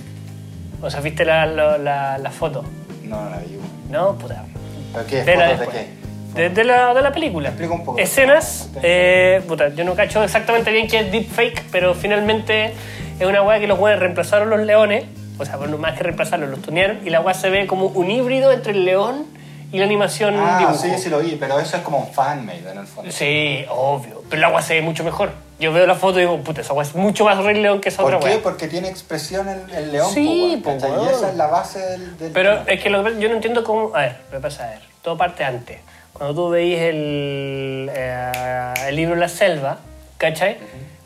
[0.82, 2.64] O sea, viste la, la, la- foto.
[3.04, 3.58] No, no la vi.
[3.90, 4.14] ¿No?
[4.18, 4.46] Puta.
[4.94, 5.24] ¿Pero qué?
[5.24, 6.42] Vela ¿Fotos de qué?
[6.42, 7.50] De, de la, de la película.
[7.50, 8.00] Explica un poco.
[8.00, 12.74] Escenas, eh, puta, yo no cacho exactamente bien qué es deepfake, pero finalmente
[13.20, 15.06] es una weá que los weones reemplazaron los leones,
[15.38, 18.10] o sea, bueno, más que reemplazarlos, los tunearon, y la weá se ve como un
[18.12, 19.26] híbrido entre el león
[19.72, 20.78] y la animación Ah, dibujo.
[20.78, 23.12] sí, sí lo vi, pero eso es como un fan-made en el fondo.
[23.12, 24.24] Sí, obvio.
[24.30, 25.30] pero el agua se ve mucho mejor.
[25.60, 27.90] Yo veo la foto y digo, puta, esa agua es mucho más Rey León que
[27.90, 28.36] esa ¿Por otra qué?
[28.36, 28.44] weá.
[28.44, 31.06] Porque tiene expresión el, el león, Sí, po, weón, po, ¿cachai?
[31.06, 32.18] Y esa es la base del...
[32.18, 33.94] del Pero es que lo que- yo no entiendo cómo.
[33.94, 35.80] A ver, que pasa, a ver, todo parte antes.
[36.14, 39.78] Cuando tú veis el, eh, el libro La Selva,
[40.18, 40.58] ¿cachai?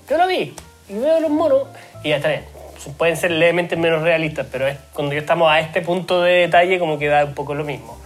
[0.10, 0.56] Yo lo vi
[0.90, 1.64] y veo los monos
[2.04, 2.44] y ya está bien.
[2.98, 6.80] Pueden ser levemente menos realistas, pero es, cuando ya estamos a este punto de detalle,
[6.80, 7.98] como que da un poco lo mismo.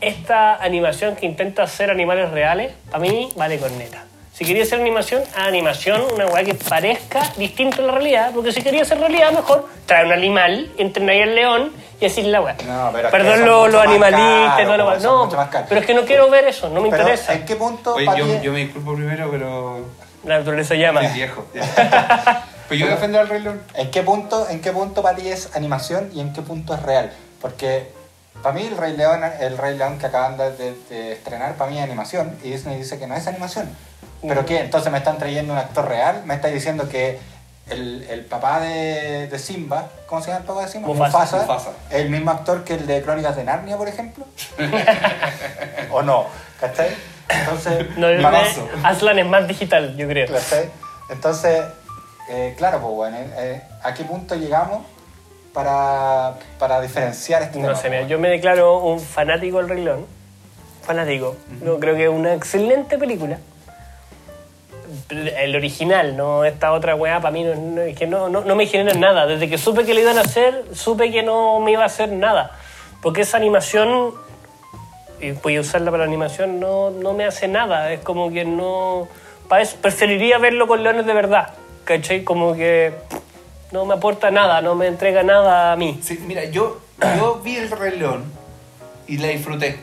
[0.00, 4.04] Esta animación que intenta hacer animales reales, para mí vale corneta.
[4.34, 8.62] Si quería hacer animación, animación, una weá que parezca distinto a la realidad, porque si
[8.62, 12.56] quería hacer realidad, mejor trae un animal, entrena ahí al león y así la weá.
[12.66, 15.48] No, pero es Perdón son lo, mucho lo más animalista y caros, todo lo No,
[15.68, 17.34] pero es que no quiero ver eso, no me Pero, interesa.
[17.34, 19.80] ¿en qué punto Oye, yo, yo me disculpo primero, pero.
[20.24, 21.02] La naturaleza llama.
[21.02, 21.46] Soy viejo.
[22.72, 23.62] Pero yo voy a defender al Rey León.
[23.74, 26.82] ¿En qué punto, en qué punto para ti es animación y en qué punto es
[26.82, 27.12] real?
[27.40, 27.90] Porque
[28.42, 31.70] para mí el Rey León, el Rey León que acaban de, de- de estrenar, para
[31.70, 33.68] mí es animación y Disney dice que no es animación.
[34.26, 34.60] ¿Pero qué?
[34.60, 37.18] Entonces me están trayendo un actor real, me está diciendo que
[37.68, 40.88] el, el papá de, de Simba, ¿cómo se llama el papá de Simba?
[40.88, 41.38] Mufasa.
[41.42, 41.70] Mufasa.
[41.90, 44.24] el mismo actor que el de Crónicas de Narnia, por ejemplo.
[45.90, 46.26] ¿O no?
[46.60, 46.90] ¿Cachai?
[47.28, 48.08] Entonces, No.
[48.84, 50.26] Aslan es más digital, yo creo.
[50.32, 50.70] ¿Cachai?
[51.10, 51.62] Entonces,
[52.28, 54.82] eh, claro, pues bueno, eh, ¿a qué punto llegamos
[55.52, 57.78] para, para diferenciar este No tema?
[57.78, 60.06] sé, mira, pues, yo me declaro un fanático del Rey León.
[60.82, 61.36] Fanático.
[61.64, 63.38] Yo creo que es una excelente película.
[65.10, 68.56] El original, no esta otra weá, para mí no, no- es que no, no, no
[68.56, 69.26] me genera nada.
[69.26, 72.10] Desde que supe que le iban a hacer, supe que no me iba a hacer
[72.10, 72.50] nada.
[73.00, 74.12] Porque esa animación,
[75.20, 77.92] y voy a usarla para la animación, no, no me hace nada.
[77.92, 79.08] Es como que no...
[79.48, 81.50] Para eso, preferiría verlo con leones de verdad.
[81.84, 82.22] ¿Cachai?
[82.24, 82.92] Como que
[83.72, 85.98] no me aporta nada, no me entrega nada a mí.
[86.02, 86.80] Sí, mira, yo,
[87.16, 88.24] yo vi el Rey León
[89.06, 89.78] y la disfruté.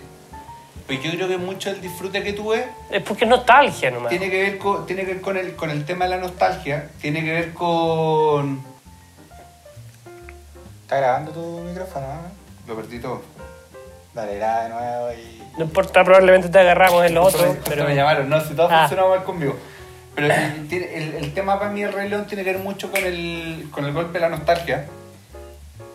[0.88, 4.10] Pues yo creo que mucho el disfrute que tuve Es porque es nostalgia nomás.
[4.10, 6.90] tiene que ver con, tiene que ver con el, con el tema de la nostalgia,
[7.00, 8.64] tiene que ver con...
[10.82, 12.08] ¿Está grabando tu micrófono?
[12.08, 12.22] no?
[12.68, 13.22] Lo perdí todo.
[14.16, 15.44] Dale, graba de nuevo y...
[15.60, 17.84] No importa, probablemente te agarramos en lo otro, pero...
[17.84, 18.80] me llamaron, no, si todo Ah.
[18.88, 19.56] funcionaba mal conmigo.
[20.20, 23.04] Pero el, el- el tema para mí del Rey León tiene que ver mucho con
[23.04, 24.86] el, con el golpe de la nostalgia.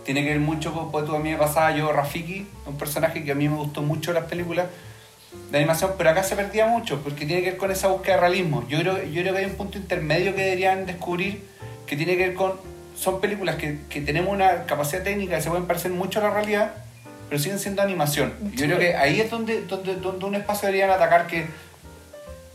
[0.05, 3.25] Tiene que ver mucho con, pues tú a mí me pasaba yo, Rafiki, un personaje
[3.25, 4.67] que a mí me gustó mucho en las películas
[5.51, 8.21] de animación, pero acá se perdía mucho, porque tiene que ver con esa búsqueda de
[8.21, 8.65] realismo.
[8.69, 11.43] Yo creo, yo creo que hay un punto intermedio que deberían descubrir,
[11.87, 12.53] que tiene que ver con,
[12.97, 16.31] son películas que, que tenemos una capacidad técnica que se pueden parecer mucho a la
[16.31, 16.73] realidad,
[17.29, 18.33] pero siguen siendo animación.
[18.55, 21.47] Yo creo que ahí es donde, donde, donde un espacio deberían atacar que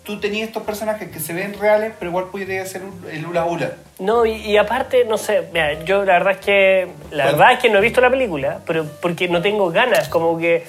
[0.10, 2.82] tú tenías estos personajes que se ven reales, pero igual podría ser
[3.12, 3.74] el hula hula.
[4.00, 7.38] No, y, y aparte, no sé, mira, yo la verdad es que la Bueno.
[7.38, 10.66] verdad es que no he visto la película, pero porque no tengo ganas, como que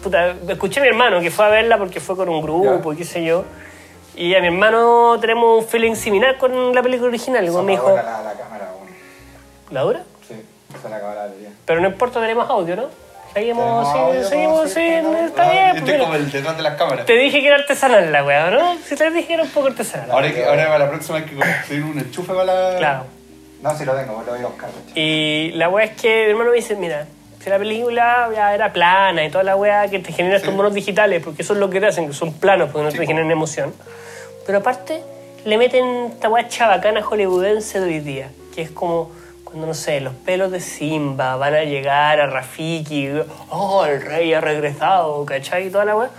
[0.00, 2.96] puta, escuché a mi hermano que fue a verla porque fue con un grupo y
[2.96, 3.44] qué sé yo.
[4.14, 7.88] Y a mi hermano tenemos un feeling similar con la película original, como me dijo,
[7.96, 8.94] la, la cámara, bueno.
[9.70, 10.02] ¿la dura?
[10.28, 10.34] Sí,
[10.78, 11.48] acabó la batería.
[11.64, 13.01] Pero no importa, tenemos audio, ¿no?
[13.34, 15.76] Seguimos, audio, seguimos, tenemos- está bien.
[15.76, 15.98] estoy mira.
[16.04, 17.06] como el detrás de las cámaras.
[17.06, 18.76] Te dije que era artesanal la weá, ¿no?
[18.84, 20.10] Si te dije que era un poco artesanal.
[20.10, 22.76] Ahora, hay que, ahora para la próxima hay que conseguir un enchufe para la...
[22.78, 23.04] Claro.
[23.62, 24.68] No, si lo tengo, lo voy a buscar.
[24.94, 27.06] Y la weá es que mi hermano me dice, mira,
[27.42, 30.56] si la película ya era plana y toda la weá que te genera estos Sí.
[30.56, 33.06] monos digitales, porque eso es lo que te hacen, que son planos, porque no te
[33.06, 33.72] generan emoción.
[34.44, 35.00] Pero aparte,
[35.46, 39.10] le meten esta weá chabacana hollywoodense de hoy día, que es como
[39.52, 43.10] cuando, no sé, los pelos de Simba van a llegar a Rafiki,
[43.50, 45.66] oh, el rey ha regresado, ¿cachai?
[45.66, 46.10] Y toda la weá.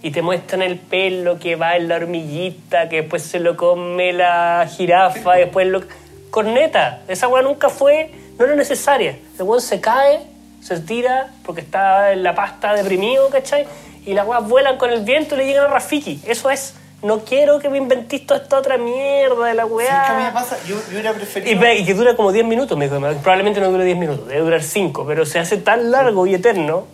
[0.00, 4.14] Y te muestran el pelo que va en la hormiguita, que después se lo come
[4.14, 5.82] la jirafa, después lo...
[6.30, 9.18] Corneta, esa weá nunca fue, no era necesaria.
[9.38, 10.20] El weón se cae,
[10.62, 13.66] se tira porque está en la pasta deprimido, ¿cachai?
[14.06, 16.22] Y las weas vuelan con el viento y le llegan a Rafiki.
[16.26, 19.86] Eso es, no quiero que me inventís toda esta otra mierda de la Sí, es
[19.88, 20.32] que a mí me weá.
[20.32, 21.60] pasa, yo, yo hubiera Y, preferido...
[21.60, 22.98] ve- y que dura como 10 minutos, me dijo.
[23.22, 26.86] Probablemente no dure 10 minutos, debe durar 5, pero se hace tan largo y eterno.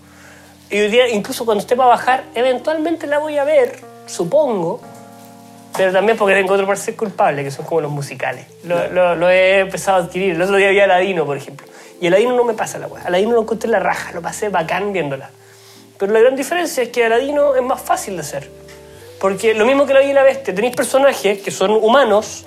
[0.70, 4.80] Y día, incluso cuando esté para bajar, eventualmente la voy a ver, supongo.
[5.76, 8.46] Pero también porque tengo otro parecer culpable, que son como los musicales.
[8.64, 10.34] Lo, lo- lo he empezado a adquirir.
[10.34, 11.66] El otro día vi a Aladino, por ejemplo.
[12.00, 13.02] Y Aladino no me pasa la weá.
[13.04, 15.30] Aladino lo encontré en la raja, lo pasé bacán viéndola.
[15.98, 18.50] Pero la gran diferencia es que Aladino es más fácil de hacer.
[19.24, 22.44] Porque lo mismo que la Bella y la Bestia, tenéis personajes que son humanos,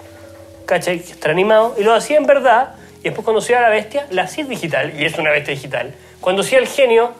[0.67, 0.99] ¿cachai?
[0.99, 4.21] Que están animados, y lo hacía en verdad, y después cuando hacía la bestia, la
[4.25, 5.95] hacía digital, y es una bestia digital.
[6.21, 7.13] Cuando hacía el genio,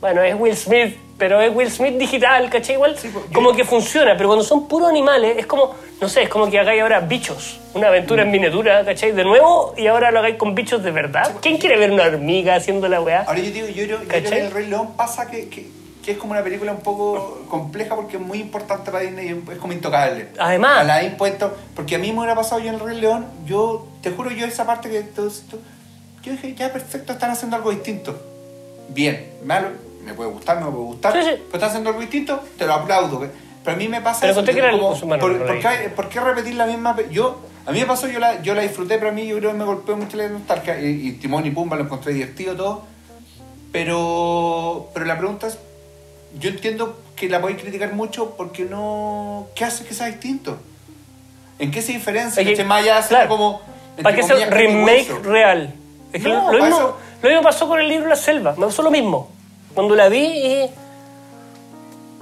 [0.00, 2.76] bueno, es Will Smith, pero es Will Smith digital, ¿cachai?
[2.76, 6.22] Igual, pues, yo- como que funciona, pero cuando son puros animales, es como, no sé,
[6.22, 9.12] es como que hagáis ahora bichos, una aventura en miniatura, ¿cachai?
[9.12, 11.34] De nuevo, y ahora lo hagáis con bichos de verdad.
[11.42, 13.24] ¿Quién quiere ver una hormiga haciendo la weá?
[13.28, 16.12] Ahora yo digo, yo creo, yo creo que el Rey León pasa que, que que
[16.12, 19.58] es como una película un poco compleja porque es muy importante para Disney y es
[19.58, 20.28] como intocable.
[20.38, 20.80] Además.
[20.80, 24.10] Aladdin puesto, porque a mí me hubiera pasado yo en El Rey León, yo, te
[24.10, 25.58] juro, yo esa parte que todo esto,
[26.22, 28.20] yo dije, ya perfecto, están haciendo algo distinto.
[28.88, 29.68] Bien, malo,
[30.04, 31.30] me puede gustar, no me puede gustar, Sí, sí.
[31.36, 33.26] pero están haciendo algo distinto, te lo aplaudo.
[33.64, 36.08] Pero a mí me pasa Pero eso, conté que era como, ¿por, por qué, por
[36.08, 36.96] qué repetir la misma?
[37.12, 39.52] Yo, a mí me pasó, yo la, yo la disfruté, pero a mí yo creo
[39.52, 40.80] que me golpeó mucho la nostalgia.
[40.80, 42.82] Y, y Timón y Pumba lo encontré divertido todo.
[43.70, 45.58] Pero, pero la pregunta es,
[46.38, 49.46] yo entiendo que la podéis criticar mucho porque no...
[49.54, 50.58] ¿Qué hace que sea distinto?
[51.58, 52.42] ¿En qué se diferencia?
[52.44, 53.60] Que más allá de claro, como...
[54.02, 55.22] Para que sea un remake hueso?
[55.22, 55.74] real.
[56.12, 58.54] Es que No, lo, mismo, eso- lo mismo pasó con el libro La Selva.
[58.56, 59.30] Me pasó lo mismo.
[59.74, 60.70] Cuando la vi, y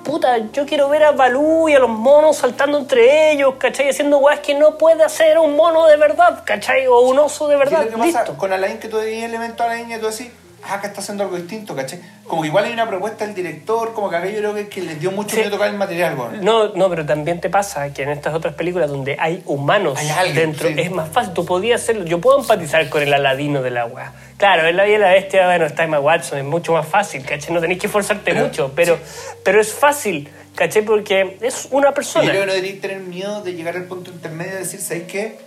[0.04, 3.88] puta, yo quiero ver a Balú y a los monos saltando entre ellos, ¿cachai?
[3.90, 6.86] Haciendo weas que no puede hacer un mono de verdad, ¿cachai?
[6.86, 7.84] O un oso de ¿Qué es verdad.
[7.90, 10.30] lo que pasa con Alain que tú veías elementos a Alain y tú decís,
[10.64, 12.00] ah, acá está haciendo algo distinto, ¿cachai?
[12.26, 15.00] Como que igual hay una propuesta del director, como que yo creo que, que les
[15.00, 15.36] dio mucho Sí.
[15.38, 16.44] miedo tocar el material, weón.
[16.44, 20.08] No, no, pero también te pasa que en estas otras películas donde hay humanos Hay
[20.10, 20.74] alguien, dentro, sí.
[20.78, 21.32] es más fácil.
[21.34, 22.04] Tú podías hacerlo.
[22.04, 24.12] Yo puedo empatizar con el aladino de la weá.
[24.36, 27.24] Claro, en la vida de la bestia, bueno, está Emma Watson, es mucho más fácil,
[27.24, 27.52] ¿cachai?
[27.52, 28.98] No tenés que esforzarte Pero- mucho, pero,
[29.44, 30.82] pero es fácil, ¿cachai?
[30.82, 32.24] Porque es una Y persona.
[32.24, 35.04] yo creo que no deberíais tener miedo de llegar al punto intermedio y decir, ¿sabéis
[35.08, 35.38] qué?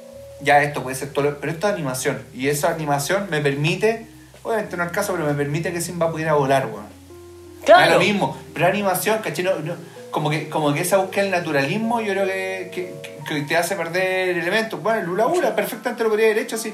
[0.41, 2.21] Ya esto puede ser todo, pero esto es animación.
[2.35, 4.05] Y esa animación me permite,
[4.43, 6.85] obviamente no es el caso, pero me permite que Simba pudiera volar, weón.
[7.65, 7.81] Claro.
[7.81, 9.43] Da lo mismo, pero animación, ¿cachai?
[9.45, 9.75] No- no-
[10.11, 12.93] como, que, como que esa búsqueda del naturalismo yo creo que, que,
[13.27, 14.81] que te hace perder elementos.
[14.83, 16.71] Bueno, el Lula Ula perfectamente lo podría haber hecho así.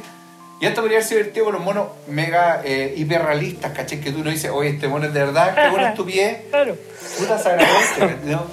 [0.60, 4.02] Y esto podría haber sido divertido con los monos mega eh, hiperrealistas, ¿cachai?
[4.02, 6.40] Que tú no dices, oye, este mono es de verdad, qué buena estupidez.
[6.50, 6.76] Claro.
[7.18, 8.44] Puta se agradece, ¿no?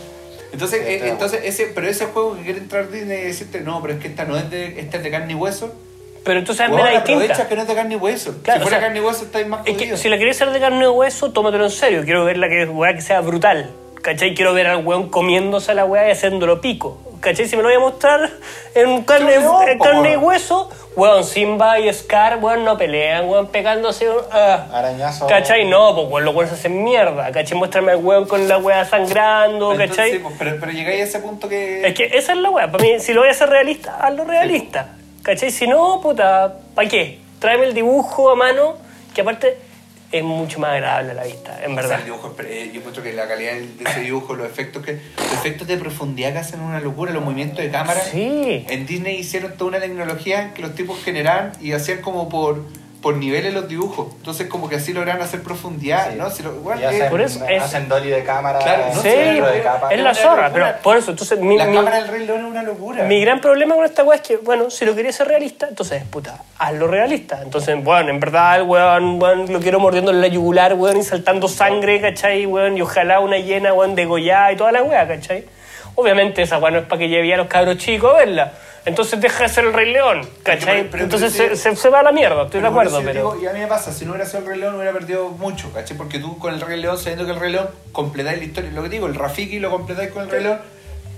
[0.52, 3.82] Entonces, Sí, eh, entonces ese, pero ese juego que quiere entrar Disney y decirte, no,
[3.82, 5.74] pero es que esta no es de, esta es de carne y hueso.
[6.26, 7.48] Pero entonces hazme Bueno, distinta.
[7.48, 8.34] que no es de carne y hueso.
[8.42, 10.36] Claro, si fuera o sea, carne y hueso, estáis más Es que si la querés
[10.36, 12.02] hacer de carne de hueso, tómatelo en serio.
[12.04, 13.70] Quiero ver la que, weá que sea brutal.
[14.02, 14.34] ¿Cachai?
[14.34, 16.98] Quiero ver al weón comiéndose a la weá y haciéndolo pico.
[17.20, 17.46] ¿Cachai?
[17.48, 18.28] Si me lo voy a mostrar
[18.74, 23.28] en carne, Sí, en po, carne y hueso, weón, Simba y Scar, weón, no pelean,
[23.28, 24.06] weón, pegándose.
[24.30, 24.66] ah.
[24.72, 25.26] Arañazo.
[25.26, 25.64] ¿Cachai?
[25.68, 27.32] No, pues weón, los weones hacen mierda.
[27.32, 27.56] ¿Cachai?
[27.58, 30.12] Muéstrame al weón con la weá sangrando, Entonces, ¿cachai?
[30.12, 31.86] sí, pues, pero, pero llegáis a ese punto que...
[31.86, 32.70] Es que esa es la weá.
[32.70, 34.88] Para mí, si lo voy a hacer realista, hazlo realista.
[35.26, 35.50] ¿Cachai?
[35.50, 37.18] Si no, puta, ¿para qué?
[37.40, 38.76] Tráeme el dibujo a mano,
[39.12, 39.58] que aparte
[40.12, 41.98] es mucho más agradable a la vista, en O sea, verdad.
[41.98, 45.32] el dibujo, eh, yo encuentro que la calidad de ese dibujo, los efectos que los
[45.32, 48.00] efectos de profundidad que hacen una locura, los movimientos de cámara.
[48.02, 48.64] Sí.
[48.68, 52.62] En Disney hicieron toda una tecnología que los tipos generaban y hacían como por,
[53.02, 54.08] por niveles los dibujos.
[54.16, 56.16] Entonces como que así lograron hacer profundidad, Sí.
[56.18, 56.28] ¿no?
[56.30, 58.58] Si lo- igual Y que- hacen, Por eso es- hacen dolly de cámara.
[58.58, 59.94] Claro, no Sí, dentro de capa.
[59.94, 60.52] es la zorra, locura.
[60.72, 63.04] pero por eso, entonces mi, la mi- cámara del Rey León es una locura.
[63.04, 66.02] mi gran problema con esta weá es que, bueno, si lo quería ser realista, entonces,
[66.04, 67.40] puta, hazlo realista.
[67.42, 71.02] Entonces, bueno, en verdad, el weón, weón, lo quiero mordiendo en la yugular, weón, y
[71.02, 72.46] saltando sangre, ¿cachai?
[72.46, 75.44] Weón, y ojalá una llena, weón, degollada y toda la weá, ¿cachai?
[75.94, 78.52] Obviamente esa weá no es para que lleve a los cabros chicos a verla.
[78.86, 80.78] Entonces deja de ser el Rey León, ¿cachai?
[80.78, 83.12] pero- pero- Entonces pero- se, se- se va a la mierda, estoy de acuerdo, pero...
[83.12, 85.28] digo, y a mí me pasa, si no hubiera sido el Rey León, hubiera perdido
[85.30, 85.96] mucho, ¿cachai?
[85.96, 88.82] Porque tú con el Rey León, sabiendo que el Rey León completáis la historia, lo
[88.82, 90.58] que digo, el Rafiki lo completáis con el Rey León,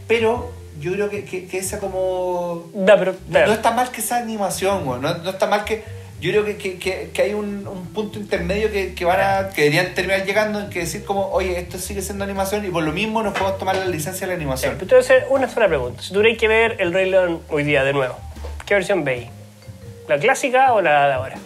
[0.06, 0.50] pero
[0.80, 2.70] yo creo que, que, que esa como...
[2.74, 5.84] No, pero, No, no está mal que esa animación, güey, no, no está mal que...
[6.20, 9.50] Yo creo que, que, que, que hay un, un punto intermedio que, que van a,
[9.50, 12.82] que deberían terminar llegando en que decir como, oye, esto sigue siendo animación y por
[12.82, 14.74] lo mismo nos podemos tomar la licencia de la Sí, animación.
[14.78, 16.02] pero te voy a hacer una sola pregunta.
[16.02, 18.16] Si tuvierais que ver el Rey León hoy día de nuevo,
[18.66, 19.28] ¿qué versión veis?
[20.08, 21.36] ¿La clásica o la de ahora?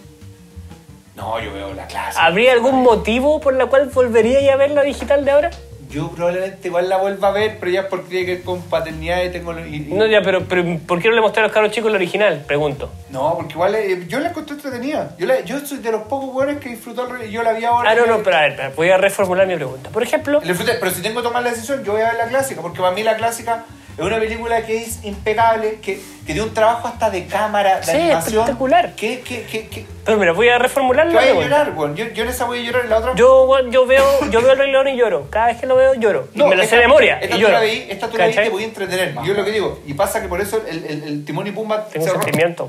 [1.16, 2.24] No, yo veo la clásica.
[2.24, 5.50] ¿Habría algún motivo por la cual volveríais a ver la digital de ahora?
[5.92, 8.62] Yo probablemente igual la vuelva a ver, pero ya es porque tiene que ver con
[8.62, 9.52] paternidad y tengo...
[9.58, 11.90] y- y- No, ya, pero, pero ¿por qué no le mostré a los cabros chicos
[11.90, 12.42] el original?
[12.46, 12.90] Pregunto.
[13.10, 15.14] No, porque igual eh, yo la encontré entretenida.
[15.18, 17.90] Yo, la- yo soy de los pocos buenos que disfrutó Yo la vi ahora.
[17.90, 19.90] Ah, no, no, pero a ver, voy a reformular mi pregunta.
[19.90, 22.62] Por ejemplo, pero si tengo que tomar la decisión, yo voy a ver la clásica,
[22.62, 23.64] porque para mí la clásica
[23.98, 27.84] es una película que es impecable, que, que tiene un trabajo hasta de cámara, de
[27.84, 28.40] Sí, animación.
[28.40, 28.94] espectacular.
[28.94, 31.94] Que, que, pero mira, voy a reformular que la vaya a llorar, weón.
[31.94, 33.14] Yo, yo en esa voy a llorar, en la otra.
[33.14, 35.28] Yo, bueno, yo veo, yo veo el Rey León y lloro.
[35.30, 36.28] Cada vez que lo veo, lloro.
[36.34, 37.18] Y me la sé esta- de memoria.
[37.20, 37.52] Esta y tú lloro.
[37.52, 38.44] la veí, esta tú la ¿Cachai?
[38.44, 39.14] te voy a entretener.
[39.24, 39.82] Yo es lo que digo.
[39.86, 42.06] Y pasa que por eso el, el, el Timón y Pumba Tengo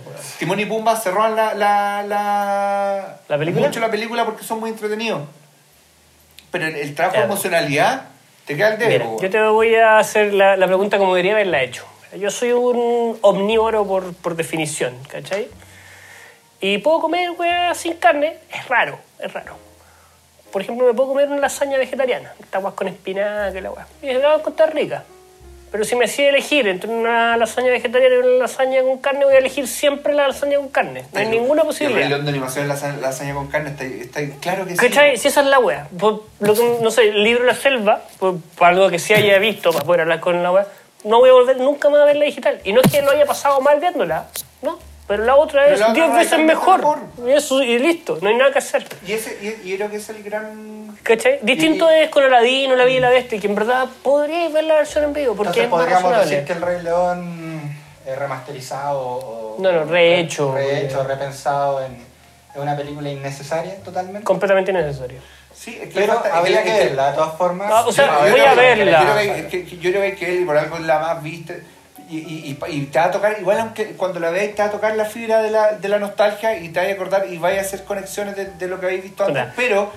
[0.04, 0.36] pues.
[0.40, 3.68] Timón y Pumba cerraron la, la, la, ¿La película?
[3.68, 5.22] mucho la película porque son muy entretenidos.
[6.52, 8.04] Pero el, el trabajo de emocionalidad
[8.46, 8.90] te queda el dedo.
[8.90, 11.86] Mira, yo te voy a hacer la, la pregunta como debería haberla hecho.
[12.18, 15.48] Yo soy un omnívoro por, por definición, ¿cachai?
[16.62, 19.58] Y puedo comer weá sin carne, es raro, es raro.
[20.52, 23.88] Por ejemplo, me puedo comer una lasaña vegetariana, esta con espinaca la weá.
[24.02, 25.04] Y la voy a encontrar rica.
[25.74, 29.34] Pero si me hacía elegir entre una lasaña vegetariana y una lasaña con carne, voy
[29.34, 31.04] a elegir siempre la lasaña con carne.
[31.12, 32.10] No hay ninguna El posibilidad.
[32.10, 34.78] León de animación, la lasaña, lasaña con carne, está, está claro que sí.
[34.78, 35.18] ¿Cachai?
[35.18, 35.88] Si esa es la wea.
[35.98, 39.40] Por lo que, no sé, el libro La Selva, por, por algo que sí haya
[39.40, 40.68] visto para poder hablar con la wea,
[41.06, 42.62] no voy a volver nunca más a ver la digital.
[42.64, 44.28] Y no es que lo haya pasado mal viéndola,
[44.62, 44.78] no.
[45.08, 46.78] Pero la otra es la otra 10 veces mejor.
[46.80, 46.98] mejor.
[47.28, 48.88] Y, eso, y listo, no hay nada que hacer.
[49.06, 50.96] Y, ese, y, y yo creo que es el gran...
[51.04, 51.40] ¿Cachai?
[51.42, 54.64] Distinto Y- es con Aladino, La Bella y la Bestia, que en verdad podríais ver
[54.64, 56.32] la versión en vivo, porque Entonces es más podríamos razonable.
[56.32, 59.56] decir que el Rey León es remasterizado o...
[59.60, 60.54] No, no, rehecho.
[60.56, 61.98] Rehecho, repensado en,
[62.56, 64.24] en una película innecesaria totalmente.
[64.24, 65.20] Completamente innecesario.
[65.54, 67.70] Sí, es que Pero es habría es que verla, de todas formas.
[67.72, 69.04] Ah, o sea, voy yo a que- verla.
[69.04, 71.54] Yo creo que, que- que- yo creo que él por algo es la más vista
[72.10, 74.96] y, y, te va a tocar, igual aunque cuando la veas te va a tocar
[74.96, 77.62] la fibra de la, de la nostalgia y te va a acordar y vaya a
[77.62, 79.54] hacer conexiones de, de lo que habéis visto antes, Claro.
[79.56, 79.92] pero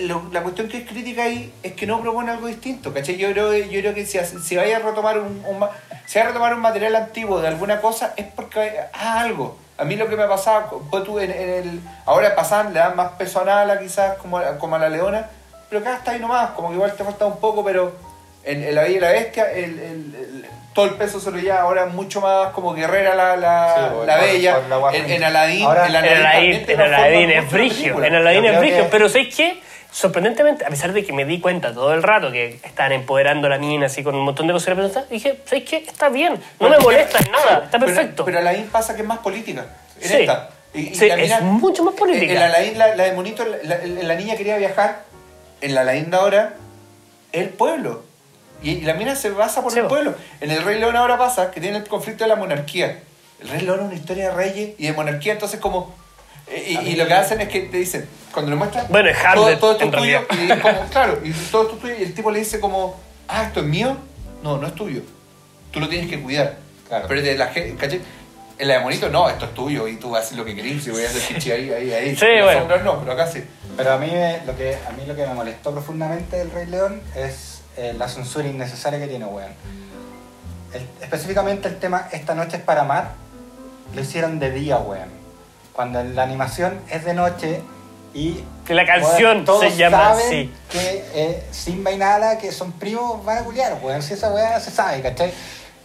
[0.00, 3.16] lo- la cuestión que es crítica ahí es que no propone algo distinto, ¿cachai?
[3.16, 5.64] Yo creo, yo creo que si, si vaya a retomar un, un
[6.04, 9.56] si a retomar un material antiguo de alguna cosa es porque ah, algo.
[9.78, 12.96] A mí lo que me pasaba, pon tú en, en el, ahora pasan, le dan
[12.96, 15.28] más peso a Nala quizás como, a- como a la Leona,
[15.68, 17.92] pero acá está ahí nomás, como que igual te falta un poco, pero
[18.46, 21.38] en, en La Bella y la Bestia el, el- el- todo el peso se lo
[21.38, 24.96] lleva ahora mucho más como guerrera la, la, Sí, por- la por- Bella, por la
[24.98, 28.06] en, en Aladdin, Ahora, en En Aladdin, es película.
[28.06, 29.60] en Aladdin es que- pero ¿sabéis qué?
[29.90, 33.50] Sorprendentemente, a pesar de que me di cuenta todo el rato que estaban empoderando a
[33.50, 35.76] la mina así con un montón de cosas dije, ¿sabéis qué?
[35.78, 38.24] Está bien, no me molesta en nada, está Pero- perfecto.
[38.26, 39.64] Pero, Aladdin pasa que es más política.
[40.02, 40.14] En Sí.
[40.18, 40.50] esta.
[40.74, 42.30] Y- y Sí, la es mucho más política.
[42.34, 45.04] En Aladdin, la, la de Monito, la, la- la niña quería viajar.
[45.62, 46.52] En la Aladdin de ahora,
[47.32, 48.04] el pueblo.
[48.62, 50.14] Y, y la mina se basa por Sí, el pueblo.
[50.40, 53.00] En el Rey León ahora pasa que tiene el conflicto de la monarquía.
[53.40, 55.94] El Rey León es una historia de reyes y de monarquía, entonces como...
[56.48, 58.86] eh, Y, A y lo que hacen es que te dicen, cuando lo muestran...
[58.88, 60.56] Bueno, es todo, Hamlet, todo esto en es tuyo, realidad.
[60.56, 63.44] y como, claro, y todo esto es tuyo, y el tipo le dice como, ah,
[63.44, 63.96] esto es mío.
[64.42, 65.02] No, no es tuyo.
[65.70, 66.56] Tú lo tienes que cuidar.
[66.88, 67.06] Claro.
[67.08, 68.00] Pero de la gente.
[68.58, 70.54] En la de Monito, no, esto es tuyo y tú vas a hacer lo que
[70.54, 72.16] querés y voy a hacer chichi ahí, ahí, ahí.
[72.16, 72.78] Sí, bueno.
[72.84, 73.44] no, pero acá sí.
[73.76, 76.64] Pero a mí, me- lo que, a mí lo que me molestó profundamente del Rey
[76.66, 79.52] León es eh, la censura innecesaria que tiene, weón.
[80.72, 83.12] El- específicamente el tema Esta noche es para amar,
[83.94, 85.08] lo hicieron de día, weón.
[85.72, 87.60] Cuando la animación es de noche
[88.14, 88.42] y...
[88.66, 90.54] Que la canción weón, todos se llama saben así.
[90.70, 94.02] que eh, Simba y Nala, que son primos, van a culiar, weón.
[94.02, 95.32] Si esa weá se sabe, ¿cachai?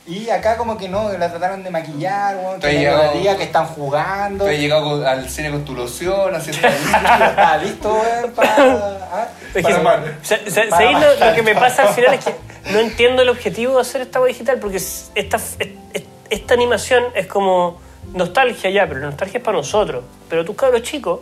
[0.08, 2.60] Y acá como que no, la trataron de maquillar, weón.
[2.60, 4.46] Te Que llegado- día, que están jugando.
[4.48, 8.56] Has llegado con- al cine con tu loción, haciendo Está listo, weón, para...
[9.12, 10.18] ah, Es Para que- amar.
[10.24, 12.36] sa- sa- Para ¿sabéis lo, que me pasa al final es que
[12.72, 15.56] no entiendo el objetivo de hacer esta web digital porque es- esta, es-
[15.94, 17.80] es- esta animación es como
[18.14, 20.04] nostalgia ya, pero nostalgia es para nosotros.
[20.30, 21.20] Pero tus cabros chicos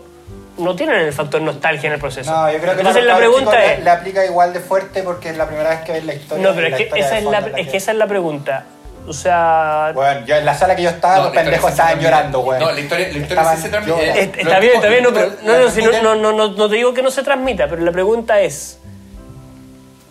[0.59, 2.31] no tienen el factor nostalgia en el proceso.
[2.31, 3.83] No, yo creo que Entonces la los pregunta le- es...
[3.83, 6.47] le, aplica igual de fuerte porque es la primera vez que ves la historia.
[6.47, 8.65] No, pero es que, historia esa es, fondo la, es que esa es la pregunta.
[9.07, 9.91] O sea...
[9.95, 12.59] Bueno, yo en la sala que yo estaba, No, los la pendejos estaban llorando, weón.
[12.61, 14.09] No, la historia- la historia Estaban sí se transmite.
[14.21, 16.47] Eh, está bien, está bien, no, pero no, la no, si no, no, no, no,
[16.49, 18.77] no te digo que no se transmita, pero la pregunta es,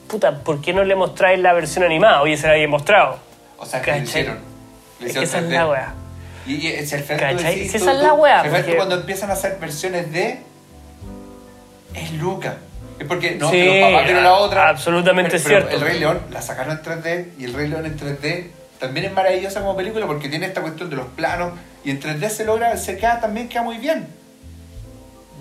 [0.09, 2.23] puta, ¿por qué no le mostráis la versión animada?
[2.23, 3.19] Oye, se la había mostrado.
[3.59, 4.09] O sea, que lo ¿Cachai?
[4.09, 4.37] hicieron.
[4.39, 4.43] Es
[4.99, 5.51] que hicieron esa es 3D.
[5.51, 5.95] la weá.
[6.47, 7.37] Y, y ¿Cachai?
[7.37, 10.41] decís, Si tú- esa es la weá, tú porque- cuando empiezan a hacer versiones de...
[11.95, 12.57] Es Luca.
[12.99, 14.69] Es porque no, Sí, los papás vieron la otra.
[14.69, 15.77] absolutamente pero- pero cierto.
[15.77, 18.51] El Rey León la sacaron en 3D y el Rey León en 3D
[18.81, 21.53] también es maravillosa como película porque tiene esta cuestión de los planos
[21.85, 24.09] y en 3D se logra, se queda también queda muy bien.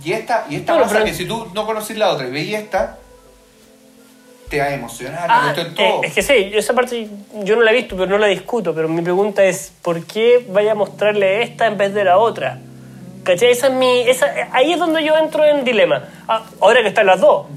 [0.03, 2.31] Y esta, y esta Bueno, pasa pero- que si tú no conocís la otra y
[2.31, 2.97] veis esta,
[4.49, 5.85] te va a emocionar, Ah, en todo.
[6.03, 7.07] eh, es que sí, esa parte
[7.43, 8.73] yo no la he visto, pero no la discuto.
[8.73, 12.59] Pero mi pregunta es, ¿por qué vaya a mostrarle esta en vez de la otra?
[13.23, 13.51] ¿Cachai?
[13.51, 16.03] Esa es mi, esa, ahí es donde yo entro en dilema.
[16.27, 17.47] Ah, ahora que están las dos,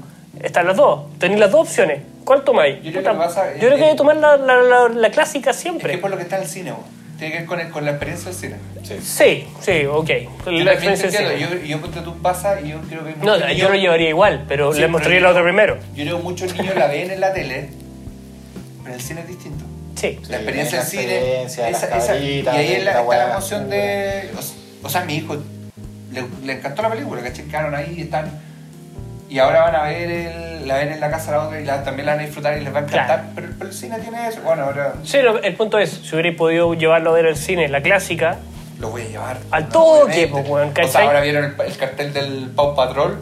[0.41, 2.01] están las dos, tenéis las dos opciones.
[2.25, 2.81] ¿Cuál tomáis?
[2.83, 5.09] Yo creo Puta, que yo creo que eh, hay que tomar la, la, la, la
[5.11, 5.91] clásica Es siempre.
[5.93, 6.81] que por lo que está en el cine, vos.
[7.21, 8.55] Tiene que ver con, el- con la experiencia del cine.
[9.03, 10.09] Sí, sí, ok.
[10.47, 11.17] Yo La experiencia sí.
[11.39, 14.71] yo, yo ponte tú pasa y yo creo que No, yo lo llevaría igual, pero
[14.73, 15.77] Sí, le pero mostraría yo la otra primero.
[15.95, 17.69] Yo creo que muchos niños la ven en la tele,
[18.83, 19.63] pero el cine es distinto.
[19.93, 20.17] Sí.
[20.29, 24.31] la experiencia del cine, esa, esa- y ahí es la, está la emoción de...
[24.81, 25.37] O sea, a mi hijo
[26.11, 27.45] le, le encantó la película, ¿cachai?
[27.45, 28.31] Quedaron ahí y están...
[29.31, 31.83] Y ahora van a ver el, la ven en la casa la otra y la-
[31.85, 33.05] también la van a disfrutar y les va a encantar.
[33.05, 33.23] Claro.
[33.33, 34.41] Pero, pero el cine tiene eso.
[34.41, 37.69] Bueno, ahora Sí, lo- el punto es, si hubierais podido llevarlo a ver al cine,
[37.69, 38.39] la clásica,
[38.79, 39.37] lo voy a llevar.
[39.51, 40.27] Al toque, obviamente.
[40.27, 43.21] pues, weón, O ahora vieron el, el cartel del Pau Patrol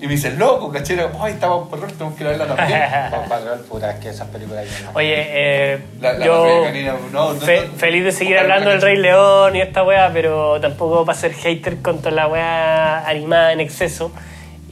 [0.00, 0.98] y me dicen, loco, ¿cachai?
[1.20, 2.80] Ay, está Pau Patrol, tenemos que ir a verla también.
[3.10, 4.92] Paw Patrol, puta, es que esas películas ya no.
[4.98, 8.80] Oye, eh, La- la yo canina, no, no, fe- no, feliz de seguir hablando del
[8.80, 13.60] Rey León y esta weá, pero tampoco para ser hater contra la weá animada en
[13.60, 14.10] exceso.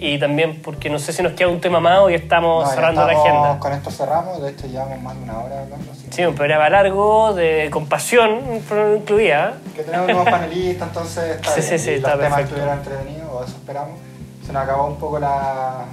[0.02, 3.04] Y también porque no sé si nos queda un tema más ya estamos No, cerrando
[3.06, 3.58] la estamos- agenda.
[3.60, 5.92] Con esto cerramos, de hecho llevamos más de una hora hablando.
[5.92, 8.40] Así Sí, un programa largo, de compasión
[8.96, 9.54] incluida.
[9.76, 11.68] que tenemos nuevos panelistas, entonces está Sí, bien.
[11.70, 12.56] sí, sí, Y está los temas perfecto.
[12.56, 13.98] estuvieron entretenidos, eso esperamos.
[14.46, 15.84] Se nos acabó un poco la...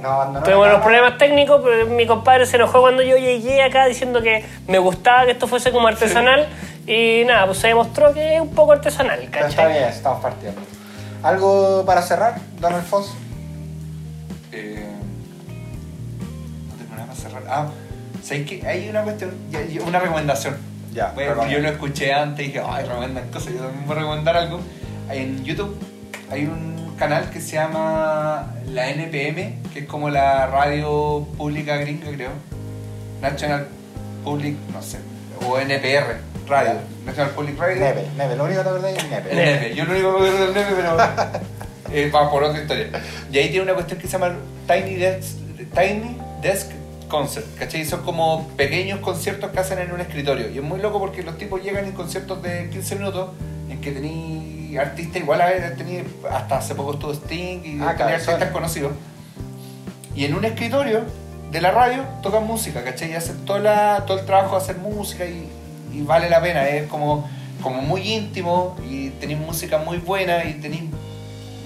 [0.00, 3.62] Nos abandonó Tuvimos la unos problemas técnicos, pero mi compadre se enojó cuando yo llegué
[3.62, 6.48] acá diciendo que me gustaba que esto fuese como artesanal
[6.88, 9.72] y nada, pues se demostró que es un poco artesanal, Pero está ¿cachai?
[9.78, 10.60] bien, estamos partiendo.
[11.22, 13.14] ¿Algo para cerrar, don Alfonso?
[14.52, 14.84] Eh,
[16.68, 17.42] no tengo nada más cerrar.
[17.48, 17.68] Ah,
[18.22, 19.32] ¿sabéis que hay una cuestión,
[19.86, 20.56] una recomendación?
[20.92, 24.00] Ya, Bueno, yo lo escuché antes y dije, ay, recomiendan cosas, yo también voy a
[24.00, 24.60] recomendar algo.
[25.10, 25.74] En YouTube
[26.30, 32.10] hay un canal que se llama la NPM, que es como la radio pública gringa,
[32.12, 32.30] creo.
[33.22, 33.68] National
[34.22, 34.98] Public, no sé,
[35.46, 36.16] o NPR,
[36.46, 36.74] radio.
[37.06, 37.80] National Public Radio.
[37.80, 39.34] Neve, Neve, lo único que te acordás es Neve.
[39.34, 39.74] Neve.
[39.74, 40.96] Yo lo único que me acuerdo del Neve, pero.
[41.92, 42.88] eh, va por otra historia.
[43.30, 44.36] Y ahí tiene una cuestión que se llama
[44.66, 45.36] Tiny Desk,
[45.74, 46.70] Tiny Desk
[47.08, 47.46] Concert.
[47.58, 47.84] ¿Cachai?
[47.84, 50.50] Son como pequeños conciertos que hacen en un escritorio.
[50.50, 53.30] Y es muy loco porque los tipos llegan en conciertos de 15 minutos
[53.70, 58.50] en que tení artistas igual a tení, hasta hace poco estuvo Sting y Ah, artistas
[58.50, 58.92] conocidos.
[60.14, 61.02] Y en un escritorio
[61.50, 63.10] de la radio tocan música, ¿cachai?
[63.10, 65.48] Y hacen todo, la, todo el trabajo de hacer música y,
[65.92, 66.66] y vale la pena.
[66.68, 67.28] Es como,
[67.62, 70.84] como muy íntimo y tenéis música muy buena y tenéis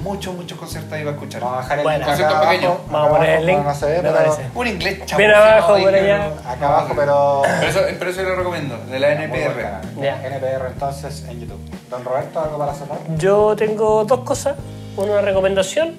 [0.07, 1.41] muchos, muchos conciertos ahí para escuchar.
[1.43, 2.07] Vamos a dejar el Bueno.
[2.07, 2.51] abajo.
[2.51, 2.77] pequeño.
[2.91, 4.13] Vamos a poner el link, No me pero...
[4.15, 4.43] parece.
[4.55, 6.27] Un inglés Ven chamuqueado abajo, por allá.
[6.49, 7.43] Acá abajo, pero...
[7.61, 10.01] Pero eso, pero eso lo recomiendo, de la NPR.
[10.01, 10.21] Ya.
[10.27, 11.61] NPR entonces en YouTube.
[11.91, 12.99] Don Roberto, ¿algo para cerrar?
[13.19, 14.57] Yo tengo dos cosas.
[14.97, 15.95] Una recomendación,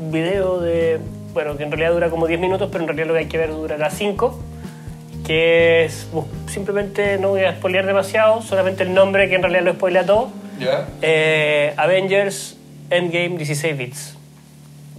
[0.00, 0.98] un video de,
[1.32, 3.38] bueno, que en realidad dura como 10 minutos, pero en realidad lo que hay que
[3.38, 4.40] ver durará 5,
[5.26, 9.62] que es, bus- simplemente no voy a spoilear demasiado, solamente el nombre que en realidad
[9.62, 10.28] lo spoilea todo.
[10.58, 10.86] ¿Ya?
[11.02, 12.55] Eh, Avengers
[12.90, 14.14] Endgame 16 bits.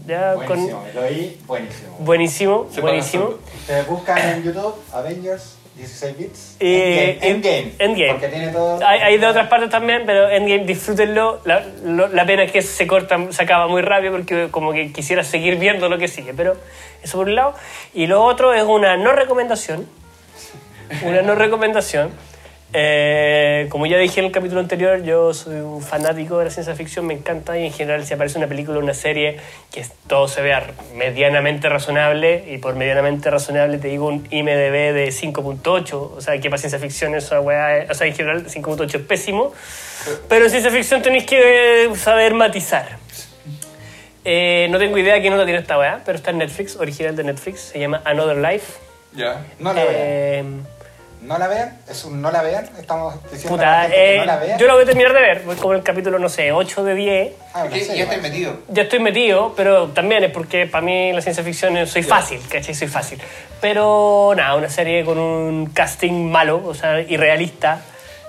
[0.05, 1.97] Ya Buenísimo, lo oí, buenísimo.
[1.97, 3.33] con buenísimo, Se buenísimo.
[3.59, 6.55] Ustedes buscan en YouTube Avengers 16 bits.
[6.61, 7.73] Eh, Endgame, Endgame.
[7.79, 8.11] Endgame.
[8.13, 8.79] Porque tiene todo...
[8.87, 11.41] Hay, hay de otras partes también, pero Endgame disfrútenlo.
[11.43, 14.93] La, lo- la pena es que se corta, se acaba muy rápido porque como que
[14.93, 16.33] quisiera seguir viendo lo que sigue.
[16.33, 16.55] Pero
[17.03, 17.53] eso por un lado.
[17.93, 19.85] Y lo otro es una no recomendación.
[21.03, 22.11] Una no recomendación.
[22.73, 26.75] Eh, como ya dije en el capítulo anterior, yo soy un fanático de la ciencia
[26.75, 29.37] ficción, me encanta y en general si aparece una película o una serie
[29.71, 35.07] que todo se vea medianamente razonable y por medianamente razonable te digo un IMDB de
[35.09, 39.01] 5.8, o sea que para ciencia ficción esa weá, o sea en general 5.8 es
[39.01, 39.53] pésimo,
[40.27, 42.97] pero en ciencia ficción tenéis que saber matizar.
[44.25, 47.15] Eh, no tengo idea de qué nota tiene esta weá, pero está en Netflix, original
[47.15, 48.73] de Netflix, se llama Another Life.
[49.15, 49.45] ¿Ya?
[49.57, 49.85] No la.
[49.87, 50.43] Eh,
[51.21, 52.69] No la vean, es un no la vean.
[52.79, 54.59] Estamos diciendo a la que eh, no la vean.
[54.59, 56.83] yo lo voy a terminar de ver, voy como en el capítulo, no sé, 8
[56.83, 57.33] de 10.
[57.53, 58.53] Ah, no sé, ya estoy metido.
[58.69, 62.39] Ya estoy metido, pero también es porque para mí la ciencia ficción es- soy fácil,
[62.49, 62.75] ¿cachai?
[62.75, 63.19] Soy fácil.
[63.59, 67.81] Pero nada, una serie con un casting malo, o sea, irrealista.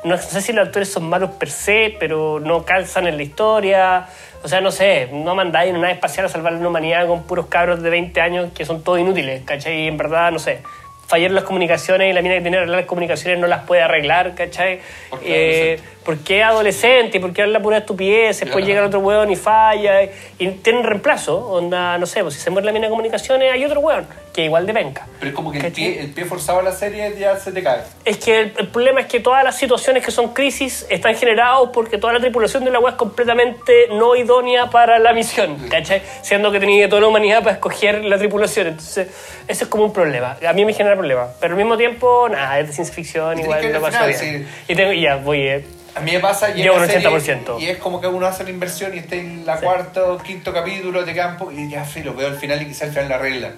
[0.04, 4.06] No sé si los actores son malos per se, pero no calzan en la historia.
[4.42, 7.24] O sea, no sé, no mandáis una nave espacial a salvar a la humanidad con
[7.24, 9.82] puros cabros de 20 años que son todos inútiles, ¿cachai?
[9.82, 10.62] Y en verdad, no sé,
[11.08, 14.80] fallaron las comunicaciones y la mina que arreglar las comunicaciones no las puede arreglar, ¿cachai?
[15.08, 15.80] ¿Por qué Eh?
[16.08, 17.18] ¿Por qué adolescente?
[17.18, 18.40] ¿Y por qué habla pura estupidez?
[18.40, 20.02] Después llega el otro weón y falla.
[20.04, 21.36] Y, y tienen reemplazo.
[21.50, 24.42] Onda, no sé, pues si se muere la mina de comunicaciones, hay otro weón que
[24.44, 25.06] igual de penca.
[25.18, 27.62] Pero es como que el pie, el pie forzado a la serie ya se te
[27.62, 27.80] cae.
[28.06, 31.68] Es que el, el problema es que todas las situaciones que son crisis están generadas
[31.74, 36.00] porque toda la tripulación de la weá es completamente no idónea para la misión, ¿cachai?
[36.22, 38.68] Siendo que tenía toda la humanidad para escoger la tripulación.
[38.68, 39.08] Entonces,
[39.46, 40.38] eso es como un problema.
[40.48, 41.26] A mí me genera problema.
[41.38, 44.18] Pero al mismo tiempo, nada, es de ciencia ficción, igual ver paso al bien.
[44.18, 45.40] final, Y, tengo, y ya, voy.
[45.46, 45.64] eh,
[45.98, 47.60] A mí me pasa y Llevo en un la serie, 80%.
[47.60, 49.64] Y es como que uno hace la inversión y está en la Sí.
[49.64, 52.90] cuarta o quinto capítulo de campo y ya filo, veo el final y quizás al
[52.90, 53.52] final la regla.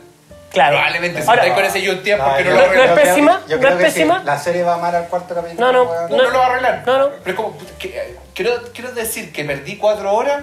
[0.50, 0.76] claro.
[0.78, 2.68] Probablemente si Ahora, estáis con ese YouTube No, porque no, yo- lo No- no es
[2.70, 2.86] arregla.
[2.86, 4.20] yo creo- pésima, yo no es que pésima.
[4.20, 5.60] Si la serie va mal al cuarto capítulo.
[5.60, 5.84] No, no.
[5.84, 6.22] No, No.
[6.24, 6.82] no lo va a arreglar.
[6.86, 7.08] No, no.
[7.22, 10.42] Pero es como, que, eh, quiero, quiero decir que perdí cuatro horas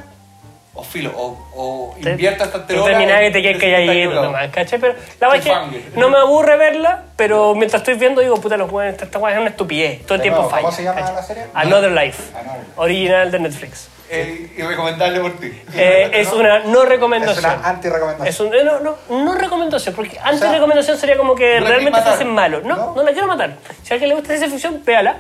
[0.78, 2.98] o filo, o, o Te- invierta hasta tres Tú horas.
[2.98, 4.80] terminás que te quedes calladito nomás, ¿cachai?
[4.80, 8.56] Pero la verdad es que no me aburre verla, pero mientras estoy viendo digo, puta,
[8.58, 10.04] los weones, esta weá es una estupidez.
[10.04, 10.62] Todo el De tiempo nuevo, falla.
[10.64, 11.16] ¿cómo se llama ¿cachai?
[11.16, 11.44] la serie?
[11.54, 12.24] Another Life.
[12.40, 12.62] Another.
[12.78, 13.90] Original de Netflix.
[14.10, 15.52] Eh, y recomendable por ti.
[15.76, 17.44] Eh, es una no Es recomendación.
[17.60, 18.28] una anti-recomendación.
[18.28, 21.68] Es un, eh, no, no, no recomendación, porque antes sea, recomendación sería como que no
[21.68, 22.62] realmente te hacen malo.
[22.62, 22.94] No, ¿no?
[22.95, 23.58] no, la quiero matar.
[23.84, 25.18] Si a alguien le gusta ciencia ficción, véala.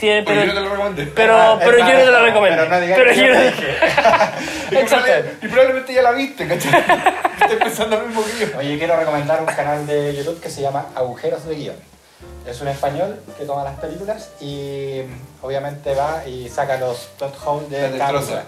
[0.00, 1.06] Tiene, Porque pero, yo no te lo recomendé.
[1.14, 2.58] pero, Ah, pero yo no te la recomiendo.
[2.64, 3.76] pero no digas Pero que yo no- te dije.
[4.80, 5.10] Exacto.
[5.42, 6.72] Y probablemente ya la viste, ¿cachai?
[7.42, 8.58] Estoy pensando lo mismo que yo.
[8.58, 11.76] Oye, quiero recomendar un canal de YouTube que se llama Agujeros de Guión.
[12.46, 15.02] Es un español que toma las películas y
[15.42, 18.12] obviamente va y saca los plot holes de destroza.
[18.12, 18.42] película.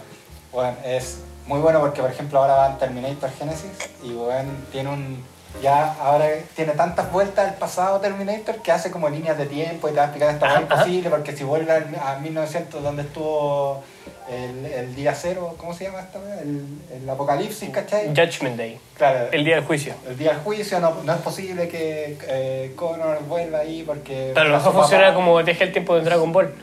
[0.53, 3.71] Bueno, es muy bueno porque, por ejemplo, ahora va en Terminator Genesis
[4.03, 5.32] y bueno, tiene un.
[5.61, 6.27] Ya ahora
[6.57, 10.03] tiene tantas vueltas el pasado Terminator que hace como líneas de tiempo y te va
[10.05, 10.61] a explicar esta ajá.
[10.63, 13.83] imposible porque si vuelve al- a 1900 donde estuvo
[14.31, 16.19] el, el día cero, ¿cómo se llama esta?
[16.41, 16.65] El,
[16.95, 18.09] el apocalipsis, ¿cachai?
[18.09, 19.95] Judgment Day, Claro, el día del juicio.
[20.09, 24.33] el día del juicio no, no es posible que eh, Connor vuelva ahí porque...
[24.35, 26.55] Mejor papá- funciona como deje el tiempo de Dragon Ball.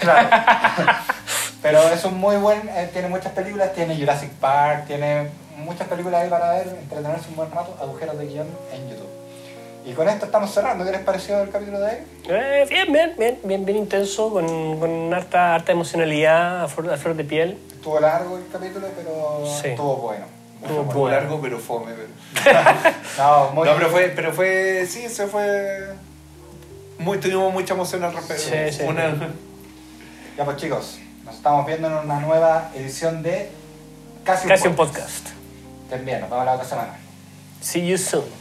[0.00, 0.28] Claro.
[1.62, 6.22] Pero es un muy buen, eh, tiene muchas películas, tiene Jurassic Park, tiene muchas películas
[6.22, 9.08] ahí para ver, entretenerse un buen rato, agujeros de guion en YouTube.
[9.86, 10.84] Y con esto estamos cerrando.
[10.84, 11.96] ¿Qué les pareció el capítulo de hoy?
[12.28, 16.96] Eh, bien, bien, bien, bien, bien intenso, con, con harta, harta emocionalidad a flor, a
[16.98, 17.58] flor de piel.
[17.72, 19.68] Estuvo largo el capítulo, pero Sí.
[19.68, 20.26] estuvo bueno.
[20.62, 21.92] Estuvo largo, pero fome.
[21.94, 22.52] pero-
[23.18, 25.88] No, muy No, pero fue, pero fue, sí, se fue...
[26.98, 28.42] Muy, tuvimos mucha emoción al respecto.
[28.42, 28.82] Sí, sí.
[28.86, 29.14] Una-
[30.36, 33.48] Ya pues chicos, nos estamos viendo en una nueva edición de
[34.24, 35.28] Casi, Casi un podcast.
[37.60, 38.39] See you soon.